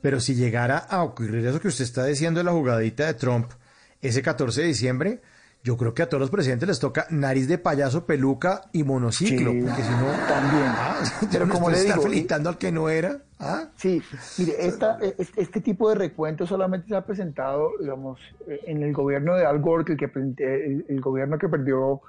[0.00, 3.52] Pero si llegara a ocurrir eso que usted está diciendo de la jugadita de Trump
[4.00, 5.22] ese 14 de diciembre,
[5.66, 9.50] yo creo que a todos los presidentes les toca nariz de payaso, peluca y monociclo,
[9.50, 10.06] Sí, porque si no...
[10.28, 10.64] también.
[10.68, 11.00] Ah,
[11.32, 13.18] Pero como le está digo, felicitando al que no era.
[13.40, 13.64] ¿ah?
[13.74, 14.00] Sí,
[14.38, 18.92] mire, esta, este, este tipo de recuento solamente se ha presentado, digamos, eh, en el
[18.92, 22.00] gobierno de Al Gore, el, que, el, el gobierno que perdió,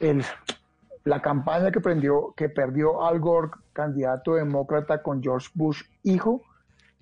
[0.00, 0.24] el,
[1.04, 6.42] la campaña que, prendió, que perdió Al Gore, candidato demócrata con George Bush, hijo,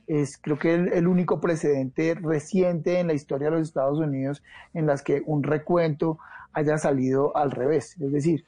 [0.09, 4.43] es creo que el, el único precedente reciente en la historia de los Estados Unidos
[4.75, 6.19] en las que un recuento
[6.53, 8.45] haya salido al revés, es decir,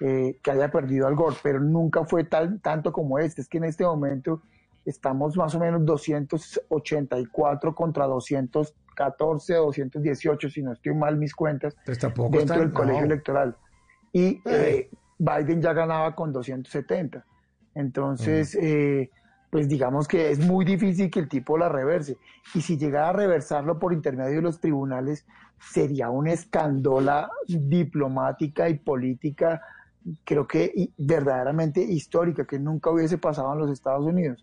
[0.00, 3.40] eh, que haya perdido al Gore, pero nunca fue tal, tanto como este.
[3.42, 4.42] Es que en este momento
[4.84, 11.76] estamos más o menos 284 contra 214 o 218, si no estoy mal mis cuentas,
[11.84, 13.06] Pues dentro está- del colegio no.
[13.06, 13.56] electoral.
[14.12, 17.24] Y eh, Biden ya ganaba con 270.
[17.74, 19.10] Entonces, eh,
[19.52, 22.16] pues digamos que es muy difícil que el tipo la reverse.
[22.54, 25.26] Y si llegara a reversarlo por intermedio de los tribunales,
[25.60, 29.60] sería una escándola diplomática y política,
[30.24, 34.42] creo que verdaderamente histórica, que nunca hubiese pasado en los Estados Unidos.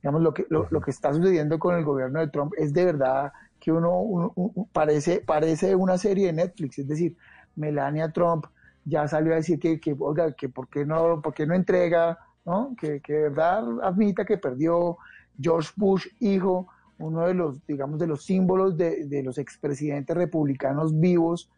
[0.00, 2.86] Digamos, lo que, lo, lo que está sucediendo con el gobierno de Trump es de
[2.86, 4.32] verdad que uno,
[4.72, 7.14] parece, parece una serie de Netflix, es decir,
[7.54, 8.46] Melania Trump
[8.86, 10.48] ya salió a decir que, que oiga, que
[10.86, 12.18] no, por qué no entrega,
[12.48, 12.74] ¿no?
[12.80, 14.96] Que, que de verdad admita que perdió
[15.40, 16.66] George Bush, hijo,
[16.98, 21.50] uno de los, digamos, de los símbolos de, de los expresidentes republicanos vivos,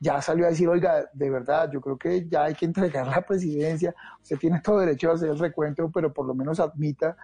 [0.00, 3.22] ya salió a decir, oiga, de verdad, yo creo que ya hay que entregar la
[3.22, 7.16] presidencia, usted tiene todo derecho a hacer el recuento, pero por lo menos admita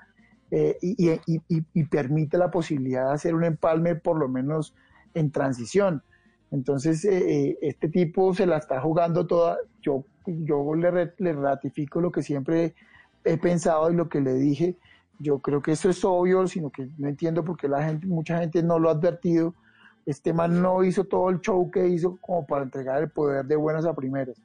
[0.51, 4.75] eh, y, permite la posibilidad de hacer un empalme por lo menos
[5.13, 6.03] en transición.
[6.51, 9.59] Entonces, eh, eh, este tipo se la está jugando toda.
[9.83, 12.75] Yo, yo le, le ratifico lo que siempre
[13.33, 14.77] he pensado y lo que le dije.
[15.19, 18.39] Yo creo que eso es obvio, sino que no entiendo por qué la gente, mucha
[18.39, 19.55] gente no lo ha advertido.
[20.07, 23.57] Este man no hizo todo el show que hizo como para entregar el poder de
[23.57, 24.41] buenas a primeras.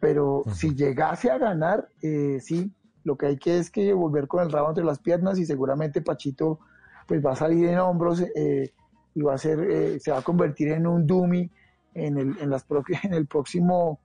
[0.00, 2.72] Pero si llegase a ganar, eh, sí,
[3.04, 6.02] lo que hay que es que volver con el rabo entre las piernas y seguramente
[6.02, 6.58] Pachito
[7.06, 8.72] pues va a salir en hombros eh,
[9.14, 11.50] y va a ser, eh, se va a convertir en un dummy
[11.94, 12.64] en el, en las
[13.02, 13.98] en el próximo,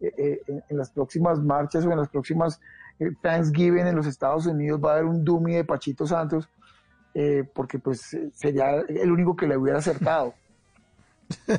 [0.00, 2.60] eh, en, en las próximas marchas o en las próximas
[3.22, 6.48] Thanksgiving en los Estados Unidos va a haber un dummy de Pachito Santos
[7.14, 10.34] eh, porque pues eh, sería el único que le hubiera acertado.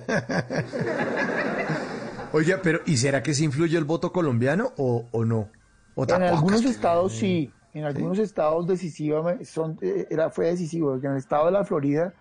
[2.33, 5.49] Oiga, pero ¿y será que sí influye el voto colombiano o, o no?
[5.95, 10.95] ¿O En algunos estados sí, en algunos estados decisivamente son, eh, era, fue decisivo.
[10.95, 12.13] En el estado de la Florida,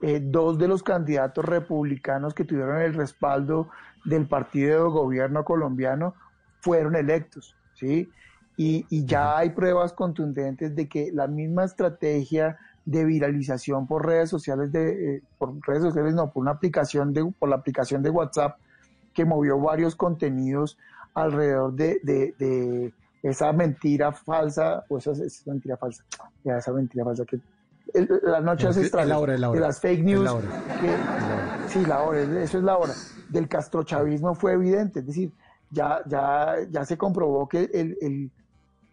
[0.00, 3.68] eh, dos de los candidatos republicanos que tuvieron el respaldo
[4.04, 6.14] del partido de gobierno colombiano
[6.60, 8.10] fueron electos, ¿sí?
[8.62, 14.28] Y, y ya hay pruebas contundentes de que la misma estrategia de viralización por redes
[14.28, 18.10] sociales de eh, por redes sociales no por una aplicación de por la aplicación de
[18.10, 18.58] WhatsApp
[19.14, 20.76] que movió varios contenidos
[21.14, 22.92] alrededor de, de- de
[23.22, 26.04] esa mentira falsa, o esa es mentira falsa,
[26.44, 27.40] ya esa mentira falsa que
[27.94, 29.58] el- la noche No, es la hora, es la hora.
[29.60, 30.48] de las fake news, la hora.
[30.82, 32.92] que- sí, la hora, eso es la hora,
[33.30, 35.32] del castrochavismo fue evidente, es decir,
[35.70, 38.30] ya, ya, ya se comprobó que el, el-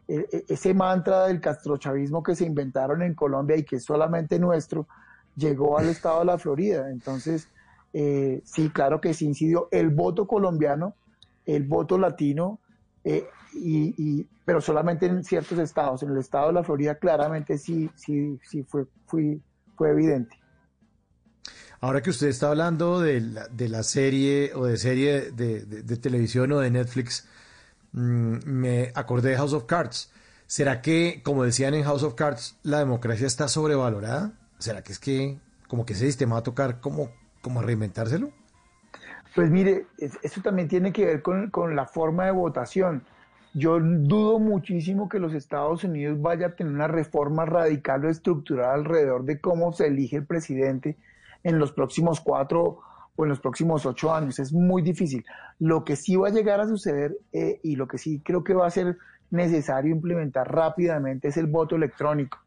[0.08, 4.88] ese mantra del castrochavismo que se inventaron en Colombia y que es solamente nuestro,
[5.36, 6.90] llegó al estado de la Florida.
[6.92, 7.48] Entonces,
[7.94, 10.96] eh, sí, claro que sí incidió el voto colombiano,
[11.46, 12.62] el voto latino,
[13.04, 16.04] eh, y, pero solamente en ciertos estados.
[16.04, 19.42] En el estado de la Florida claramente sí, sí, sí fue, fui-
[19.76, 20.36] fue evidente.
[21.80, 25.98] Ahora que usted está hablando de la, de la serie o de serie de- de
[25.98, 27.28] televisión o de Netflix,
[27.98, 30.12] mm, me acordé de House of Cards.
[30.46, 34.32] ¿Será que, como decían en House of Cards, la democracia está sobrevalorada?
[34.60, 35.38] ¿Será que es que
[35.68, 37.10] como que ese sistema va a tocar como,
[37.42, 38.32] como reinventárselo?
[39.36, 43.04] Pues mire, es- eso también tiene que ver con, con la forma de votación.
[43.54, 48.72] Yo dudo muchísimo que los Estados Unidos vaya a tener una reforma radical o estructural
[48.80, 50.98] alrededor de cómo se elige el presidente
[51.44, 52.80] en los próximos cuatro
[53.24, 54.40] en los próximos ocho años.
[54.40, 55.26] Es muy difícil.
[55.60, 58.54] Lo que sí va a llegar a suceder eh, y lo que sí creo que
[58.54, 58.98] va a ser
[59.30, 62.40] necesario implementar rápidamente es el voto electrónico.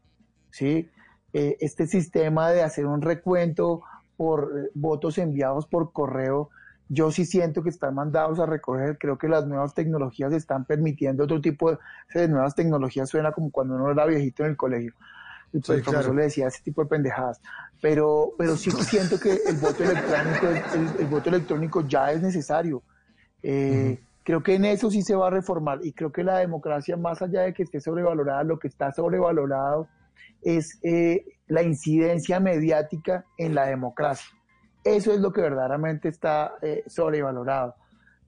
[0.49, 0.89] ¿sí?
[1.33, 3.81] Eh, este sistema de hacer un recuento
[4.17, 6.49] por eh, votos enviados por correo,
[6.89, 8.97] yo sí siento que están mandados a recoger.
[8.97, 11.77] Creo que las nuevas tecnologías están permitiendo otro tipo de,
[12.13, 13.09] de nuevas tecnologías.
[13.09, 14.93] Suena como cuando uno era viejito en el colegio.
[15.53, 16.13] Y pues profesor claro.
[16.13, 17.41] le decía ese tipo de pendejadas.
[17.81, 22.83] Pero, pero sí siento que el voto electrónico, el, el voto electrónico ya es necesario.
[23.43, 26.95] Eh, Creo que en eso sí se va a reformar y creo que la democracia,
[26.95, 29.87] más allá de que esté sobrevalorada, lo que está sobrevalorado
[30.43, 34.29] es eh, la incidencia mediática en la democracia.
[34.83, 37.75] Eso es lo que verdaderamente está eh, sobrevalorado.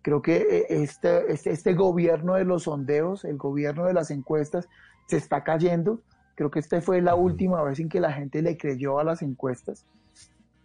[0.02, 4.68] Creo que eh, este, este, este gobierno de los sondeos, el gobierno de las encuestas,
[5.08, 6.02] se está cayendo.
[6.36, 9.22] Creo que esta fue la última vez en que la gente le creyó a las
[9.22, 9.86] encuestas,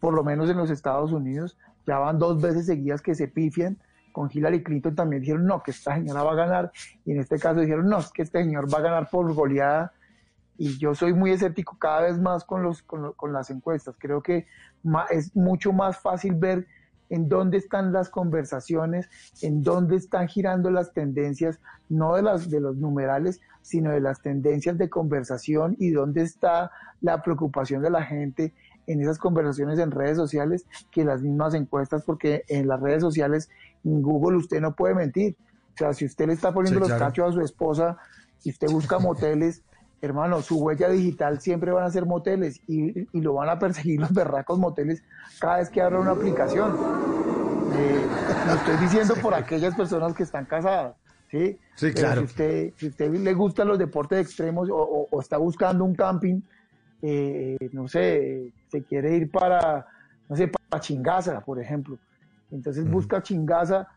[0.01, 1.57] por lo menos en los Estados Unidos.
[1.87, 3.79] Ya van dos veces seguidas que se pifian.
[4.13, 6.73] Con Hillary Clinton también dijeron, no, que esta señora va a ganar.
[7.05, 9.93] Y en este caso dijeron, no, es que este señor va a ganar por goleada.
[10.57, 13.95] Y yo soy muy escéptico cada vez más con, los, con, lo- con las encuestas.
[13.99, 14.47] Creo que
[15.11, 16.67] es mucho más fácil ver
[17.11, 19.09] en dónde están las conversaciones,
[19.41, 24.21] en dónde están girando las tendencias, no de, las, de los numerales, sino de las
[24.23, 26.71] tendencias de conversación y dónde está
[27.03, 28.55] la preocupación de la gente
[28.87, 33.51] en esas conversaciones en redes sociales que las mismas encuestas, porque en las redes sociales,
[33.85, 35.37] en Google, usted no puede mentir.
[35.75, 37.05] O sea, si usted le está poniendo Sí, los claro.
[37.05, 37.99] cachos a su esposa
[38.43, 39.63] y usted busca moteles,
[40.01, 44.01] hermano, su huella digital siempre van a ser moteles y, y lo van a perseguir
[44.01, 45.03] los berracos moteles
[45.39, 46.75] cada vez que abra una aplicación.
[47.75, 48.07] Eh,
[48.47, 50.97] lo estoy diciendo por aquellas personas que están casadas.
[51.31, 51.59] Sí,
[51.93, 52.21] claro.
[52.23, 55.95] Si usted, si usted le gustan los deportes extremos o, o- o está buscando un
[55.95, 56.41] camping,
[57.03, 59.87] eh, no sé, se quiere ir para,
[60.29, 61.99] no sé, para Chingaza, por ejemplo.
[62.51, 63.89] Entonces busca Chingaza,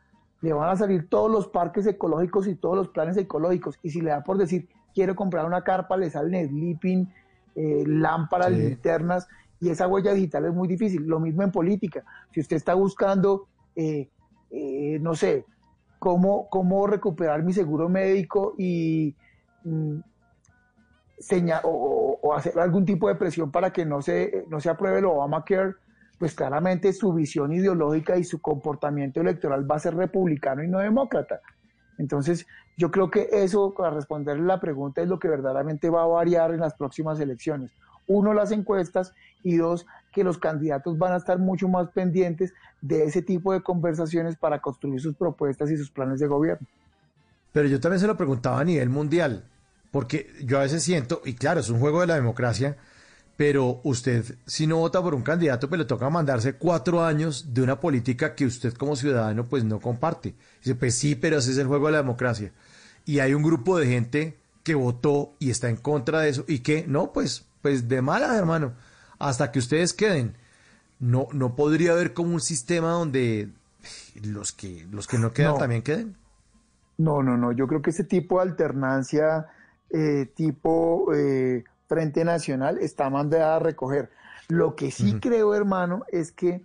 [0.42, 3.78] le van a salir todos los parques ecológicos y todos los planes ecológicos.
[3.84, 7.08] Y si le da por decir, quiero comprar una carpa, le salen sleeping,
[7.56, 8.56] eh, lámparas, Sí.
[8.58, 9.28] linternas,
[9.60, 11.04] y esa huella digital es muy difícil.
[11.04, 12.04] Lo mismo en política.
[12.34, 14.10] Si usted está buscando, eh,
[15.00, 15.46] no sé,
[16.02, 19.16] cómo, cómo recuperar mi seguro médico y
[19.64, 20.00] mm,
[21.20, 24.70] seña- o, o- o hacer algún tipo de presión para que no se, no se
[24.72, 25.76] apruebe el Obamacare,
[26.18, 30.80] pues claramente su visión ideológica y su comportamiento electoral va a ser republicano y no
[30.80, 31.40] demócrata.
[32.00, 36.08] Entonces, yo creo que eso, para responderle la pregunta, es lo que verdaderamente va a
[36.08, 37.70] variar en las próximas elecciones.
[38.08, 39.14] Uno, las encuestas
[39.44, 43.62] y dos, que los candidatos van a estar mucho más pendientes de ese tipo de
[43.62, 46.68] conversaciones para construir sus propuestas y sus planes de gobierno.
[47.52, 49.46] Pero yo también se lo preguntaba a nivel mundial,
[49.92, 52.78] porque yo a veces siento, y claro, es un juego de la democracia,
[53.38, 57.64] pero usted, si no vota por un candidato, pues le toca mandarse cuatro años de
[57.64, 60.36] una política que usted como ciudadano pues no comparte.
[60.60, 62.52] Dice, pues sí, pero ese es el juego de la democracia.
[63.06, 66.60] Y hay un grupo de gente que votó y está en contra de eso, y
[66.60, 68.74] que, no, pues, pues de malas, hermano,
[69.28, 70.36] hasta que ustedes queden.
[71.00, 73.50] No, no podría haber como un sistema donde
[74.24, 75.58] los que, los que no quedan No.
[75.58, 76.16] también queden.
[76.98, 77.52] No, no, no.
[77.52, 79.48] Yo creo que ese tipo de alternancia,
[79.90, 84.12] eh, tipo eh, Frente Nacional, está mandada a recoger.
[84.48, 86.64] Lo que sí creo, hermano, es que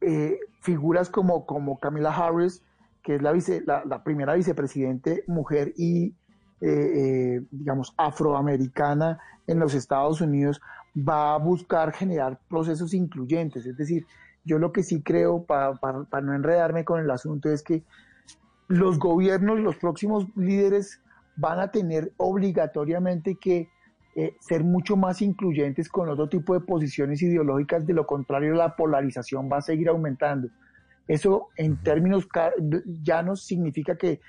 [0.00, 2.62] eh, figuras como, como Camila Harris,
[3.02, 6.14] que es la, vice, la, la primera vicepresidente mujer y,
[6.60, 10.60] eh, eh, digamos, afroamericana en los Estados Unidos,
[10.96, 13.66] va a buscar generar procesos incluyentes.
[13.66, 14.06] Es decir,
[14.44, 17.84] yo lo que sí creo, para no enredarme con el asunto, es que
[18.68, 21.00] los gobiernos, los próximos líderes
[21.36, 23.68] van a tener obligatoriamente que
[24.14, 28.76] eh, ser mucho más incluyentes con otro tipo de posiciones ideológicas, de lo contrario la
[28.76, 30.48] polarización va a seguir aumentando.
[31.08, 32.52] Eso en términos ca-
[33.02, 34.20] llanos significa que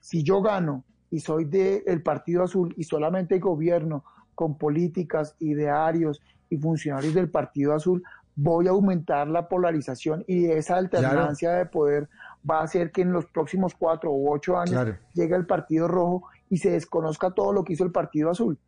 [0.00, 4.04] si yo gano y soy del Partido Azul y solamente gobierno
[4.42, 6.20] con políticas, idearios
[6.50, 8.02] y funcionarios del Partido Azul,
[8.34, 12.08] voy a aumentar la polarización y esa alternancia de poder
[12.48, 14.96] va a hacer que en los próximos cuatro u ocho años Claro.
[15.14, 18.58] llegue el Partido Rojo y se desconozca todo lo que hizo el Partido Azul.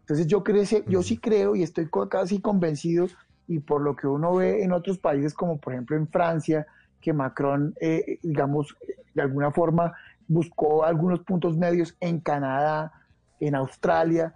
[0.00, 3.06] Entonces yo, crece, yo sí creo y estoy casi convencido,
[3.48, 6.66] y por lo que uno ve en otros países, como por ejemplo en Francia,
[7.00, 8.76] que Macron, eh, digamos,
[9.14, 9.94] de alguna forma
[10.28, 12.92] buscó algunos puntos medios en Canadá,
[13.40, 14.34] en Australia,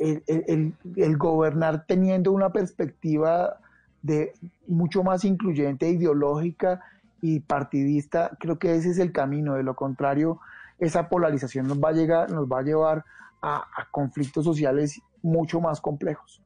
[0.00, 3.58] el, gobernar teniendo una perspectiva
[4.02, 4.32] de
[4.66, 6.80] mucho más incluyente, ideológica
[7.20, 9.54] y partidista, creo que ese es el camino.
[9.54, 10.40] De lo contrario,
[10.78, 13.04] esa polarización nos va a llegar, nos va a llevar
[13.42, 16.42] a, a conflictos sociales mucho más complejos.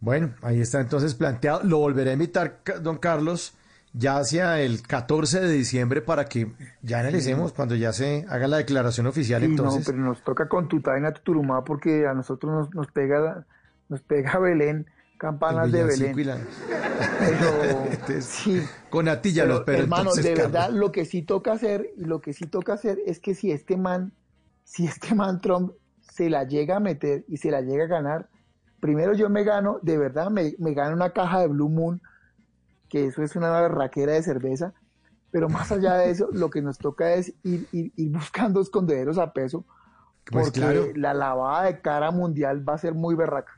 [0.00, 1.62] Bueno, ahí está entonces planteado.
[1.62, 3.54] Lo volveré a invitar, don Carlos,
[3.92, 6.52] ya hacia el 14 de diciembre para que
[6.82, 9.40] ya analicemos cuando ya se haga la declaración oficial.
[9.40, 13.46] Sí, entonces, no, pero nos toca con Tutaina Tuturumá porque a nosotros nos, nos pega
[13.88, 14.86] nos pega Belén,
[15.18, 16.18] campanas de Belén.
[16.18, 16.38] y la-
[17.18, 18.62] Pero, Entonces, sí.
[18.88, 20.52] con Atilla Pero, los pero hermano, de Carlos.
[20.52, 23.50] verdad, lo que sí toca hacer, y lo que sí toca hacer es que si
[23.50, 24.12] este man,
[24.64, 28.28] si este man Trump se la llega a meter y se la llega a ganar,
[28.80, 32.00] primero yo me gano, de verdad, me, me gano una caja de Blue Moon,
[32.90, 34.74] que eso es una raquera de cerveza,
[35.30, 39.16] pero más allá de eso, lo que nos toca es ir, ir, ir buscando escondederos
[39.16, 39.64] a peso,
[40.24, 40.86] Pues porque claro.
[40.96, 43.52] la lavada de cara mundial va a ser muy berraca.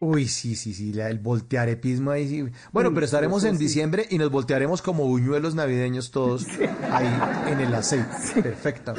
[0.00, 2.52] Uy, sí, sí, sí, la- el voltearepismo ahí sí.
[2.72, 3.64] Bueno, pero estaremos en sí.
[3.64, 6.44] diciembre y nos voltearemos como buñuelos navideños todos
[6.90, 8.42] ahí en el aceite.
[8.42, 8.94] Perfecto.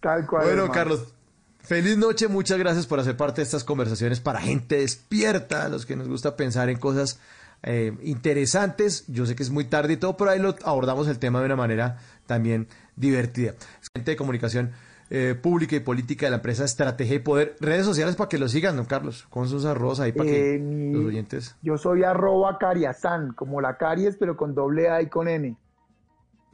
[0.00, 0.44] Tal cual.
[0.44, 0.72] Bueno, hermano.
[0.72, 1.14] Carlos,
[1.60, 2.28] feliz noche.
[2.28, 6.08] Muchas gracias por hacer parte de estas conversaciones para gente despierta, a los que nos
[6.08, 7.18] gusta pensar en cosas
[7.62, 9.04] eh, interesantes.
[9.08, 11.46] Yo sé que es muy tarde y todo, pero ahí lo abordamos el tema de
[11.46, 12.66] una manera también
[12.96, 13.54] divertida.
[13.94, 14.72] Gente de comunicación
[15.10, 17.56] eh, pública y política de la empresa Estrategia y Poder.
[17.60, 20.58] Redes sociales para que lo sigan, don Carlos, con sus arroz ahí para que Eh,
[20.58, 21.54] mi- los oyentes.
[21.60, 25.56] Yo soy arroba cariazán, como la caries, pero con doble A y con N.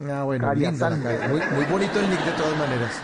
[0.01, 1.01] Ah, bueno, Cariazán.
[1.01, 3.01] muy bonito el nick de todas maneras.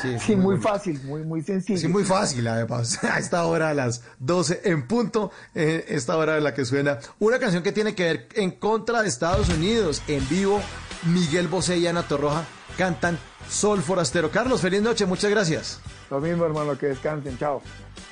[0.00, 1.78] Sí, Sí, muy, fácil, muy, muy sencillo.
[1.78, 3.02] Sí, muy fácil, además.
[3.04, 6.98] A esta hora, a las 12 en punto, eh, esta hora en la que suena
[7.18, 10.02] una canción que tiene que ver en contra de Estados Unidos.
[10.08, 10.60] En vivo,
[11.04, 12.44] Miguel Bosé y Ana Torroja
[12.76, 13.18] cantan
[13.48, 14.30] Sol Forastero.
[14.30, 15.80] Carlos, feliz noche, muchas gracias.
[16.10, 17.38] Lo mismo, hermano, que descansen.
[17.38, 17.62] Chao.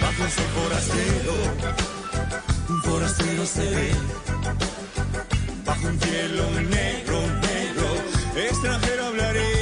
[0.00, 1.34] Bajo un sol forastero,
[2.68, 3.90] un forastero se ve
[5.64, 7.86] bajo un cielo negro, negro,
[8.36, 9.61] extranjero hablaré.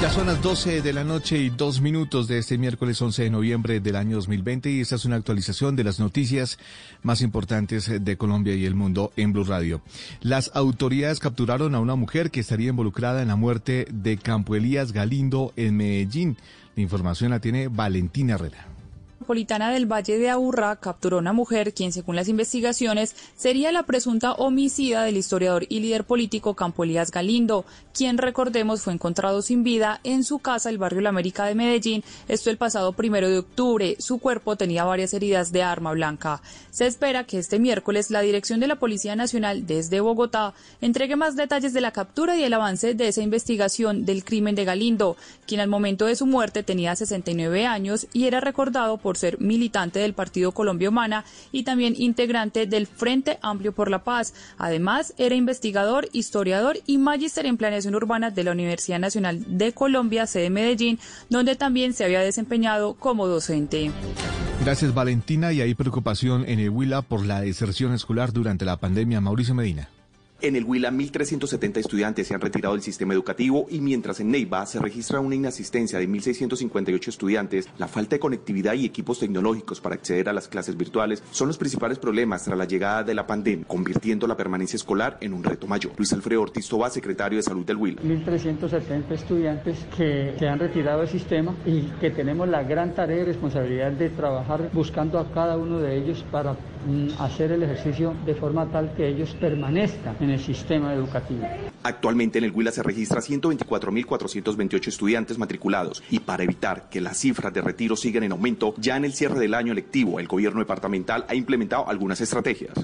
[0.00, 3.30] Ya son las 12 de la noche y dos minutos de este miércoles 11 de
[3.30, 6.56] noviembre del año 2020 y esta es una actualización de las noticias
[7.02, 9.82] más importantes de Colombia y el mundo en Blue Radio.
[10.20, 14.92] Las autoridades capturaron a una mujer que estaría involucrada en la muerte de Campo Elías
[14.92, 16.36] Galindo en Medellín.
[16.76, 18.77] La información la tiene Valentina Herrera.
[19.28, 23.82] Metropolitana del Valle de Aburrá capturó a una mujer quien, según las investigaciones, sería la
[23.82, 29.64] presunta homicida del historiador y líder político Campo Elías Galindo, quien, recordemos, fue encontrado sin
[29.64, 33.40] vida en su casa, el barrio La América de Medellín, esto el pasado primero de
[33.40, 33.96] octubre.
[33.98, 36.40] Su cuerpo tenía varias heridas de arma blanca.
[36.70, 41.36] Se espera que este miércoles la Dirección de la Policía Nacional desde Bogotá entregue más
[41.36, 45.60] detalles de la captura y el avance de esa investigación del crimen de Galindo, quien
[45.60, 50.14] al momento de su muerte tenía 69 años y era recordado por ser militante del
[50.14, 54.32] Partido Colombia Humana y también integrante del Frente Amplio por la Paz.
[54.56, 60.26] Además, era investigador, historiador y magíster en planeación urbana de la Universidad Nacional de Colombia,
[60.26, 63.90] sede Medellín, donde también se había desempeñado como docente.
[64.64, 66.72] Gracias Valentina y hay preocupación en el
[67.08, 69.20] por la deserción escolar durante la pandemia.
[69.20, 69.88] Mauricio Medina.
[70.40, 74.64] En el Huila, 1.370 estudiantes se han retirado del sistema educativo y mientras en Neiva
[74.66, 79.96] se registra una inasistencia de 1.658 estudiantes, la falta de conectividad y equipos tecnológicos para
[79.96, 83.66] acceder a las clases virtuales son los principales problemas tras la llegada de la pandemia,
[83.66, 85.94] convirtiendo la permanencia escolar en un reto mayor.
[85.96, 88.00] Luis Alfredo Ortiz Toba, secretario de Salud del Huila.
[88.02, 93.24] 1.370 estudiantes que se han retirado del sistema y que tenemos la gran tarea y
[93.24, 98.36] responsabilidad de trabajar buscando a cada uno de ellos para mm, hacer el ejercicio de
[98.36, 101.46] forma tal que ellos permanezcan en el sistema educativo.
[101.82, 107.52] Actualmente en el Huila se registra 124.428 estudiantes matriculados y para evitar que las cifras
[107.52, 111.24] de retiro sigan en aumento, ya en el cierre del año lectivo el gobierno departamental
[111.28, 112.74] ha implementado algunas estrategias.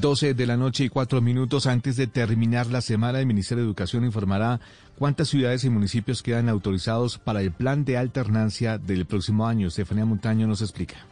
[0.00, 3.68] 12 de la noche y 4 minutos antes de terminar la semana, el Ministerio de
[3.68, 4.60] Educación informará
[4.96, 9.68] cuántas ciudades y municipios quedan autorizados para el plan de alternancia del próximo año.
[9.68, 11.11] Estefanía Montaño nos explica.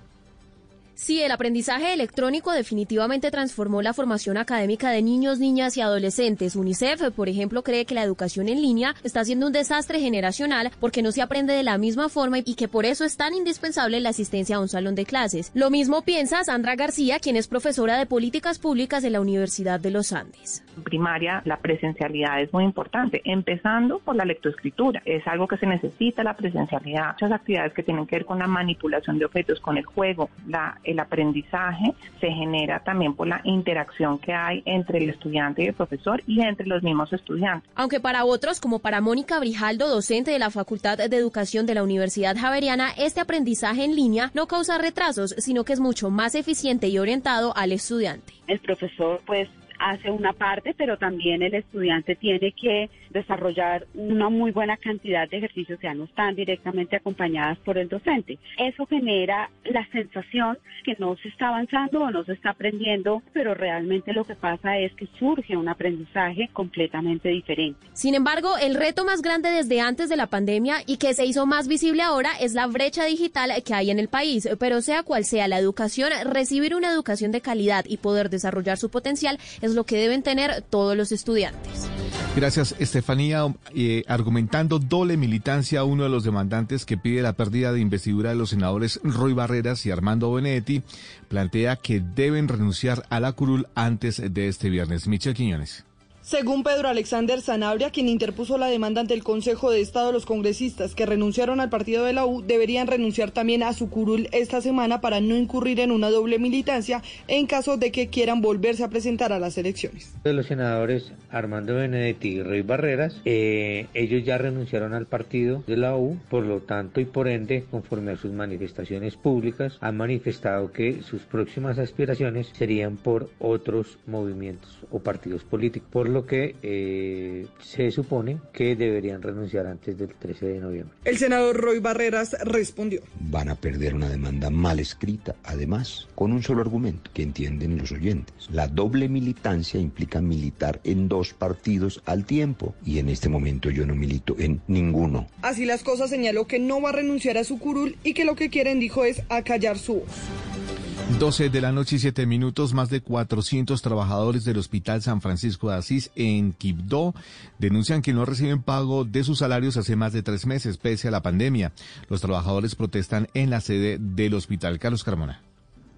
[1.01, 6.57] Sí, el aprendizaje electrónico definitivamente transformó la formación académica de niños, niñas y adolescentes.
[6.57, 11.01] UNICEF, por ejemplo, cree que la educación en línea está siendo un desastre generacional porque
[11.01, 14.11] no se aprende de la misma forma y que por eso es tan indispensable la
[14.11, 15.51] asistencia a un salón de clases.
[15.55, 19.93] Lo mismo piensa Sandra García, quien es profesora de políticas públicas de la Universidad de
[19.93, 20.63] los Andes.
[20.77, 25.01] En primaria, la presencialidad es muy importante, empezando por la lectoescritura.
[25.07, 27.13] Es algo que se necesita la presencialidad.
[27.15, 30.79] Muchas actividades que tienen que ver con la manipulación de objetos, con el juego, la
[30.91, 35.75] el aprendizaje se genera también por la interacción que hay entre el estudiante y el
[35.75, 37.71] profesor y entre los mismos estudiantes.
[37.75, 41.83] Aunque para otros, como para Mónica Brijaldo, docente de la Facultad de Educación de la
[41.83, 46.89] Universidad Javeriana, este aprendizaje en línea no causa retrasos, sino que es mucho más eficiente
[46.89, 48.33] y orientado al estudiante.
[48.47, 49.49] El profesor pues
[49.81, 55.39] hace una parte, pero también el estudiante tiene que desarrollar una muy buena cantidad de
[55.39, 58.39] ejercicios ya no están directamente acompañadas por el docente.
[58.59, 63.55] Eso genera la sensación que no se está avanzando o no se está aprendiendo, pero
[63.55, 67.79] realmente lo que pasa es que surge un aprendizaje completamente diferente.
[67.93, 71.47] Sin embargo, el reto más grande desde antes de la pandemia y que se hizo
[71.47, 74.49] más visible ahora es la brecha digital que hay en el país.
[74.59, 78.91] Pero sea cual sea la educación, recibir una educación de calidad y poder desarrollar su
[78.91, 81.89] potencial es lo que deben tener todos los estudiantes.
[82.37, 83.55] Gracias, Estefanía.
[83.75, 88.37] Eh, argumentando doble militancia, uno de los demandantes que pide la pérdida de investidura de
[88.37, 90.83] los senadores Roy Barreras y Armando Benedetti
[91.29, 95.09] plantea que deben renunciar a la curul antes de este viernes.
[95.09, 95.85] Michel Quiñones.
[96.31, 100.95] Según Pedro Alexander Zanabria, quien interpuso la demanda ante el Consejo de Estado, los congresistas
[100.95, 105.01] que renunciaron al partido de la U deberían renunciar también a su curul esta semana
[105.01, 109.33] para no incurrir en una doble militancia en caso de que quieran volverse a presentar
[109.33, 110.15] a las elecciones.
[110.23, 115.79] De los senadores Armando Benedetti y Rey Barreras, eh, ellos ya renunciaron al partido de
[115.79, 120.71] la U, por lo tanto y por ende, conforme a sus manifestaciones públicas, han manifestado
[120.71, 125.89] que sus próximas aspiraciones serían por otros movimientos o partidos políticos.
[125.91, 130.97] Por lo que eh, se supone que deberían renunciar antes del 13 de noviembre.
[131.05, 133.03] El senador Roy Barreras respondió.
[133.21, 137.93] Van a perder una demanda mal escrita, además, con un solo argumento que entienden los
[137.93, 138.49] oyentes.
[138.51, 143.87] La doble militancia implica militar en dos partidos al tiempo y en este momento yo
[143.87, 145.27] no milito en ninguno.
[145.43, 148.37] Así las cosas señaló que no va a renunciar a su curul y que lo
[148.37, 150.80] que quieren, dijo, es acallar su voz.
[151.19, 155.69] 12 de la noche y 7 minutos, más de 400 trabajadores del Hospital San Francisco
[155.69, 157.15] de Asís en Quibdó
[157.59, 161.11] denuncian que no reciben pago de sus salarios hace más de tres meses, pese a
[161.11, 161.73] la pandemia.
[162.09, 164.79] Los trabajadores protestan en la sede del hospital.
[164.79, 165.50] Carlos Carmona.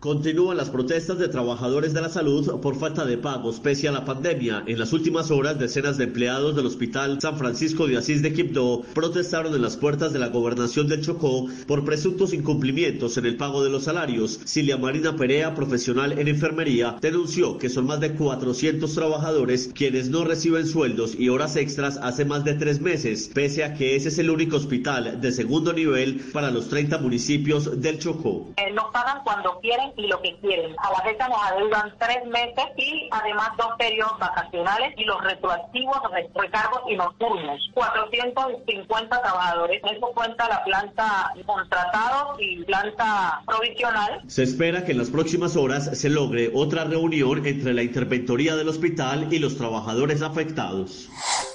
[0.03, 4.05] Continúan las protestas de trabajadores de la salud por falta de pagos pese a la
[4.05, 4.65] pandemia.
[4.67, 8.83] En las últimas horas, decenas de empleados del Hospital San Francisco de Asís de Quibdó
[8.95, 13.63] protestaron en las puertas de la gobernación del Chocó por presuntos incumplimientos en el pago
[13.63, 14.41] de los salarios.
[14.45, 20.25] Cilia Marina Perea, profesional en enfermería, denunció que son más de 400 trabajadores quienes no
[20.25, 24.19] reciben sueldos y horas extras hace más de tres meses, pese a que ese es
[24.19, 28.49] el único hospital de segundo nivel para los 30 municipios del Chocó.
[28.57, 30.75] Eh, pagan cuando quieren y lo que quieren.
[30.79, 35.99] A la fecha nos adeudan tres meses y además dos periodos vacacionales y los retroactivos,
[36.35, 37.61] recargos y nocturnos.
[37.75, 39.83] 450 trabajadores.
[39.85, 44.23] Eso cuenta la planta contratados y planta provisional.
[44.27, 48.69] Se espera que en las próximas horas se logre otra reunión entre la interventoría del
[48.69, 51.09] hospital y los trabajadores afectados.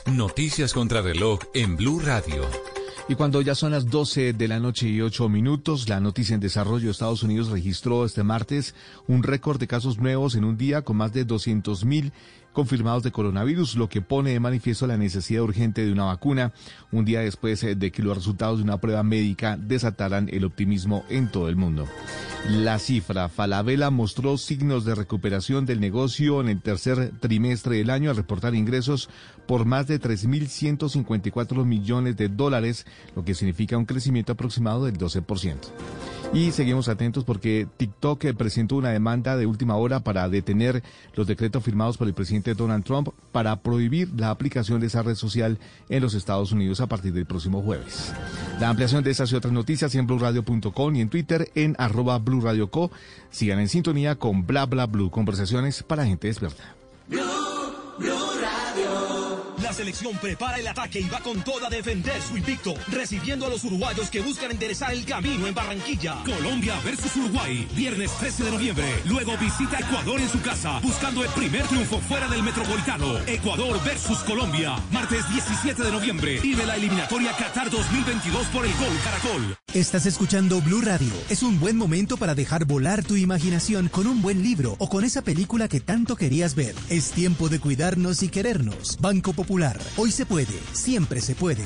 [0.06, 2.44] Noticias contra reloj en Blue Radio.
[3.10, 6.42] Y cuando ya son las 12 de la noche y 8 minutos, la noticia en
[6.42, 8.76] desarrollo Estados Unidos registró este martes
[9.08, 12.12] un récord de casos nuevos en un día con más de 200 mil
[12.58, 16.54] confirmados de coronavirus, lo que pone de manifiesto la necesidad urgente de una vacuna,
[16.92, 21.06] un día después eh, de que los resultados de una prueba médica desataran el optimismo
[21.08, 21.88] en todo el mundo.
[22.50, 28.10] La cifra, Falabella mostró signos de recuperación del negocio en el tercer trimestre del año
[28.10, 29.08] al reportar ingresos
[29.48, 35.56] por más de 3.154 millones de dólares, lo que significa un crecimiento aproximado del 12%.
[36.34, 40.84] Y seguimos atentos porque TikTok presentó una demanda de última hora para detener
[41.16, 45.16] los decretos firmados por el presidente Donald Trump para prohibir la aplicación de esa red
[45.16, 45.58] social
[45.88, 48.14] en los Estados Unidos a partir del próximo jueves.
[48.60, 52.92] La ampliación de estas y otras noticias en blueradio.com y en Twitter en arroba bluradioco.
[53.32, 56.76] Sigan en sintonía con bla bla blue, conversaciones para gente despierta.
[59.78, 63.64] Selección prepara el ataque y va con toda a defender su invicto, recibiendo a los
[63.64, 66.16] uruguayos que buscan enderezar el camino en Barranquilla.
[66.26, 68.86] Colombia versus Uruguay, viernes 13 de noviembre.
[69.06, 73.20] Luego visita Ecuador en su casa, buscando el primer triunfo fuera del Metropolitano.
[73.28, 76.40] Ecuador versus Colombia, martes 17 de noviembre.
[76.42, 79.58] Y de la eliminatoria Qatar 2022 por el Gol Caracol.
[79.76, 81.14] Estás escuchando Blue Radio.
[81.30, 85.04] Es un buen momento para dejar volar tu imaginación con un buen libro o con
[85.04, 86.74] esa película que tanto querías ver.
[86.90, 88.98] Es tiempo de cuidarnos y querernos.
[89.00, 89.67] Banco Popular.
[89.98, 91.66] Hoy se puede, siempre se puede.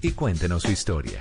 [0.00, 1.18] y cuéntenos su historia.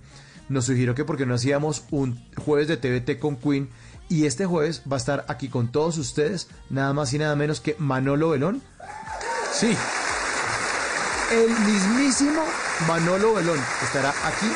[0.51, 3.71] nos sugirió que porque no hacíamos un jueves de TVT con Queen
[4.09, 7.61] y este jueves va a estar aquí con todos ustedes, nada más y nada menos
[7.61, 8.63] que Manolo Belón.
[9.53, 9.77] Sí,
[11.33, 12.43] el mismísimo
[12.87, 14.47] Manolo Belón estará aquí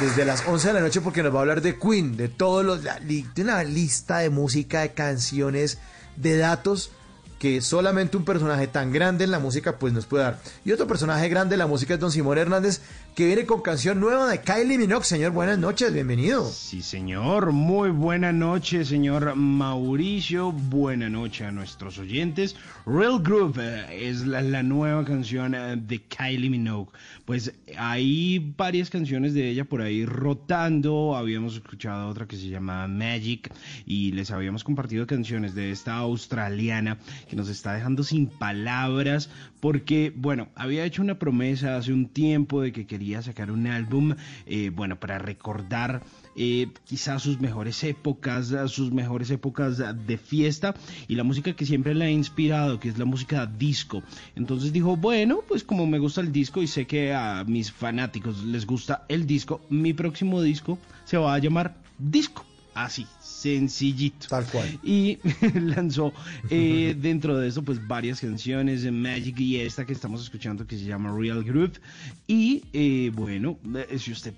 [0.00, 2.64] desde las 11 de la noche porque nos va a hablar de Queen, de todos
[2.64, 5.78] los, de una lista de música, de canciones,
[6.16, 6.90] de datos
[7.38, 10.40] que solamente un personaje tan grande en la música pues nos puede dar.
[10.64, 12.80] Y otro personaje grande en la música es Don Simón Hernández,
[13.18, 15.04] que viene con canción nueva de Kylie Minogue.
[15.04, 16.48] Señor, buenas noches, bienvenido.
[16.48, 20.52] Sí, señor, muy buena noche, señor Mauricio.
[20.52, 22.54] Buena noche a nuestros oyentes.
[22.86, 26.92] Real Groove eh, es la, nueva canción eh, de Kylie Minogue.
[27.24, 31.16] Pues hay varias canciones de ella por ahí rotando.
[31.16, 33.52] Habíamos escuchado otra que se llama Magic
[33.84, 39.28] y les habíamos compartido canciones de esta australiana que nos está dejando sin palabras
[39.60, 44.14] porque, bueno, había hecho una promesa hace un tiempo de que quería sacar un álbum,
[44.46, 46.02] eh, bueno, para recordar
[46.36, 50.74] eh, quizás sus mejores épocas, sus mejores épocas de fiesta
[51.08, 54.02] y la música que siempre le ha inspirado, que es la música disco.
[54.36, 58.44] Entonces dijo, bueno, pues como me gusta el disco y sé que a mis fanáticos
[58.44, 62.44] les gusta el disco, mi próximo disco se va a llamar Disco.
[62.74, 63.06] Así,
[63.38, 64.26] sencillito.
[64.28, 64.78] Tal cual.
[64.82, 65.18] Y
[65.54, 66.12] lanzó
[66.50, 70.76] eh, dentro de eso pues varias canciones de Magic y esta que estamos escuchando que
[70.76, 71.80] se llama Real Groove.
[72.26, 74.34] Y eh, bueno, eh, si usted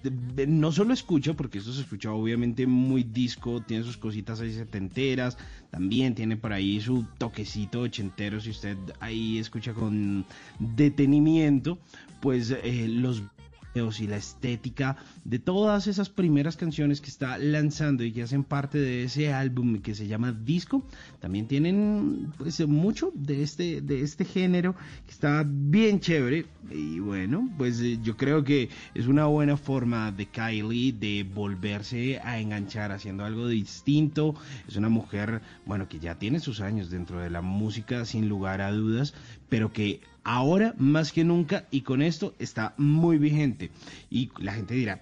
[0.46, 5.38] no solo escucha, porque esto se escucha obviamente muy disco, tiene sus cositas ahí setenteras,
[5.70, 10.24] también tiene por ahí su toquecito ochentero, si usted ahí escucha con
[10.58, 11.78] detenimiento,
[12.20, 13.22] pues eh, los
[13.74, 18.78] y la estética de todas esas primeras canciones que está lanzando y que hacen parte
[18.78, 20.84] de ese álbum que se llama Disco,
[21.20, 24.74] también tienen pues mucho de este de este género
[25.06, 30.10] que está bien chévere y bueno, pues eh, yo creo que es una buena forma
[30.10, 34.34] de Kylie de volverse a enganchar haciendo algo distinto.
[34.68, 38.60] Es una mujer, bueno, que ya tiene sus años dentro de la música sin lugar
[38.60, 39.14] a dudas,
[39.48, 43.70] pero que ahora más que nunca y con esto está muy vigente.
[44.10, 45.00] Y la gente dirá,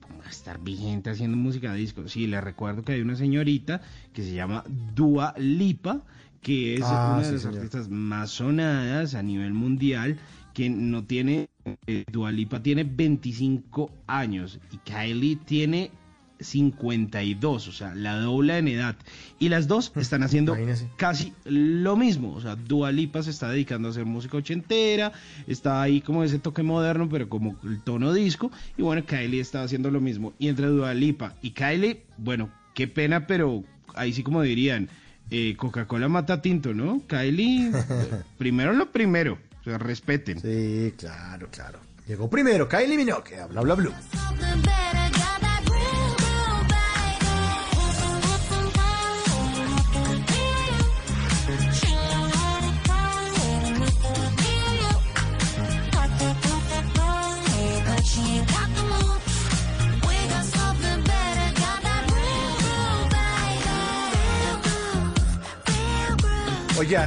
[0.00, 2.08] ¿cómo va a estar vigente haciendo música de disco?
[2.08, 4.64] Sí, les recuerdo que hay una señorita que se llama
[4.94, 6.02] Dua Lipa,
[6.42, 7.56] que es Ah, una de las señor.
[7.56, 10.18] artistas más sonadas a nivel mundial,
[10.54, 11.48] que no tiene,
[11.86, 15.90] eh, Dua Lipa tiene 25 años y Kylie tiene
[16.40, 18.96] 52, o sea, la dobla en edad.
[19.38, 20.88] Y las dos están haciendo Imagínese.
[20.96, 22.32] casi lo mismo.
[22.34, 25.12] O sea, Dua Lipa se está dedicando a hacer música ochentera,
[25.46, 28.50] está ahí como ese toque moderno, pero como el tono disco.
[28.76, 30.32] Y bueno, Kylie está haciendo lo mismo.
[30.38, 33.64] Y entre Dua Lipa y Kylie, bueno, qué pena, pero
[33.94, 34.88] ahí sí como dirían,
[35.30, 37.02] eh, Coca-Cola mata tinto, ¿no?
[37.06, 37.72] Kylie,
[38.38, 40.40] primero lo primero, o sea, respeten.
[40.40, 41.80] Sí, claro, claro.
[42.06, 45.05] Llegó primero Kylie Minogue, bla bla bla.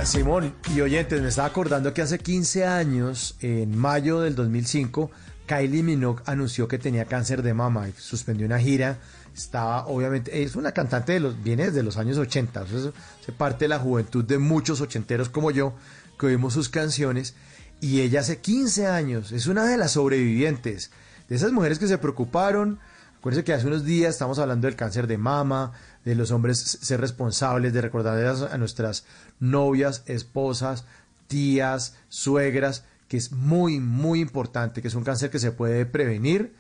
[0.04, 5.10] Simón y oyentes, me estaba acordando que hace 15 años, en mayo del 2005,
[5.46, 8.98] Kylie Minogue anunció que tenía cáncer de mama y suspendió una gira.
[9.34, 12.94] Estaba, obviamente, es una cantante de los, viene desde los años 80, eso
[13.26, 15.74] se parte de la juventud de muchos ochenteros como yo,
[16.20, 17.36] que oímos sus canciones.
[17.80, 20.92] Y ella hace 15 años es una de las sobrevivientes,
[21.30, 22.80] de esas mujeres que se preocuparon.
[23.18, 25.72] Acuérdense que hace unos días estamos hablando del cáncer de mama,
[26.10, 28.18] de los hombres ser responsables, de recordar
[28.52, 29.06] a nuestras
[29.40, 30.86] novias, esposas,
[31.28, 36.56] tías, suegras, que es muy, muy importante, que es un cáncer que se puede prevenir,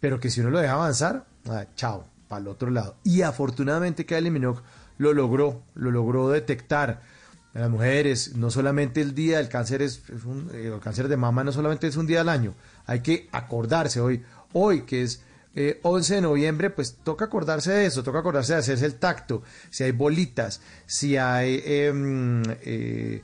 [0.00, 2.96] pero que si uno lo deja avanzar, ah, chao, para el otro lado.
[3.04, 4.62] Y afortunadamente Kylie Minogue
[4.96, 7.02] lo logró, lo logró detectar.
[7.54, 11.08] A las mujeres, no solamente el día del cáncer es, es un, eh, el cáncer
[11.08, 12.54] de mama no solamente es un día al año,
[12.86, 15.22] hay que acordarse hoy, hoy que es
[15.54, 19.42] eh, 11 de noviembre, pues toca acordarse de eso, toca acordarse de hacerse el tacto,
[19.70, 23.22] si hay bolitas, si hay em, eh,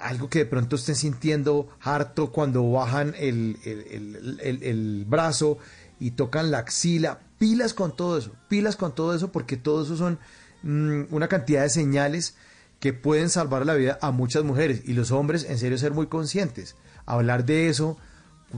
[0.00, 5.58] algo que de pronto estén sintiendo harto cuando bajan el, el, el- brazo
[6.00, 9.96] y tocan la axila, pilas con todo eso, pilas con todo eso, porque todo eso
[9.96, 10.18] son
[10.62, 12.36] mm, una cantidad de señales
[12.80, 14.82] que pueden salvar la vida a muchas mujeres.
[14.86, 16.74] Y los hombres en serio ser muy conscientes,
[17.06, 17.96] hablar de eso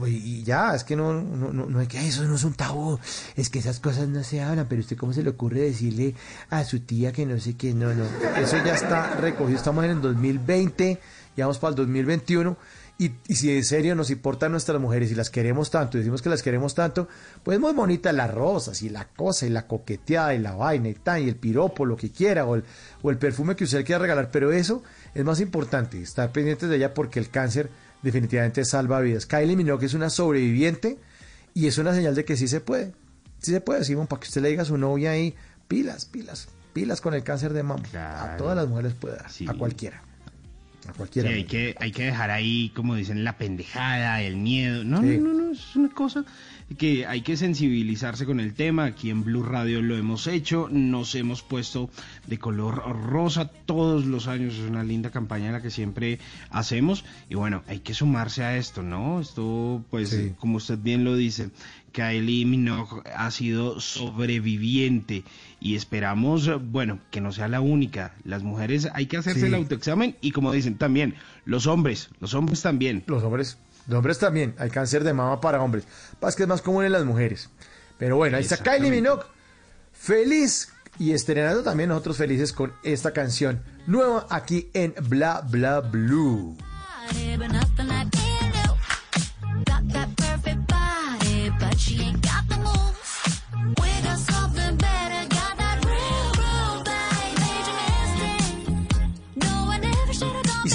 [0.07, 2.99] y ya, es que no, no, no, no que, eso no es un tabú,
[3.35, 6.15] es que esas cosas no se hablan, pero usted cómo se le ocurre decirle
[6.49, 8.05] a su tía que no sé qué, no, no,
[8.37, 10.99] eso ya está recogido, estamos en el 2020,
[11.35, 12.55] ya vamos para el 2021,
[12.99, 16.29] y, si en serio nos importan nuestras mujeres y las queremos tanto, y decimos que
[16.29, 17.07] las queremos tanto,
[17.43, 20.95] pues muy bonita las rosas y la cosa y la coqueteada y la vaina y
[20.95, 22.63] tal, y el piropo, lo que quiera, o el,
[23.01, 24.83] o el perfume que usted quiera regalar, pero eso
[25.15, 27.69] es más importante, estar pendientes de ella porque el cáncer
[28.01, 29.25] definitivamente salva vidas.
[29.25, 30.97] Kylie Minogue es una sobreviviente
[31.53, 32.93] y es una señal de que sí se puede.
[33.39, 35.33] Sí se puede, Simón, para que usted le diga a su novia ahí,
[35.67, 37.83] pilas, pilas, pilas con el cáncer de mama.
[37.95, 40.01] A todas las mujeres puede dar, a cualquiera.
[40.81, 41.29] Sí, cualquiera.
[41.29, 44.83] hay que, hay que dejar ahí, como dicen, la pendejada, el miedo.
[44.83, 45.17] No, Sí.
[45.17, 46.25] no, no, no, es una cosa
[46.77, 48.85] que hay que sensibilizarse con el tema.
[48.85, 51.89] Aquí en Blue Radio lo hemos hecho, nos hemos puesto
[52.27, 54.53] de color rosa todos los años.
[54.55, 56.19] Es una linda campaña la que siempre
[56.51, 57.05] hacemos.
[57.29, 59.19] Y bueno, hay que sumarse a esto, ¿no?
[59.19, 60.33] Esto, pues, Sí.
[60.39, 61.49] como usted bien lo dice,
[61.91, 65.23] Kylie Minogue ha sido sobreviviente
[65.59, 68.15] y esperamos, bueno, que no sea la única.
[68.23, 69.45] Las mujeres hay que hacerse Sí.
[69.47, 71.15] el autoexamen y como dicen también,
[71.45, 73.03] los hombres, los hombres también.
[73.07, 74.55] Los hombres, los hombres también.
[74.57, 75.85] Hay cáncer de mama para hombres.
[76.19, 77.49] Pasa que es más común en las mujeres.
[77.97, 78.91] Pero bueno, ahí está Kylie.
[78.91, 79.23] Minogue.
[79.91, 86.57] Feliz y estrenando también nosotros felices con esta canción nueva aquí en Bla Bla Blue.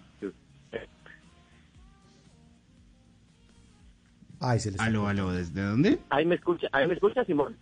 [4.42, 6.00] Ay, se les Aló, aló, ¿desde dónde?
[6.10, 7.58] Ahí me escucha, ahí me escucha, Simón.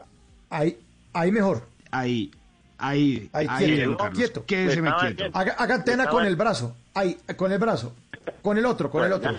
[0.49, 0.77] Ahí,
[1.14, 1.64] ahí mejor.
[1.89, 2.30] Ahí,
[2.77, 4.18] ahí, Ahí, ahí, quieto, Carlos.
[4.18, 4.45] quieto.
[4.45, 5.23] Quédese Me quieto.
[5.34, 6.76] Haga, haga antena Estaba- con el brazo.
[6.94, 7.95] Ahí, con el brazo.
[8.44, 9.31] Con el otro, con el otro.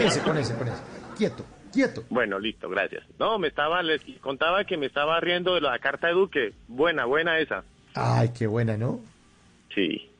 [0.00, 0.82] Ese, con ese, con ese.
[1.16, 2.04] Quieto, quieto.
[2.10, 3.04] Bueno, listo, gracias.
[3.20, 6.54] No, me estaba, les contaba que me estaba riendo de la carta de Duque.
[6.66, 7.62] Buena, buena esa.
[7.94, 9.00] Ay, qué buena, ¿no?
[9.74, 10.10] Sí.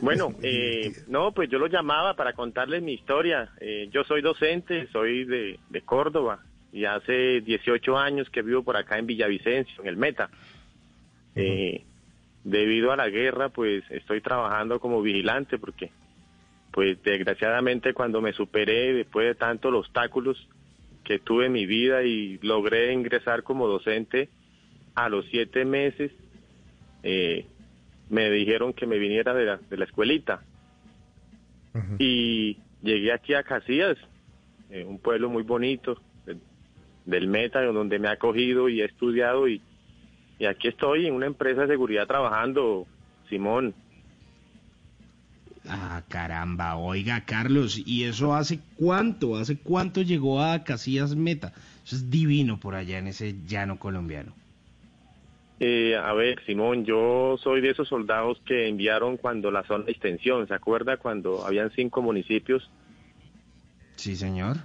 [0.00, 3.50] Bueno, eh, no, pues yo lo llamaba para contarles mi historia.
[3.60, 6.42] Eh, yo soy docente, soy de, de Córdoba
[6.74, 10.28] y hace 18 años que vivo por acá en Villavicencio, en el Meta.
[11.36, 11.84] Eh,
[12.42, 15.90] debido a la guerra, pues estoy trabajando como vigilante porque,
[16.72, 20.48] pues desgraciadamente cuando me superé después de tantos obstáculos
[21.04, 24.28] que tuve en mi vida y logré ingresar como docente
[24.96, 26.10] a los siete meses,
[27.04, 27.46] eh,
[28.10, 30.42] me dijeron que me viniera de la, de la escuelita.
[31.98, 33.96] Y llegué aquí a Casillas,
[34.70, 36.36] eh, un pueblo muy bonito de-
[37.04, 39.48] del Meta, donde me ha acogido y he estudiado.
[39.48, 39.60] Y,
[40.38, 42.86] y aquí estoy en una empresa de seguridad trabajando,
[43.28, 43.74] Simón.
[45.66, 49.36] Ah, caramba, oiga, Carlos, ¿y eso hace cuánto?
[49.36, 51.52] ¿Hace cuánto llegó a Casillas Meta?
[51.84, 54.34] Eso es divino por allá en ese llano colombiano.
[55.66, 59.92] Eh, a ver, Simón, yo soy de esos soldados que enviaron cuando la zona de
[59.92, 60.98] extensión, ¿se acuerda?
[60.98, 62.70] Cuando habían cinco municipios
[63.96, 64.58] Sí, señor.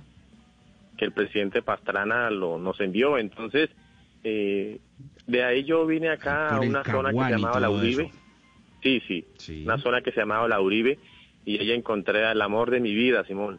[0.98, 3.18] que el presidente Pastrana lo, nos envió.
[3.18, 3.70] Entonces,
[4.26, 4.82] eh,
[5.26, 8.12] de ahí yo vine acá a una zona que se llamaba La Uribe.
[8.84, 9.64] Sí, sí, Sí.
[9.64, 11.00] una zona que se llamaba La Uribe
[11.46, 13.58] y ahí encontré al amor de mi vida, Simón.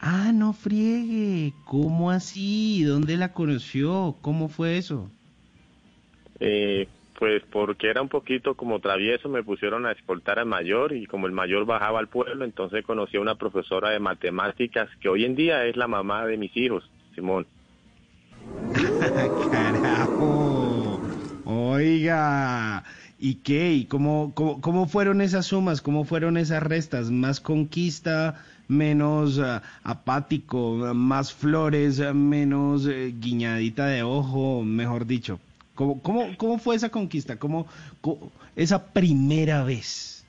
[0.00, 1.52] Ah, no friegue.
[1.66, 2.82] ¿Cómo así?
[2.84, 4.16] ¿Dónde la conoció?
[4.22, 5.10] ¿Cómo fue eso?
[6.40, 6.88] Eh,
[7.18, 11.26] pues porque era un poquito como travieso, me pusieron a escoltar al mayor y como
[11.26, 15.36] el mayor bajaba al pueblo, entonces conocí a una profesora de matemáticas que hoy en
[15.36, 17.46] día es la mamá de mis hijos, Simón.
[19.50, 21.00] Carajo.
[21.44, 22.84] Oiga.
[23.18, 23.72] ¿Y qué?
[23.72, 25.80] ¿Y cómo, cómo, cómo fueron esas sumas?
[25.80, 27.10] ¿Cómo fueron esas restas?
[27.10, 28.44] ¿Más conquista?
[28.66, 30.74] ¿Menos ah, apático?
[30.94, 32.00] ¿Más flores?
[32.14, 34.62] ¿Menos eh, guiñadita de ojo?
[34.64, 35.38] Mejor dicho.
[35.74, 37.38] ¿Cómo, cómo, cómo fue esa conquista?
[37.38, 37.66] ¿Cómo,
[38.00, 40.26] cómo- esa primera vez?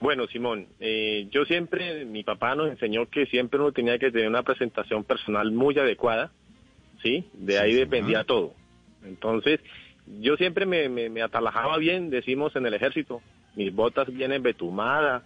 [0.00, 4.28] Bueno, Simón, eh, yo siempre, mi papá nos enseñó que siempre uno tenía que tener
[4.28, 6.32] una presentación personal muy adecuada,
[7.02, 7.24] ¿sí?
[7.34, 8.52] De ahí dependía todo.
[9.04, 9.60] Entonces,
[10.20, 13.22] yo siempre me, me, me atalajaba bien, decimos en el ejército,
[13.54, 15.22] mis botas bien embetumadas,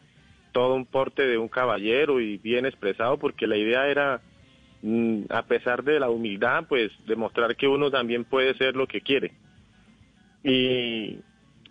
[0.53, 4.21] todo un porte de un caballero y bien expresado, porque la idea era,
[5.31, 9.33] a pesar de la humildad, pues demostrar que uno también puede ser lo que quiere.
[10.45, 11.19] Y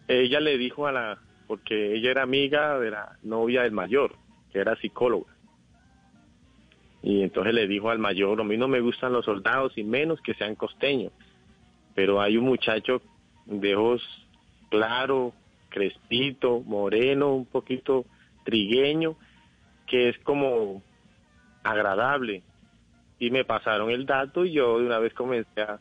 [0.08, 4.16] ella le dijo a la, porque ella era amiga de la novia del mayor,
[4.52, 5.34] que era psicóloga.
[7.04, 10.20] Y entonces le dijo al mayor, a mí no me gustan los soldados y menos
[10.22, 11.14] que sean costeños,
[11.94, 13.02] pero hay un muchacho
[13.46, 14.02] de ojos
[14.70, 15.34] claro,
[15.70, 18.06] crespito, moreno, un poquito
[18.44, 19.16] trigueño,
[19.88, 20.82] que es como
[21.64, 22.44] agradable.
[23.20, 25.80] Y me pasaron el dato y yo de una vez comencé a,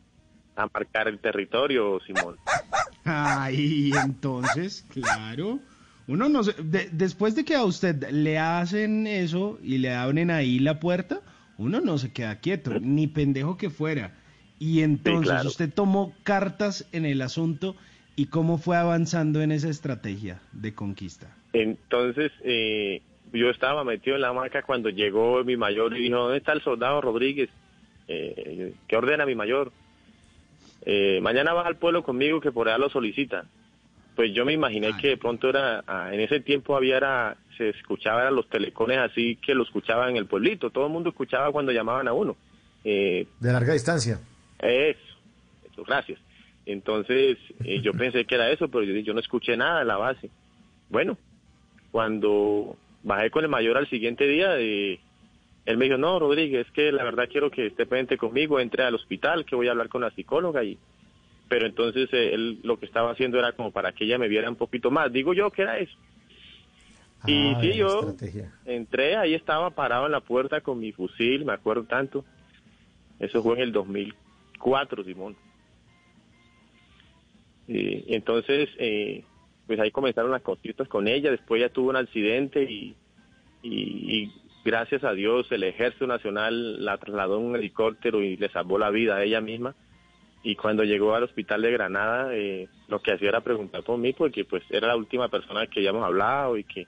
[0.55, 2.37] a marcar el territorio, Simón.
[3.03, 5.59] Ay, entonces, claro.
[6.07, 10.31] Uno no se- de- después de que a usted le hacen eso y le abren
[10.31, 11.21] ahí la puerta,
[11.57, 14.13] uno no se queda quieto, ni pendejo que fuera.
[14.59, 15.49] Y entonces claro.
[15.49, 17.75] usted tomó cartas en el asunto
[18.15, 21.35] y cómo fue avanzando en esa estrategia de conquista.
[21.53, 23.01] Entonces, eh,
[23.35, 26.61] yo estaba metido en la marca cuando llegó mi mayor y dijo, ¿dónde está el
[26.61, 27.49] soldado Rodríguez?
[28.07, 29.71] Eh, ¿Qué ordena mi mayor?
[30.85, 33.45] Eh, mañana vas al pueblo conmigo que por allá lo solicita.
[34.15, 35.83] Pues yo me imaginé que de pronto era,
[36.13, 40.25] en ese tiempo había, era, se escuchaba los telecones así que lo escuchaban en el
[40.25, 42.37] pueblito, todo el mundo escuchaba cuando llamaban a uno.
[42.85, 44.19] Eh, De larga distancia.
[44.59, 44.99] eso,
[45.69, 46.19] eso, gracias.
[46.65, 49.97] Entonces, eh, yo pensé que era eso, pero yo, yo no escuché nada en la
[49.97, 50.29] base.
[50.89, 51.17] Bueno,
[51.91, 54.99] cuando bajé con el mayor al siguiente día, eh,
[55.65, 58.83] él me dijo, no, Rodríguez, es que la verdad quiero que esté pendiente conmigo, entre
[58.83, 60.63] al hospital, que voy a hablar con la psicóloga.
[60.63, 60.77] y
[61.47, 64.49] Pero entonces eh, él lo que estaba haciendo era como para que ella me viera
[64.49, 65.11] un poquito más.
[65.13, 65.95] Digo yo que era eso.
[67.27, 68.51] Y Ah, sí, la yo estrategia.
[68.65, 72.23] entré, ahí estaba parado en la puerta con mi fusil, me acuerdo tanto.
[73.19, 75.35] Eso fue en el 2004, Simón.
[77.67, 79.23] Y entonces, eh,
[79.67, 81.31] pues ahí comenzaron las cositas con ella.
[81.31, 82.95] Después ella tuvo un accidente y,
[83.63, 83.71] y-
[84.23, 84.31] y
[84.63, 88.89] gracias a Dios el Ejército Nacional la trasladó en un helicóptero y le salvó la
[88.91, 89.75] vida a ella misma.
[90.43, 94.13] Y cuando llegó al hospital de Granada, eh, lo que hacía era preguntar por mí,
[94.13, 96.85] porque pues era la última persona que habíamos hablado y que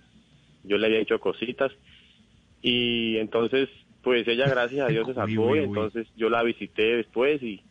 [0.64, 1.72] yo le había hecho cositas.
[2.62, 3.70] Y entonces,
[4.04, 5.56] pues ella, gracias a Dios, se salvó.
[5.56, 7.62] Y entonces yo la visité después y,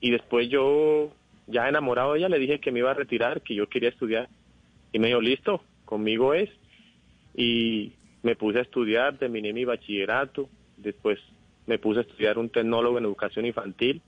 [0.00, 1.10] y después yo,
[1.46, 4.28] ya enamorado de ella, le dije que me iba a retirar, que yo quería estudiar.
[4.92, 6.50] Y me dijo, listo, conmigo es.
[7.34, 7.92] Y
[8.22, 11.18] me puse a estudiar, terminé mi bachillerato, después
[11.66, 14.02] me puse a estudiar un tecnólogo en educación infantil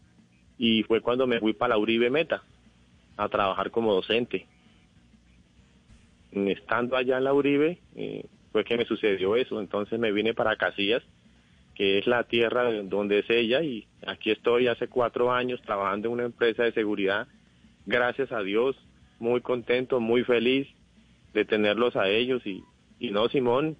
[0.58, 2.42] y fue cuando me fui para la Uribe Meta
[3.16, 4.46] a trabajar como docente.
[6.32, 10.56] Estando allá en la Uribe eh, fue que me sucedió eso, entonces me vine para
[10.56, 11.02] Casillas,
[11.76, 16.08] que es la tierra de- donde es ella y aquí estoy hace cuatro años trabajando
[16.08, 17.28] en una empresa de seguridad,
[17.84, 18.76] gracias a Dios,
[19.18, 20.66] muy contento, muy feliz
[21.34, 22.62] de tenerlos a ellos y,
[22.98, 23.76] y no, Simón,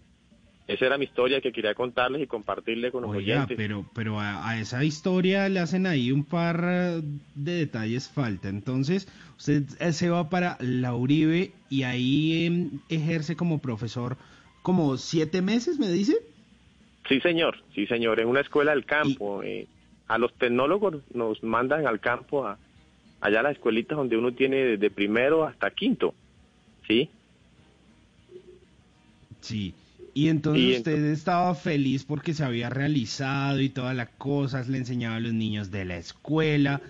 [0.68, 3.56] esa era mi historia que quería contarles y compartirle con los Oiga, oyentes.
[3.56, 8.48] pero, pero a, a esa historia le hacen ahí un par de detalles falta.
[8.48, 9.06] Entonces,
[9.38, 14.16] usted eh, se va para la Uribe y ahí em, ejerce como profesor
[14.62, 16.16] como siete meses, me dice.
[17.08, 19.42] Sí, señor, sí, señor, en una escuela del campo.
[19.42, 19.66] eh,
[20.08, 22.58] a los tecnólogos nos mandan al campo, a,
[23.20, 26.14] allá a las escuelitas donde uno tiene desde primero hasta quinto,
[26.86, 27.10] ¿sí?
[29.40, 29.74] Sí.
[30.14, 34.78] Y entonces Y usted estaba feliz porque se había realizado y todas las cosas, le
[34.78, 36.80] enseñaba a los niños de la escuela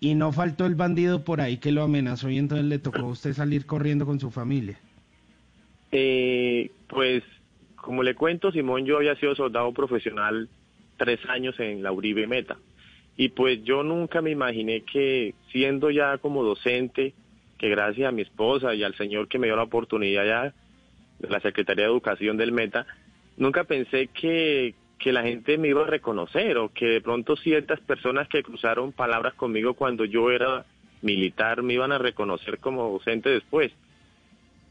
[0.00, 3.10] y no faltó el bandido por ahí que lo amenazó y entonces le tocó a
[3.10, 4.78] usted salir corriendo con su familia.
[5.92, 7.22] Eh, pues,
[7.84, 10.48] como le cuento, Simón, yo había sido soldado profesional
[10.96, 12.56] tres años en la Uribe Meta.
[13.16, 17.12] Y pues yo nunca me imaginé que siendo ya como docente,
[17.58, 20.54] que gracias a mi esposa y al señor que me dio la oportunidad ya
[21.18, 22.86] de la Secretaría de Educación del Meta,
[23.36, 27.80] nunca pensé que, que la gente me iba a reconocer o que de pronto ciertas
[27.80, 30.64] personas que cruzaron palabras conmigo cuando yo era
[31.02, 33.72] militar me iban a reconocer como docente después.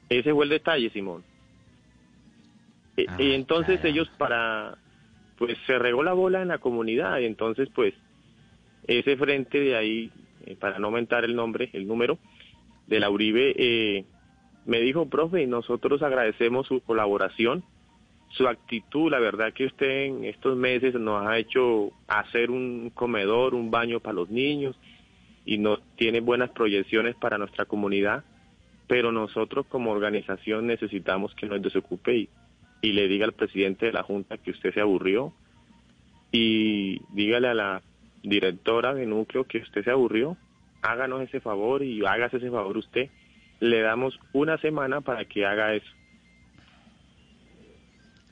[0.09, 1.23] Ese fue el detalle, Simón.
[2.95, 4.77] Y entonces ellos para,
[5.37, 7.93] pues se regó la bola en la comunidad y entonces pues
[8.87, 10.11] ese frente de ahí,
[10.45, 12.19] eh, para no aumentar el nombre, el número
[12.87, 14.05] de la Uribe, eh,
[14.65, 17.63] me dijo, profe, nosotros agradecemos su colaboración,
[18.29, 23.53] su actitud, la verdad que usted en estos meses nos ha hecho hacer un comedor,
[23.53, 24.75] un baño para los niños
[25.45, 28.23] y nos tiene buenas proyecciones para nuestra comunidad,
[28.87, 32.29] pero nosotros como organización necesitamos que nos desocupe y,
[32.83, 35.33] y le diga al presidente de la Junta que usted se aburrió
[36.33, 37.81] y dígale a la
[38.23, 40.35] directora de núcleo que usted se aburrió,
[40.81, 43.09] háganos ese favor y hágase ese favor usted.
[43.61, 45.89] Le damos una semana para que haga eso.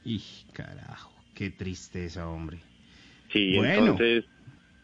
[0.03, 0.21] Y
[0.51, 2.57] carajo, qué tristeza, hombre.
[3.31, 3.73] Sí, Bueno.
[3.93, 4.25] entonces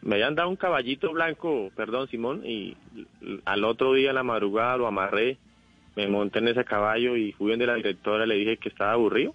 [0.00, 2.74] me habían dado un caballito blanco, perdón Simón, y
[3.44, 5.36] al otro día la madrugada lo amarré,
[5.94, 9.34] me monté en ese caballo y fui donde la directora le dije que estaba aburrido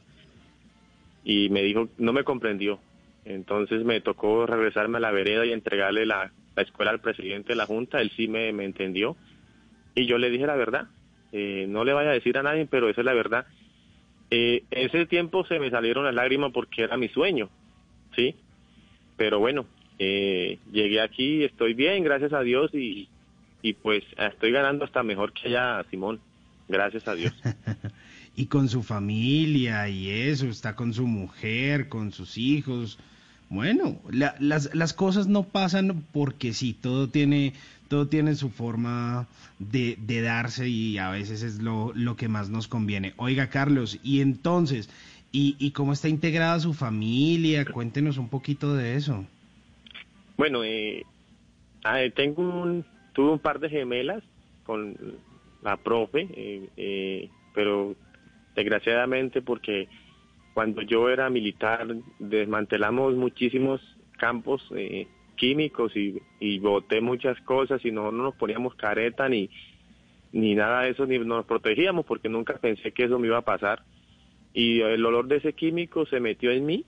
[1.24, 2.80] y me dijo, no me comprendió.
[3.26, 7.56] Entonces me tocó regresarme a la vereda y entregarle la, la escuela al presidente de
[7.56, 9.16] la Junta, él sí me, me entendió
[9.96, 10.88] Y yo le dije la verdad.
[11.32, 13.46] Eh, no le vaya a decir a nadie, pero esa es la verdad.
[14.30, 17.50] Eh, ese tiempo se me salieron las lágrimas porque era mi sueño,
[18.16, 18.36] ¿sí?
[19.18, 19.66] Pero bueno,
[20.00, 23.10] eh, llegué aquí, estoy bien, gracias a Dios, y,
[23.62, 26.20] y pues estoy ganando hasta mejor que allá, Simón.
[26.68, 27.34] Gracias a Dios.
[28.36, 32.98] y con su familia y eso, está con su mujer, con sus hijos.
[33.50, 37.54] Bueno, las, las cosas no pasan porque sí, todo tiene,
[37.88, 39.28] todo tiene su forma
[39.60, 43.14] de, de darse y a veces es lo, lo, que más nos conviene.
[43.18, 44.90] Oiga, Carlos, y entonces,
[45.32, 47.66] ¿y, ¿y cómo está integrada su familia?
[47.66, 49.26] Cuéntenos un poquito de eso.
[50.38, 51.06] Bueno, eh,
[52.16, 54.24] tengo un, tuve un par de gemelas
[54.66, 54.96] con
[55.62, 57.96] la profe, eh, eh, pero
[58.56, 59.88] desgraciadamente porque
[60.54, 61.88] cuando yo era militar
[62.20, 63.82] desmantelamos muchísimos
[64.18, 69.50] campos eh, químicos y, y boté muchas cosas y no, no nos poníamos careta ni,
[70.32, 73.46] ni nada de eso, ni nos protegíamos porque nunca pensé que eso me iba a
[73.46, 73.84] pasar.
[74.54, 76.86] Y el olor de ese químico se metió en mí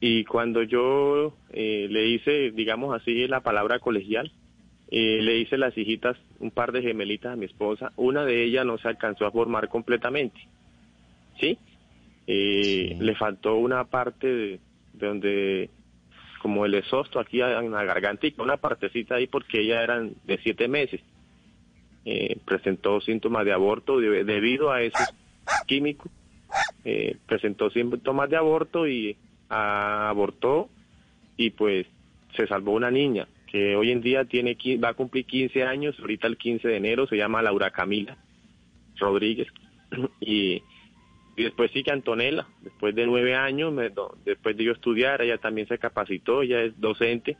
[0.00, 4.30] y cuando yo eh, le hice, digamos así, la palabra colegial,
[4.90, 8.64] eh, le hice las hijitas, un par de gemelitas a mi esposa, una de ellas
[8.64, 10.40] no se alcanzó a formar completamente,
[11.40, 11.58] ¿sí?
[12.26, 14.60] Eh, Le faltó una parte de,
[14.92, 15.70] donde,
[16.42, 20.68] como el exhausto aquí en la gargantita, una partecita ahí porque ella eran de siete
[20.68, 21.00] meses.
[22.04, 25.04] Eh, presentó síntomas de aborto debido a ese
[25.66, 26.08] químico.
[26.84, 29.16] Eh, presentó síntomas de aborto y
[29.48, 30.68] abortó
[31.36, 31.86] y pues
[32.36, 36.26] se salvó una niña que hoy en día tiene va a cumplir 15 años, ahorita
[36.26, 38.16] el 15 de enero, se llama Laura Camila
[38.96, 39.48] Rodríguez
[40.20, 40.62] y,
[41.38, 43.72] y después sigue Antonella, después de nueve años,
[44.24, 47.36] después de yo estudiar, ella también se capacitó, ella es docente,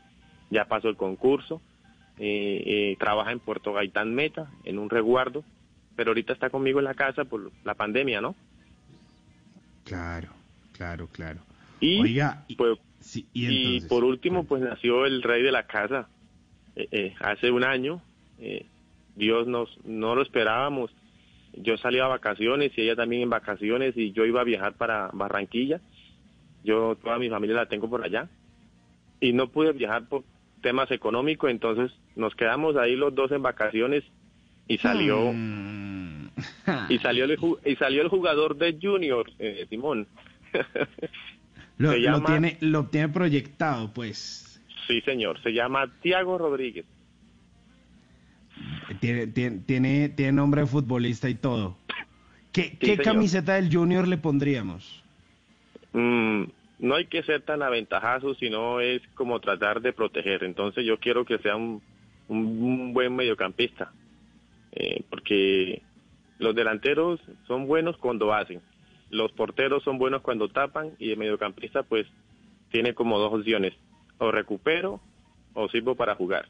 [0.49, 1.61] ya pasó el concurso,
[2.17, 5.43] eh, eh, trabaja en Puerto Gaitán Meta, en un resguardo,
[5.97, 8.37] pero ahorita está conmigo en la casa por la pandemia, ¿no?
[9.83, 10.29] Claro,
[10.71, 11.41] claro, claro.
[11.81, 12.79] Y, Oiga, pues,
[13.13, 16.07] y, y, por último, pues nació el rey de la casa
[16.77, 18.01] eh, hace un año.
[19.17, 20.89] Dios nos no lo esperábamos.
[21.53, 25.09] Yo salía a vacaciones y ella también en vacaciones y yo iba a viajar para
[25.13, 25.81] Barranquilla.
[26.63, 28.29] Yo toda mi familia la tengo por allá
[29.19, 30.23] y no pude viajar por
[30.61, 34.03] temas económicos, entonces nos quedamos ahí los dos en vacaciones
[34.67, 36.27] y salió Mm.
[36.89, 40.07] y salió el y salió el jugador de Junior, eh, Simón.
[41.77, 44.61] Lo, lo tiene, lo tiene proyectado, pues.
[44.87, 46.85] Sí, señor, se llama Tiago Rodríguez.
[48.95, 51.77] Tiene, tiene, tiene, tiene nombre de futbolista y todo.
[52.51, 55.03] ¿Qué, camiseta del Junior le pondríamos?
[55.93, 56.43] Mm,
[56.79, 60.43] no hay que ser tan aventajazo, sino es como tratar de proteger.
[60.43, 61.81] Entonces yo quiero que sea un,
[62.27, 63.91] un, un buen mediocampista,
[64.71, 65.81] eh, porque
[66.39, 68.61] los delanteros son buenos cuando hacen,
[69.09, 72.07] los porteros son buenos cuando tapan y el mediocampista pues
[72.71, 73.73] tiene como dos opciones,
[74.17, 75.01] o recupero
[75.53, 76.47] o sirvo para jugar.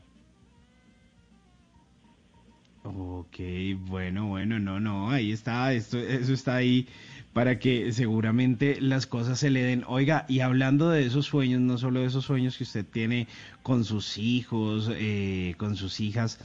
[3.88, 6.88] Bueno, bueno, no, no, ahí está, esto, eso está ahí
[7.34, 9.84] para que seguramente las cosas se le den.
[9.88, 13.28] Oiga, y hablando de esos sueños, no solo de esos sueños que usted tiene
[13.64, 16.40] con sus hijos, eh, con sus hijas,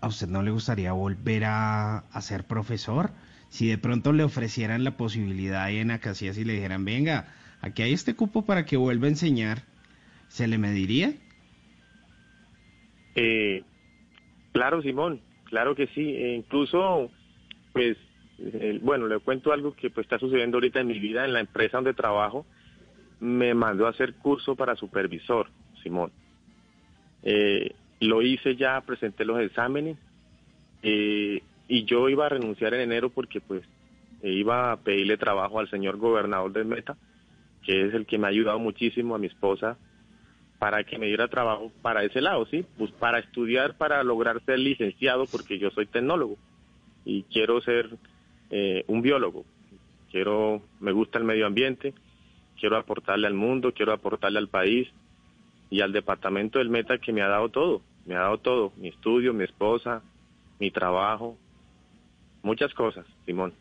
[0.00, 3.10] ¿a usted no le gustaría volver a, a ser profesor?
[3.50, 7.28] Si de pronto le ofrecieran la posibilidad ahí en Acacias y le dijeran, venga,
[7.60, 9.62] aquí hay este cupo para que vuelva a enseñar,
[10.28, 11.12] ¿se le mediría?
[13.14, 13.62] Eh,
[14.52, 16.14] claro, Simón, claro que sí.
[16.16, 17.10] E incluso,
[17.72, 17.96] pues,
[18.82, 21.78] bueno, le cuento algo que pues está sucediendo ahorita en mi vida, en la empresa
[21.78, 22.46] donde trabajo,
[23.20, 25.48] me mandó a hacer curso para supervisor,
[25.82, 26.12] Simón.
[27.22, 29.98] Eh, lo hice ya, presenté los exámenes
[30.82, 33.62] eh, y yo iba a renunciar en enero porque pues
[34.22, 36.96] eh, iba a pedirle trabajo al señor gobernador del Meta,
[37.64, 39.76] que es el que me ha ayudado muchísimo a mi esposa
[40.58, 42.64] para que me diera trabajo para ese lado, ¿sí?
[42.76, 46.36] Pues para estudiar, para lograr ser licenciado, porque yo soy tecnólogo
[47.04, 47.90] y quiero ser
[48.50, 49.44] eh, un biólogo.
[50.10, 51.94] Quiero, me gusta el medio ambiente,
[52.58, 54.88] quiero aportarle al mundo, quiero aportarle al país
[55.70, 58.88] y al departamento del Meta que me ha dado todo, me ha dado todo, mi
[58.88, 60.02] estudio, mi esposa,
[60.58, 61.36] mi trabajo,
[62.42, 63.52] muchas cosas, Simón.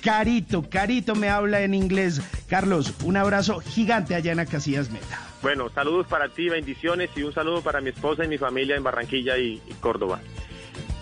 [0.02, 0.68] Carito.
[0.68, 2.20] Carito me habla en inglés.
[2.48, 5.20] Carlos, un abrazo gigante allá en Acacias Meta.
[5.42, 8.82] Bueno, saludos para ti, bendiciones y un saludo para mi esposa y mi familia en
[8.82, 10.20] Barranquilla y, y Córdoba.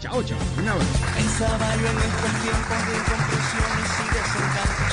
[0.00, 0.38] Chao, chao.
[0.58, 0.90] Un abrazo.
[1.14, 4.92] Pensaba yo en estos tiempos de incomprensiones y desencantos,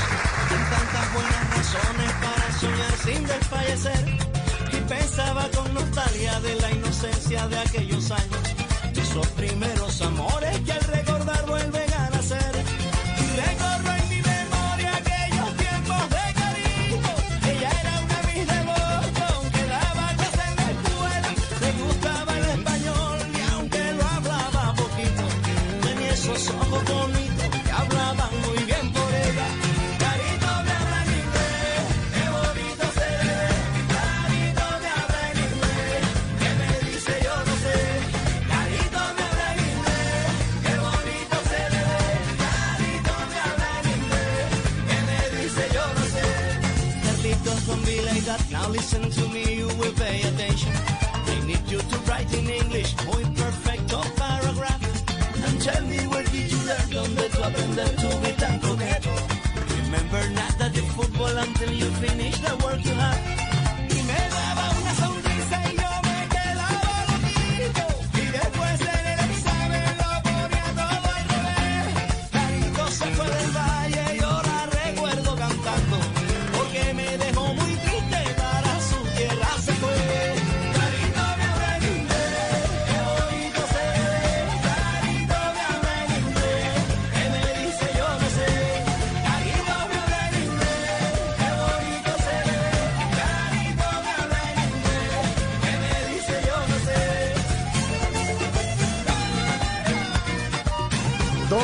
[0.55, 4.33] en tantas buenas razones para soñar sin desfallecer.
[4.71, 8.55] Y pensaba con nostalgia de la inocencia de aquellos años,
[8.95, 11.92] esos primeros amores que al recordar vuelven
[48.73, 49.32] listen to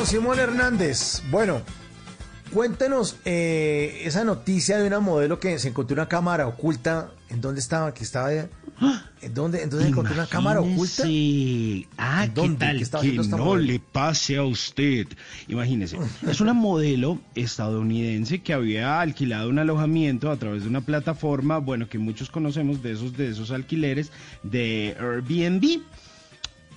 [0.10, 1.62] Simón Hernández, bueno,
[2.52, 7.12] cuéntenos eh, esa noticia de una modelo que se encontró una cámara oculta.
[7.30, 7.94] ¿En dónde estaba?
[7.94, 8.50] Que estaba ¿En
[9.36, 11.04] dónde, en dónde encontró una cámara oculta?
[11.04, 11.88] Sí.
[11.96, 13.58] Ah, ¿En ¿qué tal ¿Qué estaba que no modelo?
[13.58, 15.06] le pase a usted?
[15.48, 21.60] Imagínese, es una modelo estadounidense que había alquilado un alojamiento a través de una plataforma,
[21.60, 25.84] bueno, que muchos conocemos de esos, de esos alquileres de Airbnb.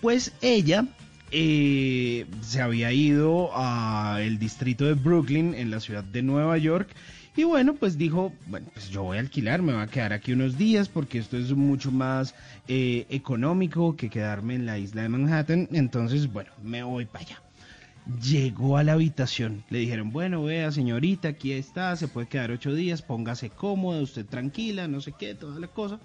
[0.02, 0.86] Pues ella
[1.32, 6.88] eh, se había ido al distrito de Brooklyn, en la ciudad de Nueva York,
[7.34, 10.32] y bueno, pues dijo, bueno, pues yo voy a alquilar, me voy a quedar aquí
[10.34, 12.34] unos días porque esto es mucho más
[12.68, 17.42] eh, económico que quedarme en la isla de Manhattan, entonces, bueno, me voy para allá.
[18.20, 22.74] Llegó a la habitación, le dijeron, bueno, vea señorita, aquí está, se puede quedar ocho
[22.74, 26.00] días, póngase cómoda, usted tranquila, no sé qué, toda la cosa.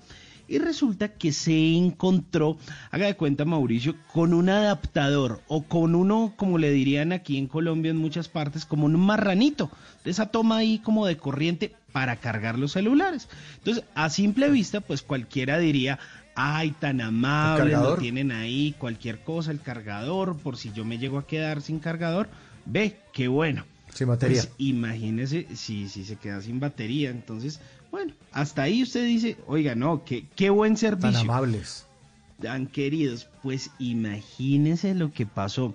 [0.48, 2.58] Y resulta que se encontró,
[2.92, 7.48] haga de cuenta Mauricio, con un adaptador o con uno, como le dirían aquí en
[7.48, 9.72] Colombia en muchas partes, como un marranito,
[10.06, 13.28] de esa toma ahí como de corriente para cargar los celulares.
[13.58, 16.00] Entonces, a simple vista, pues cualquiera diría,
[16.38, 21.18] ay, tan amable, lo tienen ahí, cualquier cosa, el cargador, por si yo me llego
[21.18, 22.30] a quedar sin cargador,
[22.66, 23.66] ve, qué bueno.
[23.92, 24.44] Sin batería.
[24.44, 27.10] Pues imagínese si, si se queda sin batería.
[27.10, 27.60] Entonces,
[27.90, 31.12] bueno, hasta ahí usted dice, oiga, no, qué, qué buen servicio.
[31.12, 31.88] Tan amables.
[32.40, 33.28] Tan queridos.
[33.42, 35.74] Pues imagínese lo que pasó.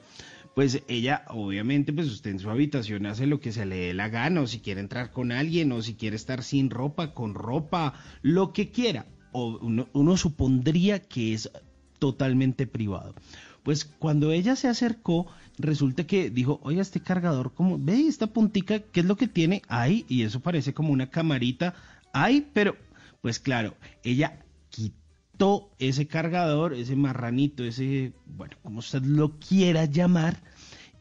[0.55, 4.11] Pues ella, obviamente, pues usted en su habitación hace lo que se le dé la
[4.11, 7.95] gana, o si quiere entrar con alguien, o si quiere estar sin ropa, con ropa,
[8.21, 9.07] lo que quiera.
[9.33, 11.51] Uno supondría que es
[11.99, 13.15] totalmente privado.
[13.63, 15.27] Pues cuando ella se acercó,
[15.59, 19.63] resulta que dijo, oiga, este cargador, como ve esta puntica, ¿qué es lo que tiene
[19.69, 20.05] ahí?
[20.09, 21.75] Y eso parece como una camarita
[22.13, 22.77] ahí, pero
[23.21, 30.43] pues claro, ella quitó ese cargador, ese marranito, ese, bueno, como usted lo quiera llamar,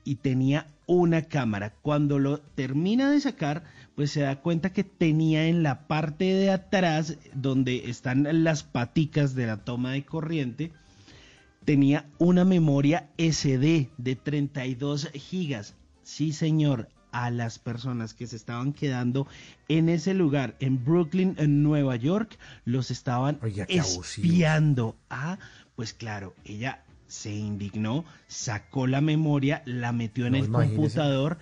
[0.04, 1.74] y tenía una cámara.
[1.82, 3.64] Cuando lo termina de sacar,
[4.02, 9.36] pues se da cuenta que tenía en la parte de atrás, donde están las paticas
[9.36, 10.72] de la toma de corriente,
[11.66, 15.76] tenía una memoria SD de 32 gigas.
[16.02, 19.28] Sí, señor, a las personas que se estaban quedando
[19.68, 24.96] en ese lugar, en Brooklyn, en Nueva York, los estaban espiando.
[25.12, 25.38] Ah,
[25.76, 30.76] pues claro, ella se indignó, sacó la memoria, la metió en No, el imagínese.
[30.76, 31.38] computador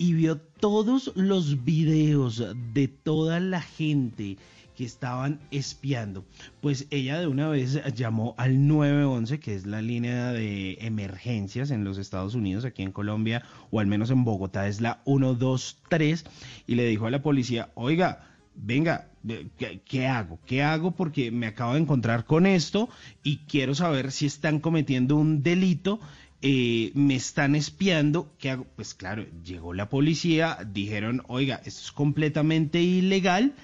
[0.00, 4.38] y vio todos los videos de toda la gente
[4.74, 6.24] que estaban espiando.
[6.62, 11.84] Pues ella de una vez llamó al 911, que es la línea de emergencias en
[11.84, 16.24] los Estados Unidos, aquí en Colombia, o al menos en Bogotá es la 123,
[16.66, 19.10] y le dijo a la policía, oiga, venga,
[19.58, 20.38] ¿qué, qué hago?
[20.46, 20.92] ¿Qué hago?
[20.92, 22.88] Porque me acabo de encontrar con esto
[23.22, 26.00] y quiero saber si están cometiendo un delito.
[26.42, 28.66] Eh, me están espiando, ¿qué hago?
[28.76, 33.54] Pues claro, llegó la policía, dijeron, oiga, esto es completamente ilegal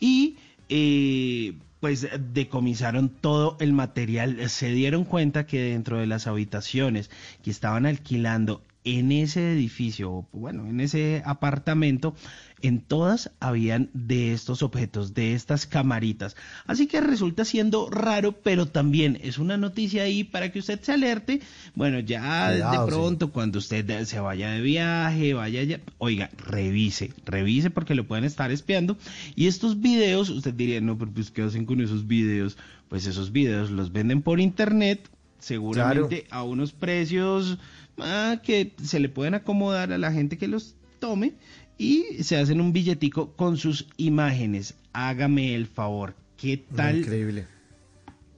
[0.00, 0.36] y
[0.68, 4.48] eh, pues decomisaron todo el material.
[4.48, 7.10] Se dieron cuenta que dentro de las habitaciones
[7.42, 12.14] que estaban alquilando en ese edificio, bueno, en ese apartamento,
[12.62, 16.36] en todas habían de estos objetos, de estas camaritas.
[16.66, 20.92] Así que resulta siendo raro, pero también es una noticia ahí para que usted se
[20.92, 21.40] alerte.
[21.74, 27.12] Bueno, ya Cuidado, de pronto, cuando usted se vaya de viaje, vaya ya, oiga, revise,
[27.24, 28.96] revise porque lo pueden estar espiando.
[29.36, 32.56] Y estos videos, usted diría, no, pero pues, ¿qué hacen con esos videos?
[32.88, 37.58] Pues esos videos los venden por internet, seguramente a unos precios
[37.98, 41.34] ah, que se le pueden acomodar a la gente que los tome
[41.78, 44.74] y se hacen un billetico con sus imágenes.
[44.92, 46.14] Hágame el favor.
[46.36, 46.98] ¿Qué tal?
[46.98, 47.46] increíble.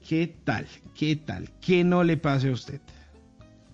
[0.06, 0.66] ¿Qué tal?
[0.94, 1.50] ¿Qué tal?
[1.60, 2.80] Que no le pase a usted.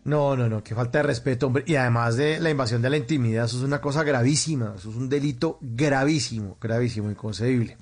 [0.05, 1.65] No, no, no, qué falta de respeto, hombre.
[1.67, 4.97] Y además de la invasión de la intimidad, eso es una cosa gravísima, eso es
[4.97, 7.77] un delito gravísimo, gravísimo, inconcebible.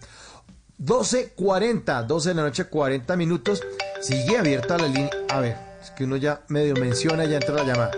[0.80, 3.62] 12.40, 12 de la noche, 40 minutos.
[4.00, 5.10] Sigue abierta la línea.
[5.28, 5.56] A ver,
[5.88, 7.92] es que uno ya medio menciona, ya entra la llamada.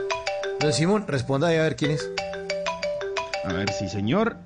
[0.60, 2.10] Don Simón, responda ahí a ver quién es.
[3.44, 4.36] A ver, sí, señor.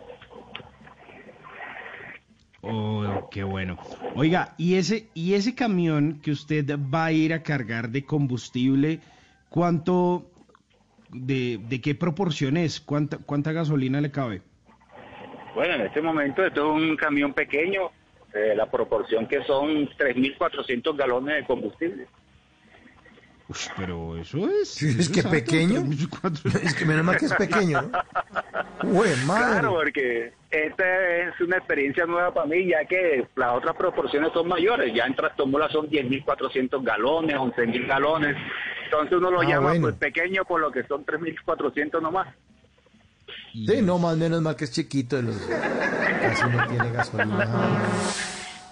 [2.62, 3.76] Oh, qué bueno.
[4.15, 9.00] Oiga, y ese, y ese camión que usted va a ir a cargar de combustible,
[9.49, 10.31] ¿cuánto,
[11.10, 12.81] de, de qué proporción es?
[12.81, 14.42] ¿Cuánta, cuánta gasolina le cabe?
[15.55, 17.91] Bueno, en este momento esto es un camión pequeño,
[18.32, 22.07] eh, la proporción que son 3.400 galones de combustible.
[23.48, 24.68] Uf, pero eso es.
[24.74, 25.82] Sí, es que pequeño.
[25.82, 26.62] 3.400.
[26.62, 28.88] Es que menos mal que es pequeño, ¿no?
[28.90, 29.52] Güey, madre.
[29.60, 34.48] Claro, porque esta es una experiencia nueva para mí, ya que las otras proporciones son
[34.48, 34.92] mayores.
[34.94, 38.36] Ya en Trastomula son 10.400 galones, 11.000 galones.
[38.84, 39.82] Entonces uno lo Ah, llama bueno.
[39.82, 42.28] pues pequeño por lo que son 3.400 nomás.
[43.52, 45.18] Sí, no, más menos mal que es chiquito.
[45.20, 47.48] Casi no tiene gasolina.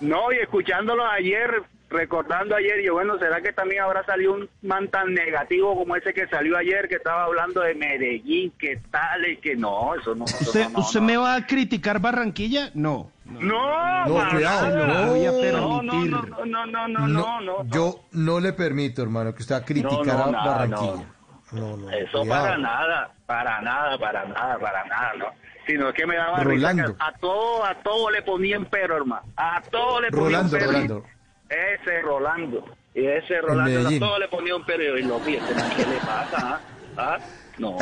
[0.00, 4.89] No, y escuchándolo ayer, recordando ayer, yo bueno, ¿será que también habrá salido un man
[4.89, 9.36] tan negativo como ese que salió ayer, que estaba hablando de Medellín, que tal y
[9.39, 10.25] que no, eso no.
[10.25, 11.07] eso ¿Usted, no, no, usted no.
[11.07, 12.70] me va a criticar Barranquilla?
[12.75, 13.10] No.
[13.25, 15.52] No, No, cuidado, no voy a no, permitir.
[15.52, 17.65] no, no, no, no, no, no, no.
[17.67, 21.05] Yo no le permito, hermano, que usted va a criticar Barranquilla.
[21.52, 21.91] No, no.
[21.91, 22.44] Eso cuidado.
[22.44, 25.27] para nada, para nada, para nada, para nada, ¿no?
[25.67, 26.97] Sino que me daba risa Rolando.
[26.97, 29.23] que a todo, a todo le ponían pero, hermano.
[29.36, 30.67] A todo le ponían Rolando, pero.
[30.67, 31.05] Rolando.
[31.51, 32.65] Ese Rolando.
[32.95, 34.97] Y ese Rolando, a todo le ponía un pero.
[34.97, 36.39] Y lo vi, man, ¿qué le pasa?
[36.57, 36.61] ah?
[36.97, 37.19] ¿Ah?
[37.59, 37.77] No.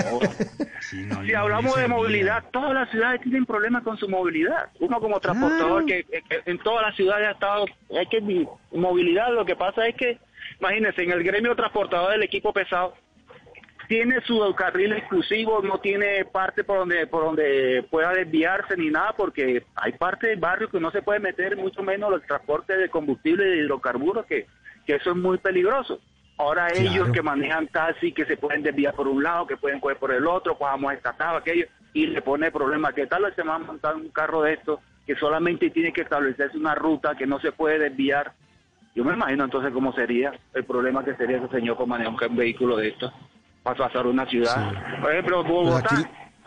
[1.25, 4.71] si hablamos de movilidad, todas las ciudades tienen problemas con su movilidad.
[4.81, 7.67] Uno como transportador que, que- que en todas las ciudades ha estado,
[7.97, 9.33] hay que vi- movilidad.
[9.33, 10.19] Lo que pasa es que,
[10.61, 12.95] imagínense, en el gremio transportador del equipo pesado,
[13.89, 19.15] tiene su carril exclusivo, no tiene parte por donde por donde pueda desviarse ni nada,
[19.17, 22.91] porque hay parte del barrio que no se puede meter, mucho menos el transporte de
[22.91, 24.47] combustible y de hidrocarburos, que,
[24.87, 26.01] que eso es muy peligroso.
[26.37, 29.97] Ahora ellos que manejan taxi, que se pueden desviar por un lado, que pueden coger
[29.97, 32.93] por el otro, pues vamos estatado, aquello, y le pone problema.
[32.93, 36.59] ¿Qué tal se va a montar un carro de estos que solamente tiene que establecerse
[36.59, 38.35] una ruta que no se puede desviar?
[38.95, 42.37] Yo me imagino entonces cómo sería el problema que sería ese señor con manejar un
[42.37, 43.13] vehículo de estos
[43.75, 44.73] pasar una ciudad.
[45.01, 45.97] Por ejemplo, Bogotá.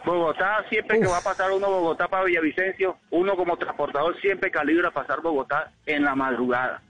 [0.04, 4.90] Bogotá, siempre que va a pasar uno Bogotá para Villavicencio, uno como transportador siempre calibra
[4.92, 6.82] pasar Bogotá en la madrugada.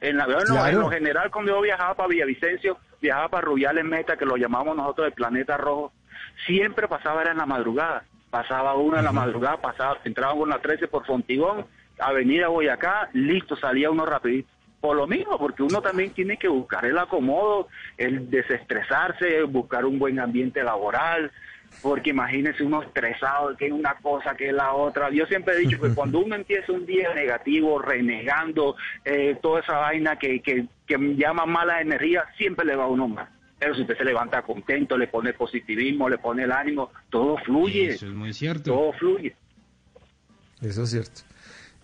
[0.00, 0.68] En, la, bueno, Claro.
[0.68, 4.76] en lo general, cuando yo viajaba para Villavicencio, viajaba para Rubiales Meta, que lo llamamos
[4.76, 5.92] nosotros el planeta rojo,
[6.46, 8.04] siempre pasaba era en la madrugada.
[8.30, 11.66] Pasaba uno en la madrugada, pasaba, entraba con la 13 por Fontigón,
[11.98, 14.48] Avenida Boyacá, listo, salía uno rapidito.
[14.84, 19.98] Por lo mismo, porque uno también tiene que buscar el acomodo, el desestresarse, buscar un
[19.98, 21.32] buen ambiente laboral,
[21.80, 25.08] porque imagínese uno estresado, que es una cosa, que es la otra.
[25.08, 29.78] Yo siempre he dicho que cuando uno empieza un día negativo, renegando, eh, toda esa
[29.78, 33.30] vaina que, que, que llama mala energía, siempre le va a uno mal.
[33.58, 37.92] Pero si usted se levanta contento, le pone positivismo, le pone el ánimo, todo fluye.
[37.92, 38.64] Eso es muy cierto.
[38.64, 39.34] Todo fluye.
[40.60, 41.22] Eso es cierto.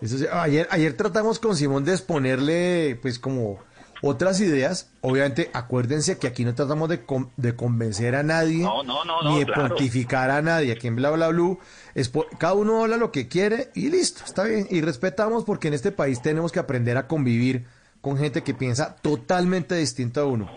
[0.01, 3.59] Eso es- ayer, ayer tratamos con Simón de exponerle, pues, como
[4.03, 4.89] otras ideas.
[5.03, 9.23] Obviamente, acuérdense que aquí no tratamos de, con- de convencer a nadie, No, no, no,
[9.31, 9.69] ni de claro.
[9.69, 10.73] pontificar a nadie.
[10.73, 11.59] Aquí en Bla Bla Blue,
[11.95, 14.67] es cada uno habla lo que quiere y listo, está bien.
[14.71, 17.67] Y respetamos porque en este país tenemos que aprender a convivir
[18.01, 20.49] con gente que piensa totalmente distinto a uno.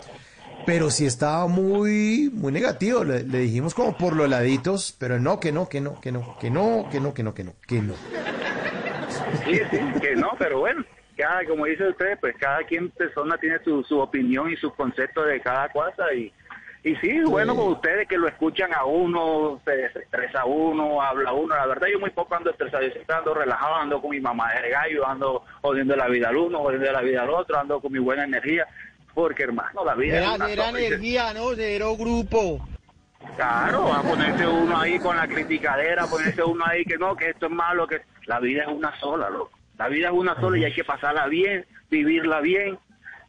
[0.64, 5.38] Pero si estaba muy, muy negativo, le, le dijimos como por los laditos, pero no,
[5.38, 7.82] que no, que no, que no, que no, que no, que no, que no, que
[7.82, 7.94] no.
[9.44, 10.84] Sí, sí, que no, pero bueno,
[11.16, 15.26] cada, como dice usted, pues cada quien persona tiene su, su opinión y sus conceptos
[15.26, 16.32] de cada cosa y,
[16.82, 21.32] y sí, bueno, pues ustedes que lo escuchan a uno, se desestresa a uno, habla
[21.32, 24.52] uno, la verdad yo muy poco ando estresado, yo ando relajado, ando con mi mamá
[24.52, 27.90] de gallo, ando jodiendo la vida al uno, jodiendo la vida al otro, ando con
[27.90, 28.66] mi buena energía,
[29.14, 31.54] porque hermano, la vida es Era, una era energía, ¿no?
[31.54, 32.60] Cero grupo.
[33.36, 37.46] Claro, a ponerse uno ahí con la criticadera, ponerse uno ahí que no, que esto
[37.46, 39.50] es malo, que la vida es una sola, loco.
[39.76, 42.78] La vida es una sola y hay que pasarla bien, vivirla bien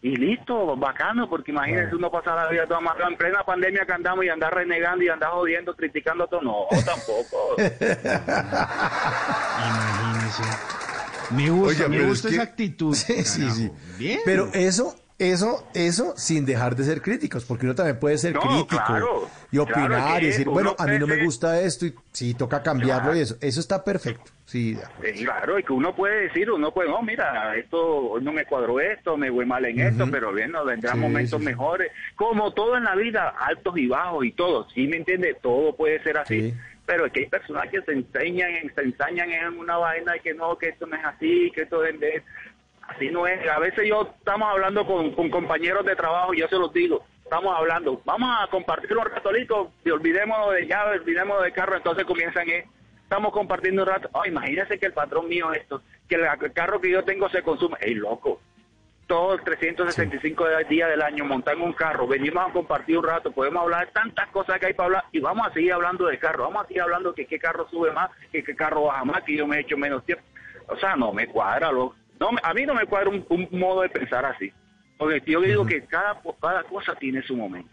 [0.03, 3.93] y listo, bacano, porque imagínense uno pasar la vida toda más en plena pandemia que
[3.93, 6.41] andamos y andar renegando y andar jodiendo, criticando todo.
[6.43, 7.55] No, tampoco.
[9.57, 10.43] Imagínese.
[11.31, 12.95] Me gusta, me gusta es esa que- actitud.
[12.95, 13.71] Sí, sí, sí.
[13.97, 14.19] Bien.
[14.25, 18.41] Pero eso, eso, eso sin dejar de ser críticos, porque uno también puede ser No,
[18.41, 19.29] crítico claro.
[19.51, 22.61] y opinar Claro, y decir, bueno, a mí no me gusta esto y sí, toca
[22.61, 23.17] cambiarlo Claro.
[23.17, 23.35] y eso.
[23.41, 24.31] Eso está perfecto.
[24.45, 24.77] Sí,
[25.23, 27.79] claro, y que uno puede decir, uno puede, no, mira, esto
[28.11, 30.99] hoy no me cuadró esto, me voy mal en esto, pero bien, nos vendrán Sí,
[30.99, 31.91] momentos sí, mejores.
[32.15, 35.35] Como todo en la vida, altos y bajos y todo, ¿sí me entiende?
[35.41, 36.51] Todo puede ser así.
[36.51, 36.57] Sí.
[36.85, 40.35] Pero es que hay personas que se enseñan, se ensañan en una vaina y que
[40.35, 41.95] no, que esto no es así, que esto es.
[42.95, 43.47] Así no es.
[43.49, 47.03] A veces yo estamos hablando con, con compañeros de trabajo y yo se los digo,
[47.25, 52.05] estamos hablando, vamos a compartir un ratolito y olvidémonos de llave, olvidémonos de carro, entonces
[52.05, 52.65] comienzan eh,
[53.01, 56.91] estamos compartiendo un rato, ay, imagínese que el patrón mío esto, que el, carro que
[56.91, 58.39] yo tengo se consume, ey, loco,
[59.07, 63.87] todos 365 días del año montan un carro, venimos a compartir un rato, podemos hablar
[63.87, 66.63] de tantas cosas que hay para hablar y vamos a seguir hablando de carro, vamos
[66.63, 69.47] a seguir hablando que qué carro sube más, que qué carro baja más, que yo
[69.47, 70.23] me he hecho menos tiempo.
[70.67, 71.95] O sea, no me cuadra, loco.
[72.19, 74.51] No, a mí no me cuadra un, un modo de pensar así.
[74.97, 77.69] Porque yo digo que cada, cada cosa tiene su momento.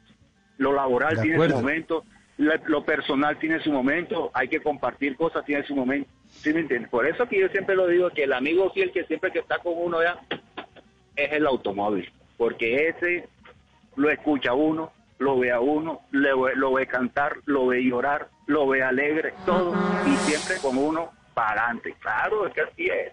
[0.58, 2.04] Lo laboral De tiene su momento,
[2.38, 6.08] lo personal tiene su momento, hay que compartir cosas, tiene su momento.
[6.40, 6.90] ¿Sí me entiendes?
[6.90, 9.58] Por eso que yo siempre lo digo, que el amigo fiel que siempre que está
[9.58, 10.18] con uno ya
[11.14, 13.28] es el automóvil, porque ese
[13.96, 18.28] lo escucha uno, lo ve a uno, le ve- lo ve cantar, lo ve llorar,
[18.46, 19.72] lo ve alegre, todo,
[20.04, 21.94] y siempre con uno para adelante.
[22.00, 23.12] Claro, es que así es.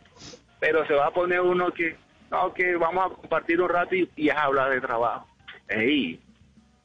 [0.60, 1.96] Pero se va a poner uno que,
[2.32, 5.28] no, que vamos a compartir un rato y, y es hablar de trabajo.
[5.68, 6.20] Ey,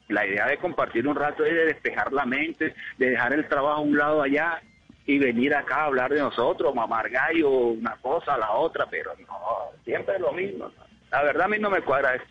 [0.07, 3.77] la idea de compartir un rato es de despejar la mente, de dejar el trabajo
[3.77, 4.61] a un lado allá
[5.07, 9.71] y venir acá a hablar de nosotros, mamar gallo, una cosa, la otra, pero no,
[9.83, 10.71] siempre es lo mismo.
[11.11, 12.25] La verdad a mí no me cuadra eso.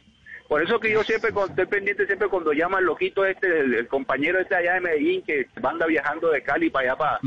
[0.48, 3.74] Por eso que yo siempre con- estoy pendiente, siempre cuando llama el loquito este, el,
[3.74, 7.18] el compañero este allá de Medellín, que anda viajando de Cali para allá para...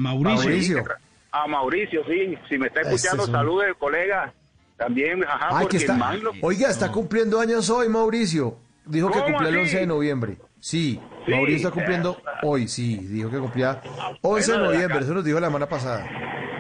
[0.44, 0.84] Mauricio.
[0.84, 1.00] para-
[1.32, 4.34] A Mauricio, sí, si me está escuchando, es un- saludos, colega.
[4.78, 8.58] También, ajá, Ay, porque que está, el man lo- oiga, está cumpliendo años hoy, Mauricio.
[8.86, 9.62] Dijo que ¿Cómo cumplía el así?
[9.64, 10.38] 11 de noviembre.
[10.60, 13.82] Sí, Sí, Mauricio está cumpliendo hoy, sí, dijo que cumplía
[14.22, 16.08] 11 de noviembre, eso nos dijo la semana pasada.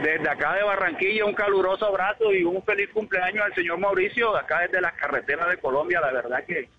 [0.04, 4.40] Desde acá de Barranquilla, un caluroso abrazo y un feliz cumpleaños al señor Mauricio, de
[4.40, 6.02] acá desde las carreteras de Colombia.
[6.02, 6.70] La verdad que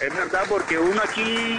[0.00, 1.58] es verdad, porque uno aquí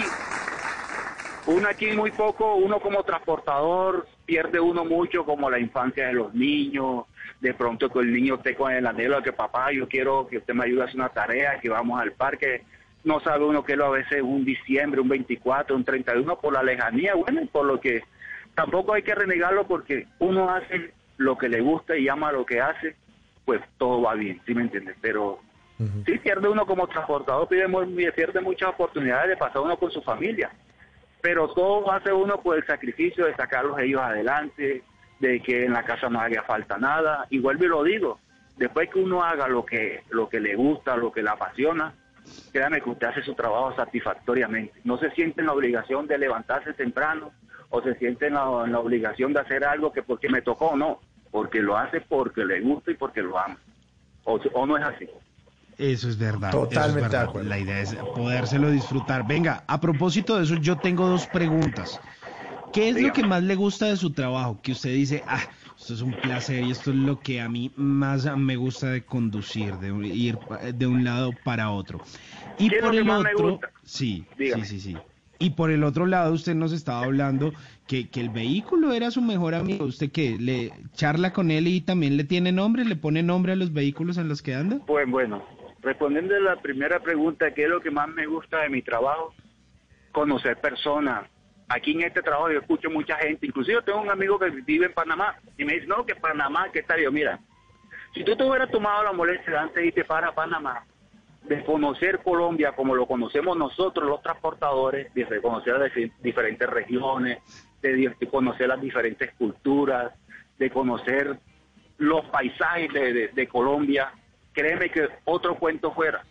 [1.46, 6.34] uno aquí muy poco, uno como transportador pierde uno mucho como la infancia de los
[6.34, 7.06] niños,
[7.42, 10.38] de pronto que el niño esté con el anhelo de que papá, yo quiero que
[10.38, 12.64] usted me ayude a hacer una tarea, que vamos al parque,
[13.04, 16.64] no sabe uno que lo a veces un diciembre, un 24, un 31 por la
[16.64, 18.04] lejanía, bueno, y por lo que
[18.56, 22.62] tampoco hay que renegarlo porque uno hace lo que le gusta y ama lo que
[22.62, 22.96] hace,
[23.44, 24.96] pues todo va bien, ¿sí me entiendes?
[25.02, 25.40] Pero
[26.06, 30.50] sí pierde uno como transportador, pierde, pierde muchas oportunidades de pasar uno con su familia
[31.24, 34.84] pero todo hace uno por el sacrificio de sacarlos ellos adelante,
[35.22, 37.28] de que en la casa no haga falta nada.
[37.30, 38.20] Y vuelvo y lo digo,
[38.58, 41.94] después que uno haga lo que, lo que le gusta, lo que le apasiona,
[42.52, 44.74] créame que usted hace su trabajo satisfactoriamente.
[44.84, 47.32] No se siente en la obligación de levantarse temprano
[47.70, 51.00] o se siente en la, la obligación de hacer algo que porque me tocó, no,
[51.32, 53.56] porque lo hace porque le gusta y porque lo ama.
[54.26, 55.08] O, o no es así.
[55.78, 56.52] Eso es verdad.
[56.52, 57.20] Totalmente eso es verdad.
[57.20, 57.50] de acuerdo.
[57.50, 59.26] La idea es podérselo disfrutar.
[59.26, 62.02] Venga, a propósito de eso, yo tengo dos preguntas.
[62.72, 64.62] ¿Qué es lo que más le gusta de su trabajo?
[64.62, 65.44] Que usted dice, ah,
[65.78, 69.06] esto es un placer y esto es lo que a mí más me gusta de
[69.06, 70.40] conducir, de ir
[70.74, 72.02] de un lado para otro.
[72.58, 73.72] Y ¿Qué es por lo que el más me otro, gusta?
[73.84, 74.66] sí, Dígame.
[74.66, 75.04] sí, sí, sí.
[75.40, 77.54] Y por el otro lado, usted nos estaba hablando
[77.86, 79.86] que, que el vehículo era su mejor amigo.
[79.86, 80.38] ¿Usted qué?
[80.40, 82.86] ¿Le charla con él y también le tiene nombre?
[82.86, 84.82] ¿Le pone nombre a los vehículos en los que anda?
[84.86, 85.44] Pues bueno,
[85.84, 89.34] respondiendo a la primera pregunta, ¿qué es lo que más me gusta de mi trabajo?
[90.12, 91.30] Conocer personas.
[91.68, 94.94] Aquí en este trabajo yo escucho mucha gente, inclusive tengo un amigo que vive en
[94.94, 97.02] Panamá y me dice, no, que Panamá, ¿qué tal?
[97.02, 97.40] Yo, mira,
[98.14, 100.86] si tú te hubieras tomado la molestia antes de irte para Panamá,
[101.44, 107.40] de conocer Colombia como lo conocemos nosotros los transportadores, de reconocer las dif- diferentes regiones,
[107.82, 110.14] de, conocer las diferentes culturas,
[110.58, 111.38] de conocer
[111.98, 114.12] los paisajes de- de Colombia,
[114.54, 116.24] créeme que otro cuento fuera.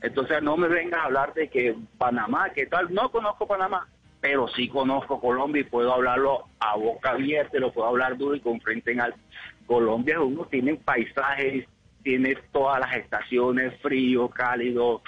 [0.00, 3.86] Entonces no me vengas a hablar de que Panamá, que tal, no conozco Panamá,
[4.20, 8.40] pero sí conozco Colombia y puedo hablarlo a boca abierta, lo puedo hablar duro y
[8.40, 9.18] con frente en alto.
[9.66, 11.66] Colombia uno tiene paisajes,
[12.02, 15.02] tiene todas las estaciones, frío, cálido,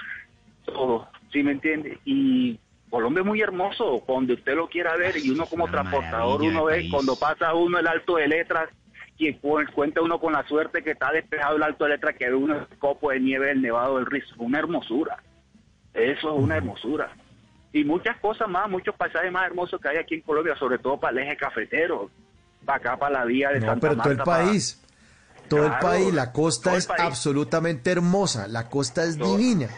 [0.64, 1.98] todo, ¿sí me entiende?
[2.05, 2.58] Y
[2.89, 6.74] Colombia es muy hermoso, cuando usted lo quiera ver y uno como transportador, uno ve
[6.74, 6.92] país.
[6.92, 8.70] cuando pasa uno el alto de letras,
[9.18, 12.28] que cu- cuenta uno con la suerte que está despejado el alto de letras, que
[12.28, 15.23] ve uno copo de nieve del Nevado del Rizo, una hermosura,
[15.93, 17.10] eso es una hermosura.
[17.73, 20.99] Y muchas cosas más, muchos paisajes más hermosos que hay aquí en Colombia, sobre todo
[20.99, 22.10] para el eje cafetero,
[22.65, 24.81] para acá, para la vía de No, Santa pero todo el para- país.
[25.49, 27.01] Todo el país, la costa es país.
[27.02, 28.49] absolutamente hermosa.
[28.49, 29.68] La costa es Todo- divina.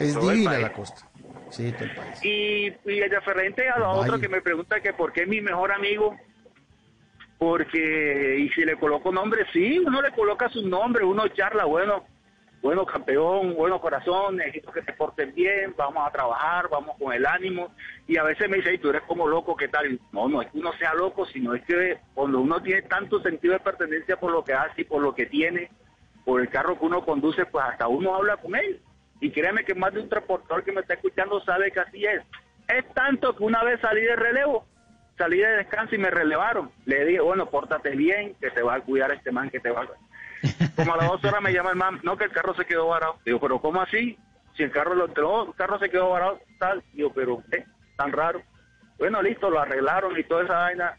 [0.00, 1.08] Es divina la costa.
[1.50, 2.24] Sí, todo el país.
[2.24, 5.70] Y, y el referente a lo otro que me pregunta que por qué mi mejor
[5.72, 6.16] amigo,
[7.38, 12.04] porque, y si le coloco nombre, sí, uno le coloca su nombre, uno charla, bueno,
[12.62, 17.26] bueno campeón, bueno corazón, necesito que te portes bien, vamos a trabajar, vamos con el
[17.26, 17.74] ánimo,
[18.08, 20.00] y a veces me dice, "Ey, tú eres como loco, ¿qué tal?
[20.12, 23.54] No, no es que uno sea loco, sino es que cuando uno tiene tanto sentido
[23.54, 25.70] de pertenencia por lo que hace y por lo que tiene,
[26.24, 28.80] por el carro que uno conduce, pues hasta uno habla con él.
[29.20, 32.22] Y créeme que más de un transportador que me está escuchando sabe que así es.
[32.68, 34.66] Es tanto que una vez salí de relevo,
[35.16, 36.70] salí de descanso y me relevaron.
[36.84, 39.82] Le dije, bueno, pórtate bien, que te va a cuidar este man, que te va
[39.82, 39.88] a...
[40.76, 42.88] Como a las dos horas me llama el man, no, que el carro se quedó
[42.88, 43.18] varado.
[43.24, 44.18] Digo, pero ¿cómo así?
[44.56, 46.82] Si el carro lo entró, el carro se quedó varado, tal.
[46.92, 47.64] Digo, pero, ¿eh?
[47.96, 48.42] Tan raro.
[48.98, 50.96] Bueno, listo, lo arreglaron y toda esa vaina.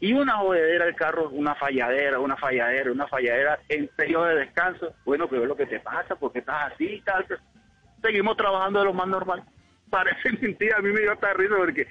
[0.00, 4.94] Y una jodedera el carro, una falladera, una falladera, una falladera en periodo de descanso.
[5.04, 7.26] Bueno, pero es lo que te pasa, porque estás así y tal.
[8.02, 9.42] Seguimos trabajando de lo más normal.
[9.90, 11.86] Parece mentira, a mí me dio hasta risa porque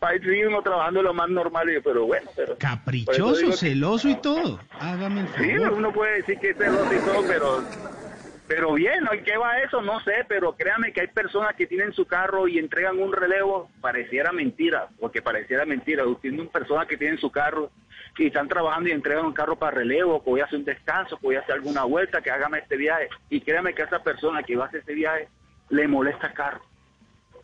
[0.00, 1.70] pa- seguimos trabajando lo más normal.
[1.70, 2.56] Y yo, pero bueno, pero...
[2.58, 4.58] Caprichoso, que- celoso y todo.
[4.80, 7.64] Hágame el Sí, uno puede decir que es celoso y todo, pero,
[8.48, 9.14] pero bien, ¿no?
[9.14, 9.80] ¿Y qué va eso?
[9.82, 13.70] No sé, pero créame que hay personas que tienen su carro y entregan un relevo,
[13.80, 16.02] pareciera mentira, porque pareciera mentira.
[16.20, 17.70] Tienen personas que tienen su carro
[18.18, 21.16] y están trabajando y entregan un carro para relevo, que voy a hacer un descanso,
[21.16, 23.08] que voy a hacer alguna vuelta, que hágame este viaje.
[23.30, 25.28] Y créame que a esa persona que va a hacer este viaje
[25.70, 26.60] le molesta el carro.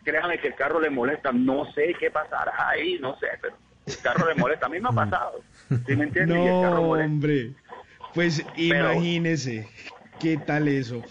[0.07, 3.99] Créame que el carro le molesta, no sé qué pasará ahí, no sé, pero el
[3.99, 4.67] carro le molesta.
[4.67, 6.39] A mí me ha pasado, ¿sí me entiendes?
[6.39, 7.51] Y el carro No, hombre.
[8.15, 9.69] Pues imagínese,
[10.21, 11.03] ¿qué tal eso?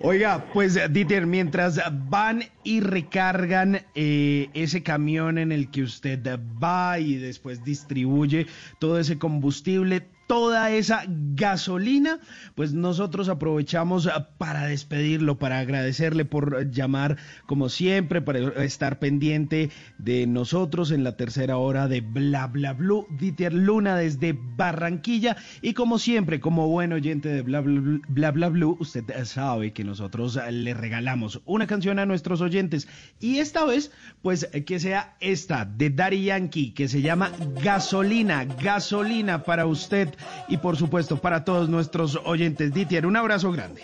[0.00, 6.20] Oiga, pues Dieter, mientras van y recargan eh, ese camión en el que usted
[6.62, 8.46] va y después distribuye
[8.78, 12.20] todo ese combustible, toda esa gasolina,
[12.54, 17.16] pues nosotros aprovechamos ah, para despedirlo, para agradecerle por llamar
[17.46, 23.06] como siempre, para estar pendiente de nosotros en la tercera hora de Bla Bla Blue.
[23.18, 25.36] Dieter Luna desde Barranquilla.
[25.62, 29.82] Y como siempre, como buen oyente de Bla Bla, Bla, Bla, Bla usted sabe que
[29.82, 32.86] nosotros le regalamos una canción a nuestros oyentes.
[33.18, 37.32] Y esta vez, pues que sea esta de Daddy Yankee que se llama
[37.62, 40.17] Gasolina, Gasolina para usted
[40.48, 42.72] y por supuesto para todos nuestros oyentes.
[42.72, 43.82] Ditier, un abrazo grande.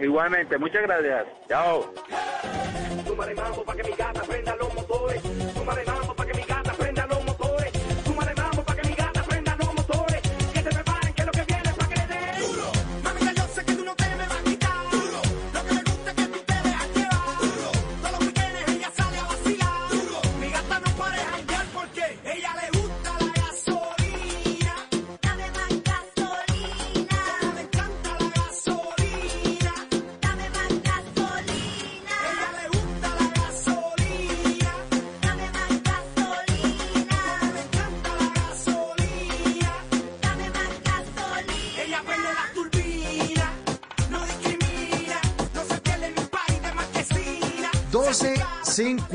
[0.00, 1.26] Igualmente, muchas gracias.
[1.48, 1.92] Chao.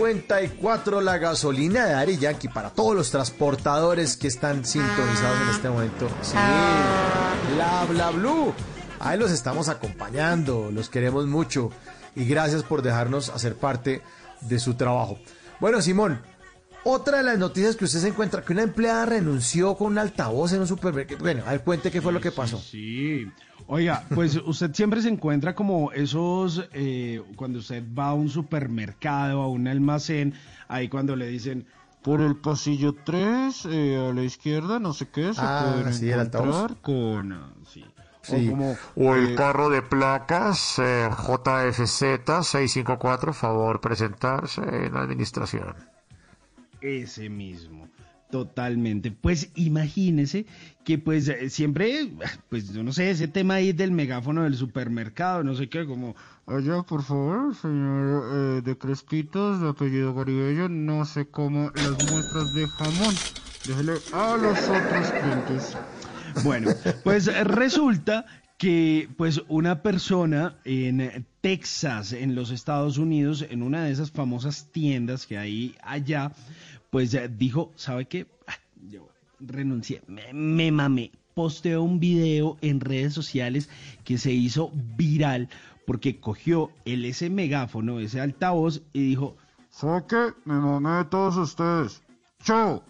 [0.10, 5.70] 12.54 la gasolina de Ari Yankee para todos los transportadores que están sintonizados en este
[5.70, 6.10] momento.
[6.22, 6.36] Sí,
[7.56, 8.54] bla bla blue.
[9.00, 11.70] Ahí los estamos acompañando, los queremos mucho
[12.16, 14.02] y gracias por dejarnos hacer parte
[14.42, 15.20] de su trabajo.
[15.60, 16.22] Bueno, Simón,
[16.84, 20.54] otra de las noticias que usted se encuentra que una empleada renunció con un altavoz
[20.54, 21.20] en un supermercado.
[21.20, 22.58] Bueno, a ver, cuente qué fue lo que pasó.
[22.58, 23.28] Sí.
[23.72, 29.44] Oiga, pues usted siempre se encuentra como esos, eh, cuando usted va a un supermercado,
[29.44, 30.34] a un almacén,
[30.68, 31.68] ahí cuando le dicen,
[32.02, 33.70] por el pasillo 3, a
[34.14, 37.32] la izquierda, no sé qué, se Ah, pueden sí, encontrar con...
[37.32, 37.86] ah, sí.
[38.24, 38.48] Sí.
[38.48, 42.00] O, como, O el eh, carro de placas eh, JFZ
[42.44, 45.76] 654, favor presentarse en la administración.
[46.82, 47.88] Ese mismo,
[48.30, 49.12] totalmente.
[49.12, 50.46] Pues imagínese
[50.84, 52.12] que pues eh, siempre,
[52.50, 56.16] pues yo no sé, ese tema ahí del megáfono del supermercado, no sé qué, como,
[56.46, 62.54] allá por favor, señor eh, de Crespitos, de apellido Garibello, no sé cómo las muestras
[62.54, 63.16] de jamón.
[63.66, 65.78] Déjele a los otros clientes.
[66.44, 66.72] Bueno,
[67.04, 68.26] pues resulta
[68.60, 74.68] que pues una persona en Texas, en los Estados Unidos, en una de esas famosas
[74.74, 76.34] tiendas que hay allá,
[76.90, 78.28] pues dijo, ¿sabe qué?
[78.48, 78.54] Ah,
[78.90, 79.08] Yo
[79.40, 81.12] renuncié, me, me mamé.
[81.34, 83.70] Posteó un video en redes sociales
[84.04, 85.48] que se hizo viral
[85.86, 89.38] porque cogió el ese megáfono, ese altavoz y dijo,
[89.70, 90.34] ¿sabe qué?
[90.46, 92.02] Me mamé de todos ustedes.
[92.44, 92.84] ¡Chao!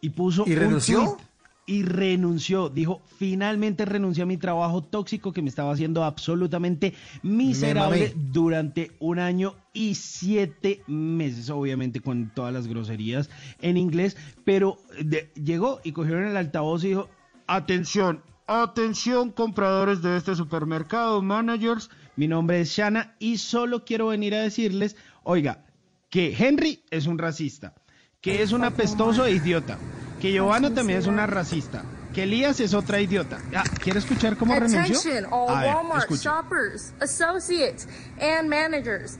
[0.00, 1.04] Y puso ¿Y un renunció?
[1.16, 1.27] tuit
[1.68, 2.70] y renunció.
[2.70, 9.18] Dijo, finalmente renuncié a mi trabajo tóxico que me estaba haciendo absolutamente miserable durante un
[9.18, 13.28] año y siete meses, obviamente con todas las groserías
[13.60, 17.08] en inglés, pero de- llegó y cogieron el altavoz y dijo,
[17.46, 24.34] atención, atención compradores de este supermercado, managers, mi nombre es Shana y solo quiero venir
[24.34, 25.66] a decirles, oiga,
[26.08, 27.74] que Henry es un racista,
[28.20, 29.78] que es un apestoso e idiota,
[30.20, 33.38] que Giovanna también es una racista, que Elías es otra idiota.
[33.54, 34.98] Ah, ¿Quiere escuchar cómo renunció?
[34.98, 37.86] Attention, all A ver, Walmart shoppers, associates,
[38.20, 39.18] and managers.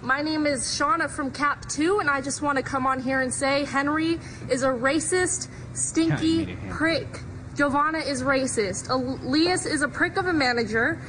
[0.00, 3.20] My name is Shauna from Cap 2, and I just want to come on here
[3.20, 7.08] and say Henry is a racist, stinky Ay, prick.
[7.56, 8.90] Giovanna is racist.
[8.90, 11.00] Elias is a prick of a manager.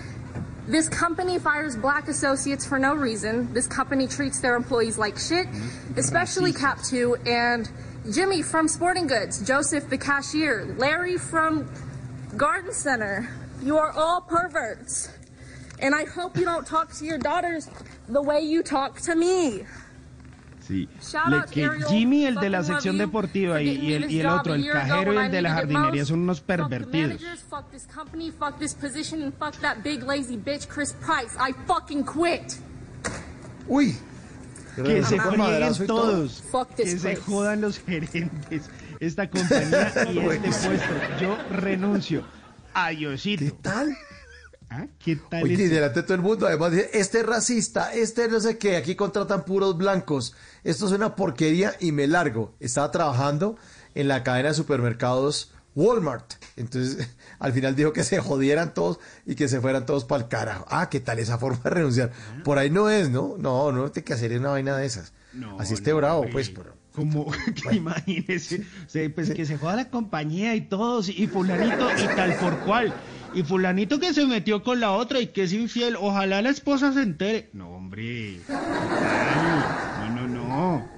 [0.68, 3.54] This company fires black associates for no reason.
[3.54, 5.48] This company treats their employees like shit,
[5.96, 7.70] especially Cap 2 and
[8.12, 11.72] Jimmy from Sporting Goods, Joseph the cashier, Larry from
[12.36, 13.30] Garden Center.
[13.62, 15.10] You are all perverts.
[15.80, 17.70] And I hope you don't talk to your daughters
[18.10, 19.66] the way you talk to me.
[20.68, 20.88] Sí.
[21.30, 25.14] Le- que Jimmy, el de la sección deportiva, y, el, y el otro, el cajero
[25.14, 27.22] y el de la jardinería, son unos pervertidos.
[33.68, 33.96] Uy.
[34.76, 36.44] Que se frieguen todos.
[36.52, 38.70] Fuck Que se jodan los gerentes.
[39.00, 40.94] Esta compañía y este puesto.
[41.22, 42.24] Yo renuncio.
[42.74, 43.44] Adiosito.
[43.46, 43.98] ¿Qué tal?
[45.00, 48.28] ¿Qué tal Oye, y delante de todo el mundo, además dice, este es racista, este
[48.28, 52.56] no sé qué, aquí contratan puros blancos, esto es una porquería y me largo.
[52.60, 53.58] Estaba trabajando
[53.96, 57.08] en la cadena de supermercados Walmart, entonces
[57.40, 60.66] al final dijo que se jodieran todos y que se fueran todos para el carajo.
[60.70, 62.12] Ah, ¿qué tal esa forma de renunciar?
[62.44, 63.36] Por ahí no es, ¿no?
[63.38, 65.14] No, no tiene que hacer una vaina de esas.
[65.34, 66.34] No, Así esté no, bravo, hombre.
[66.34, 67.32] pues, pero como
[67.70, 72.08] que imagínese, o sea, pues que se joda la compañía y todos, y fulanito y
[72.16, 72.94] tal por cual,
[73.38, 76.92] y fulanito que se metió con la otra y que es infiel, ojalá la esposa
[76.94, 77.50] se entere.
[77.54, 80.88] No, hombre, Ay, no, no, no.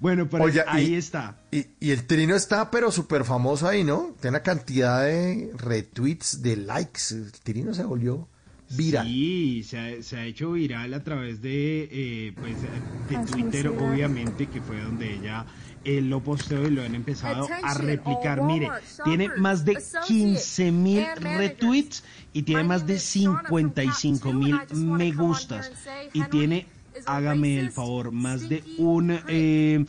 [0.00, 1.36] Bueno, pero Oye, ahí y- está.
[1.52, 4.16] Y, y el trino está, pero súper famoso ahí, ¿no?
[4.20, 7.00] Tiene una cantidad de retweets, de likes.
[7.12, 8.26] El trino se volvió
[8.70, 9.06] viral.
[9.06, 14.48] Sí, se ha, se ha hecho viral a través de, eh, pues, de Twitter, obviamente,
[14.48, 15.46] que fue donde ella
[15.84, 18.40] eh, lo posteó y lo han empezado a replicar.
[18.40, 18.70] all Mire,
[19.04, 24.20] tiene más de associates, 15 mil retweets y tiene más de is Shauna from 55
[24.22, 25.72] Cap mil me gustas.
[26.12, 26.66] Y tiene,
[27.06, 29.84] hágame el favor, más de un, eh,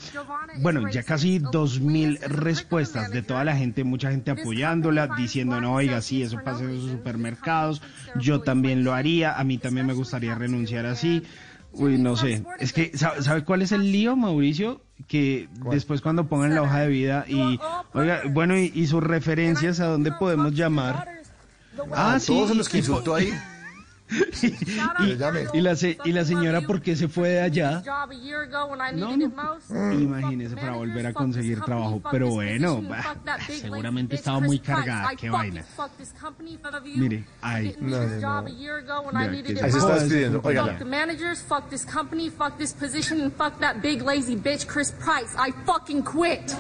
[0.60, 5.74] bueno, ya casi dos mil respuestas de toda la gente, mucha gente apoyándola, diciendo, no,
[5.74, 7.82] oiga, sí, eso pasa en los supermercados,
[8.16, 11.24] yo también lo haría, a mí también me gustaría renunciar así.
[11.74, 12.44] Uy, no sé.
[12.60, 14.82] Es que, ¿sabe, sabe cuál es el lío, Mauricio?
[15.08, 17.60] Que después cuando pongan la hoja de vida y,
[17.94, 21.08] oiga, bueno, y, y sus referencias a dónde podemos llamar.
[21.94, 23.34] Ah, sí, todos los que insultó ahí.
[24.42, 27.82] Y, y la, se- y la señora, ¿por qué se fue de allá?
[27.86, 29.44] job a year ago when I No, needed it no.
[29.56, 29.70] most.
[29.72, 32.02] Imagínese para volver a conseguir trabajo.
[32.12, 33.16] Pero bueno, bah,
[33.48, 35.10] seguramente estaba muy cargada.
[35.16, 35.64] Qué vaina.
[36.96, 37.76] Mire, ahí.
[37.80, 38.48] No, no,
[39.18, 40.42] Ahí se está despidiendo.
[40.44, 44.36] Oiga, Fuck the managers, fuck this company, fuck this position, and fuck that big lazy
[44.36, 45.36] bitch Chris Price.
[45.38, 46.56] I fucking quit.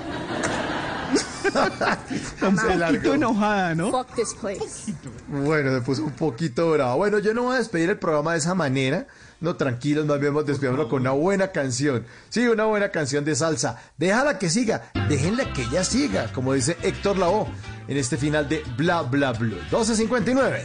[2.41, 3.91] Un poquito enojada, ¿no?
[3.91, 4.93] Fuck this place.
[5.27, 6.98] Bueno, se puso un poquito bravo.
[6.98, 9.07] Bueno, yo no voy a despedir el programa de esa manera.
[9.40, 12.06] No, tranquilos, más bien despidámoslo con una buena canción.
[12.30, 13.81] Sí, una buena canción de salsa.
[13.98, 17.48] Déjala que siga, déjenla que ella siga, como dice Héctor Lavoe
[17.88, 19.57] en este final de Bla Bla Blue.
[19.72, 20.61] 12.59.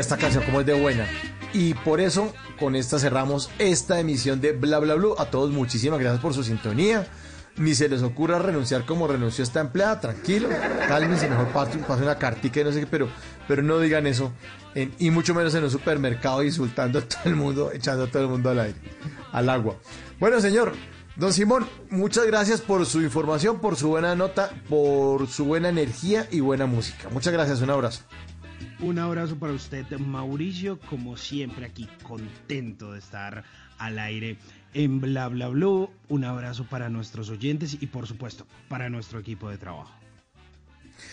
[0.00, 1.06] Esta canción como es de buena.
[1.52, 5.14] Y por eso, con esta cerramos esta emisión de Bla Bla Blue.
[5.18, 7.06] A todos muchísimas gracias por su sintonía.
[7.56, 10.48] Ni se les ocurra renunciar como renunció esta empleada, tranquilo,
[10.88, 13.08] cálmense, mejor pase, pase una cartica y no sé qué, pero,
[13.46, 14.32] pero no digan eso,
[14.74, 18.28] y mucho menos en un supermercado insultando a todo el mundo, echando a todo el
[18.30, 18.78] mundo al aire,
[19.32, 19.76] al agua.
[20.18, 20.72] Bueno, señor,
[21.16, 26.26] don Simón, muchas gracias por su información, por su buena nota, por su buena energía
[26.30, 27.10] y buena música.
[27.10, 28.00] Muchas gracias, un abrazo.
[28.80, 33.44] Un abrazo para usted, Mauricio, como siempre aquí contento de estar
[33.78, 34.38] al aire
[34.74, 35.90] en Bla Bla Blue.
[36.08, 39.92] Un abrazo para nuestros oyentes y por supuesto para nuestro equipo de trabajo.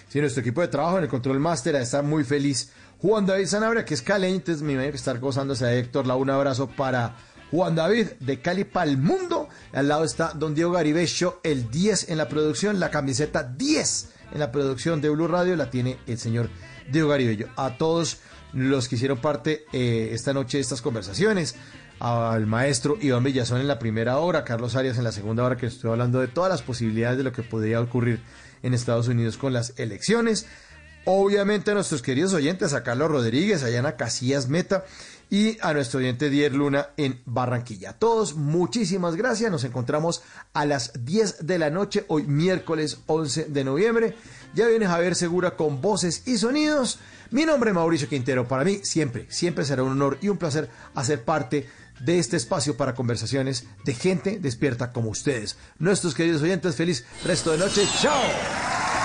[0.07, 2.71] Sí, nuestro equipo de trabajo en el Control Master está muy feliz.
[2.99, 6.05] Juan David Sanabria, que es caleño, entonces me imagino que estar gozándose de Héctor.
[6.05, 7.15] La un abrazo para
[7.51, 9.49] Juan David de Cali para el mundo.
[9.73, 14.39] Al lado está don Diego Garibello, el 10 en la producción, la camiseta 10 en
[14.39, 16.49] la producción de Blue Radio la tiene el señor
[16.91, 17.47] Diego Garibello.
[17.55, 18.19] A todos
[18.53, 21.55] los que hicieron parte eh, esta noche de estas conversaciones,
[21.99, 25.65] al maestro Iván Villazón en la primera hora, Carlos Arias en la segunda hora, que
[25.65, 28.21] estoy hablando de todas las posibilidades de lo que podría ocurrir
[28.63, 30.47] en Estados Unidos con las elecciones.
[31.05, 34.85] Obviamente a nuestros queridos oyentes, a Carlos Rodríguez, a Yana Casillas Meta
[35.29, 37.91] y a nuestro oyente Dier Luna en Barranquilla.
[37.91, 39.51] A todos, muchísimas gracias.
[39.51, 40.21] Nos encontramos
[40.53, 44.15] a las 10 de la noche, hoy miércoles 11 de noviembre.
[44.55, 46.99] Ya viene Javier Segura con voces y sonidos.
[47.31, 48.47] Mi nombre es Mauricio Quintero.
[48.47, 51.69] Para mí siempre, siempre será un honor y un placer hacer parte
[51.99, 55.57] de este espacio para conversaciones de gente despierta como ustedes.
[55.77, 57.87] Nuestros queridos oyentes, feliz resto de noche.
[58.01, 58.98] ¡Chao!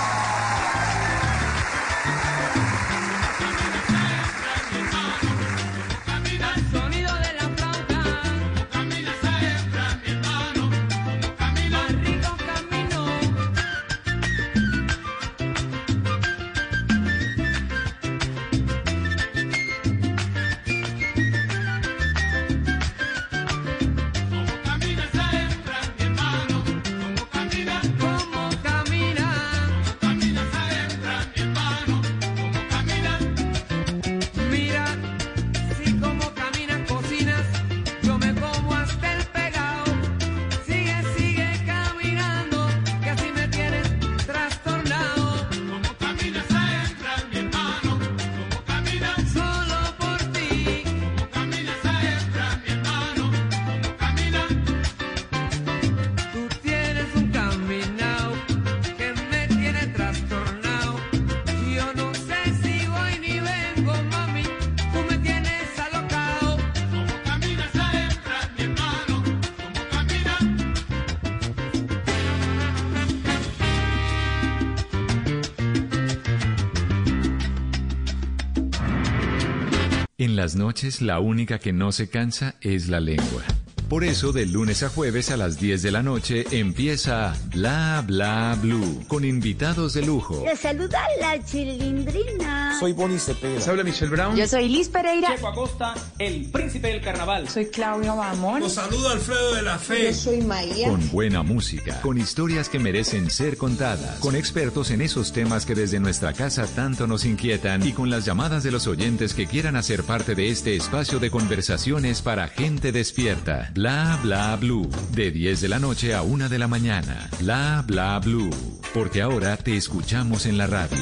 [80.45, 83.41] Las noches la única que no se cansa es la lengua.
[83.89, 88.55] Por eso, de lunes a jueves a las 10 de la noche empieza Bla Bla
[88.61, 90.43] Blue con invitados de lujo.
[90.45, 92.64] Le saluda la chilindrina.
[92.79, 93.59] Soy Bonnie Cepeda.
[93.69, 94.35] habla Michelle Brown.
[94.35, 95.29] Yo soy Liz Pereira.
[95.35, 97.47] Checo Acosta, el príncipe del carnaval.
[97.47, 98.59] Soy Claudio Bamón.
[98.61, 100.05] Los saludo Alfredo de la Fe.
[100.05, 100.89] Yo soy María.
[100.89, 105.75] Con buena música, con historias que merecen ser contadas, con expertos en esos temas que
[105.75, 109.75] desde nuestra casa tanto nos inquietan y con las llamadas de los oyentes que quieran
[109.75, 113.71] hacer parte de este espacio de conversaciones para gente despierta.
[113.73, 114.89] Bla bla blue.
[115.11, 117.29] De 10 de la noche a 1 de la mañana.
[117.39, 118.49] Bla bla blue.
[118.93, 120.97] Porque ahora te escuchamos en la radio.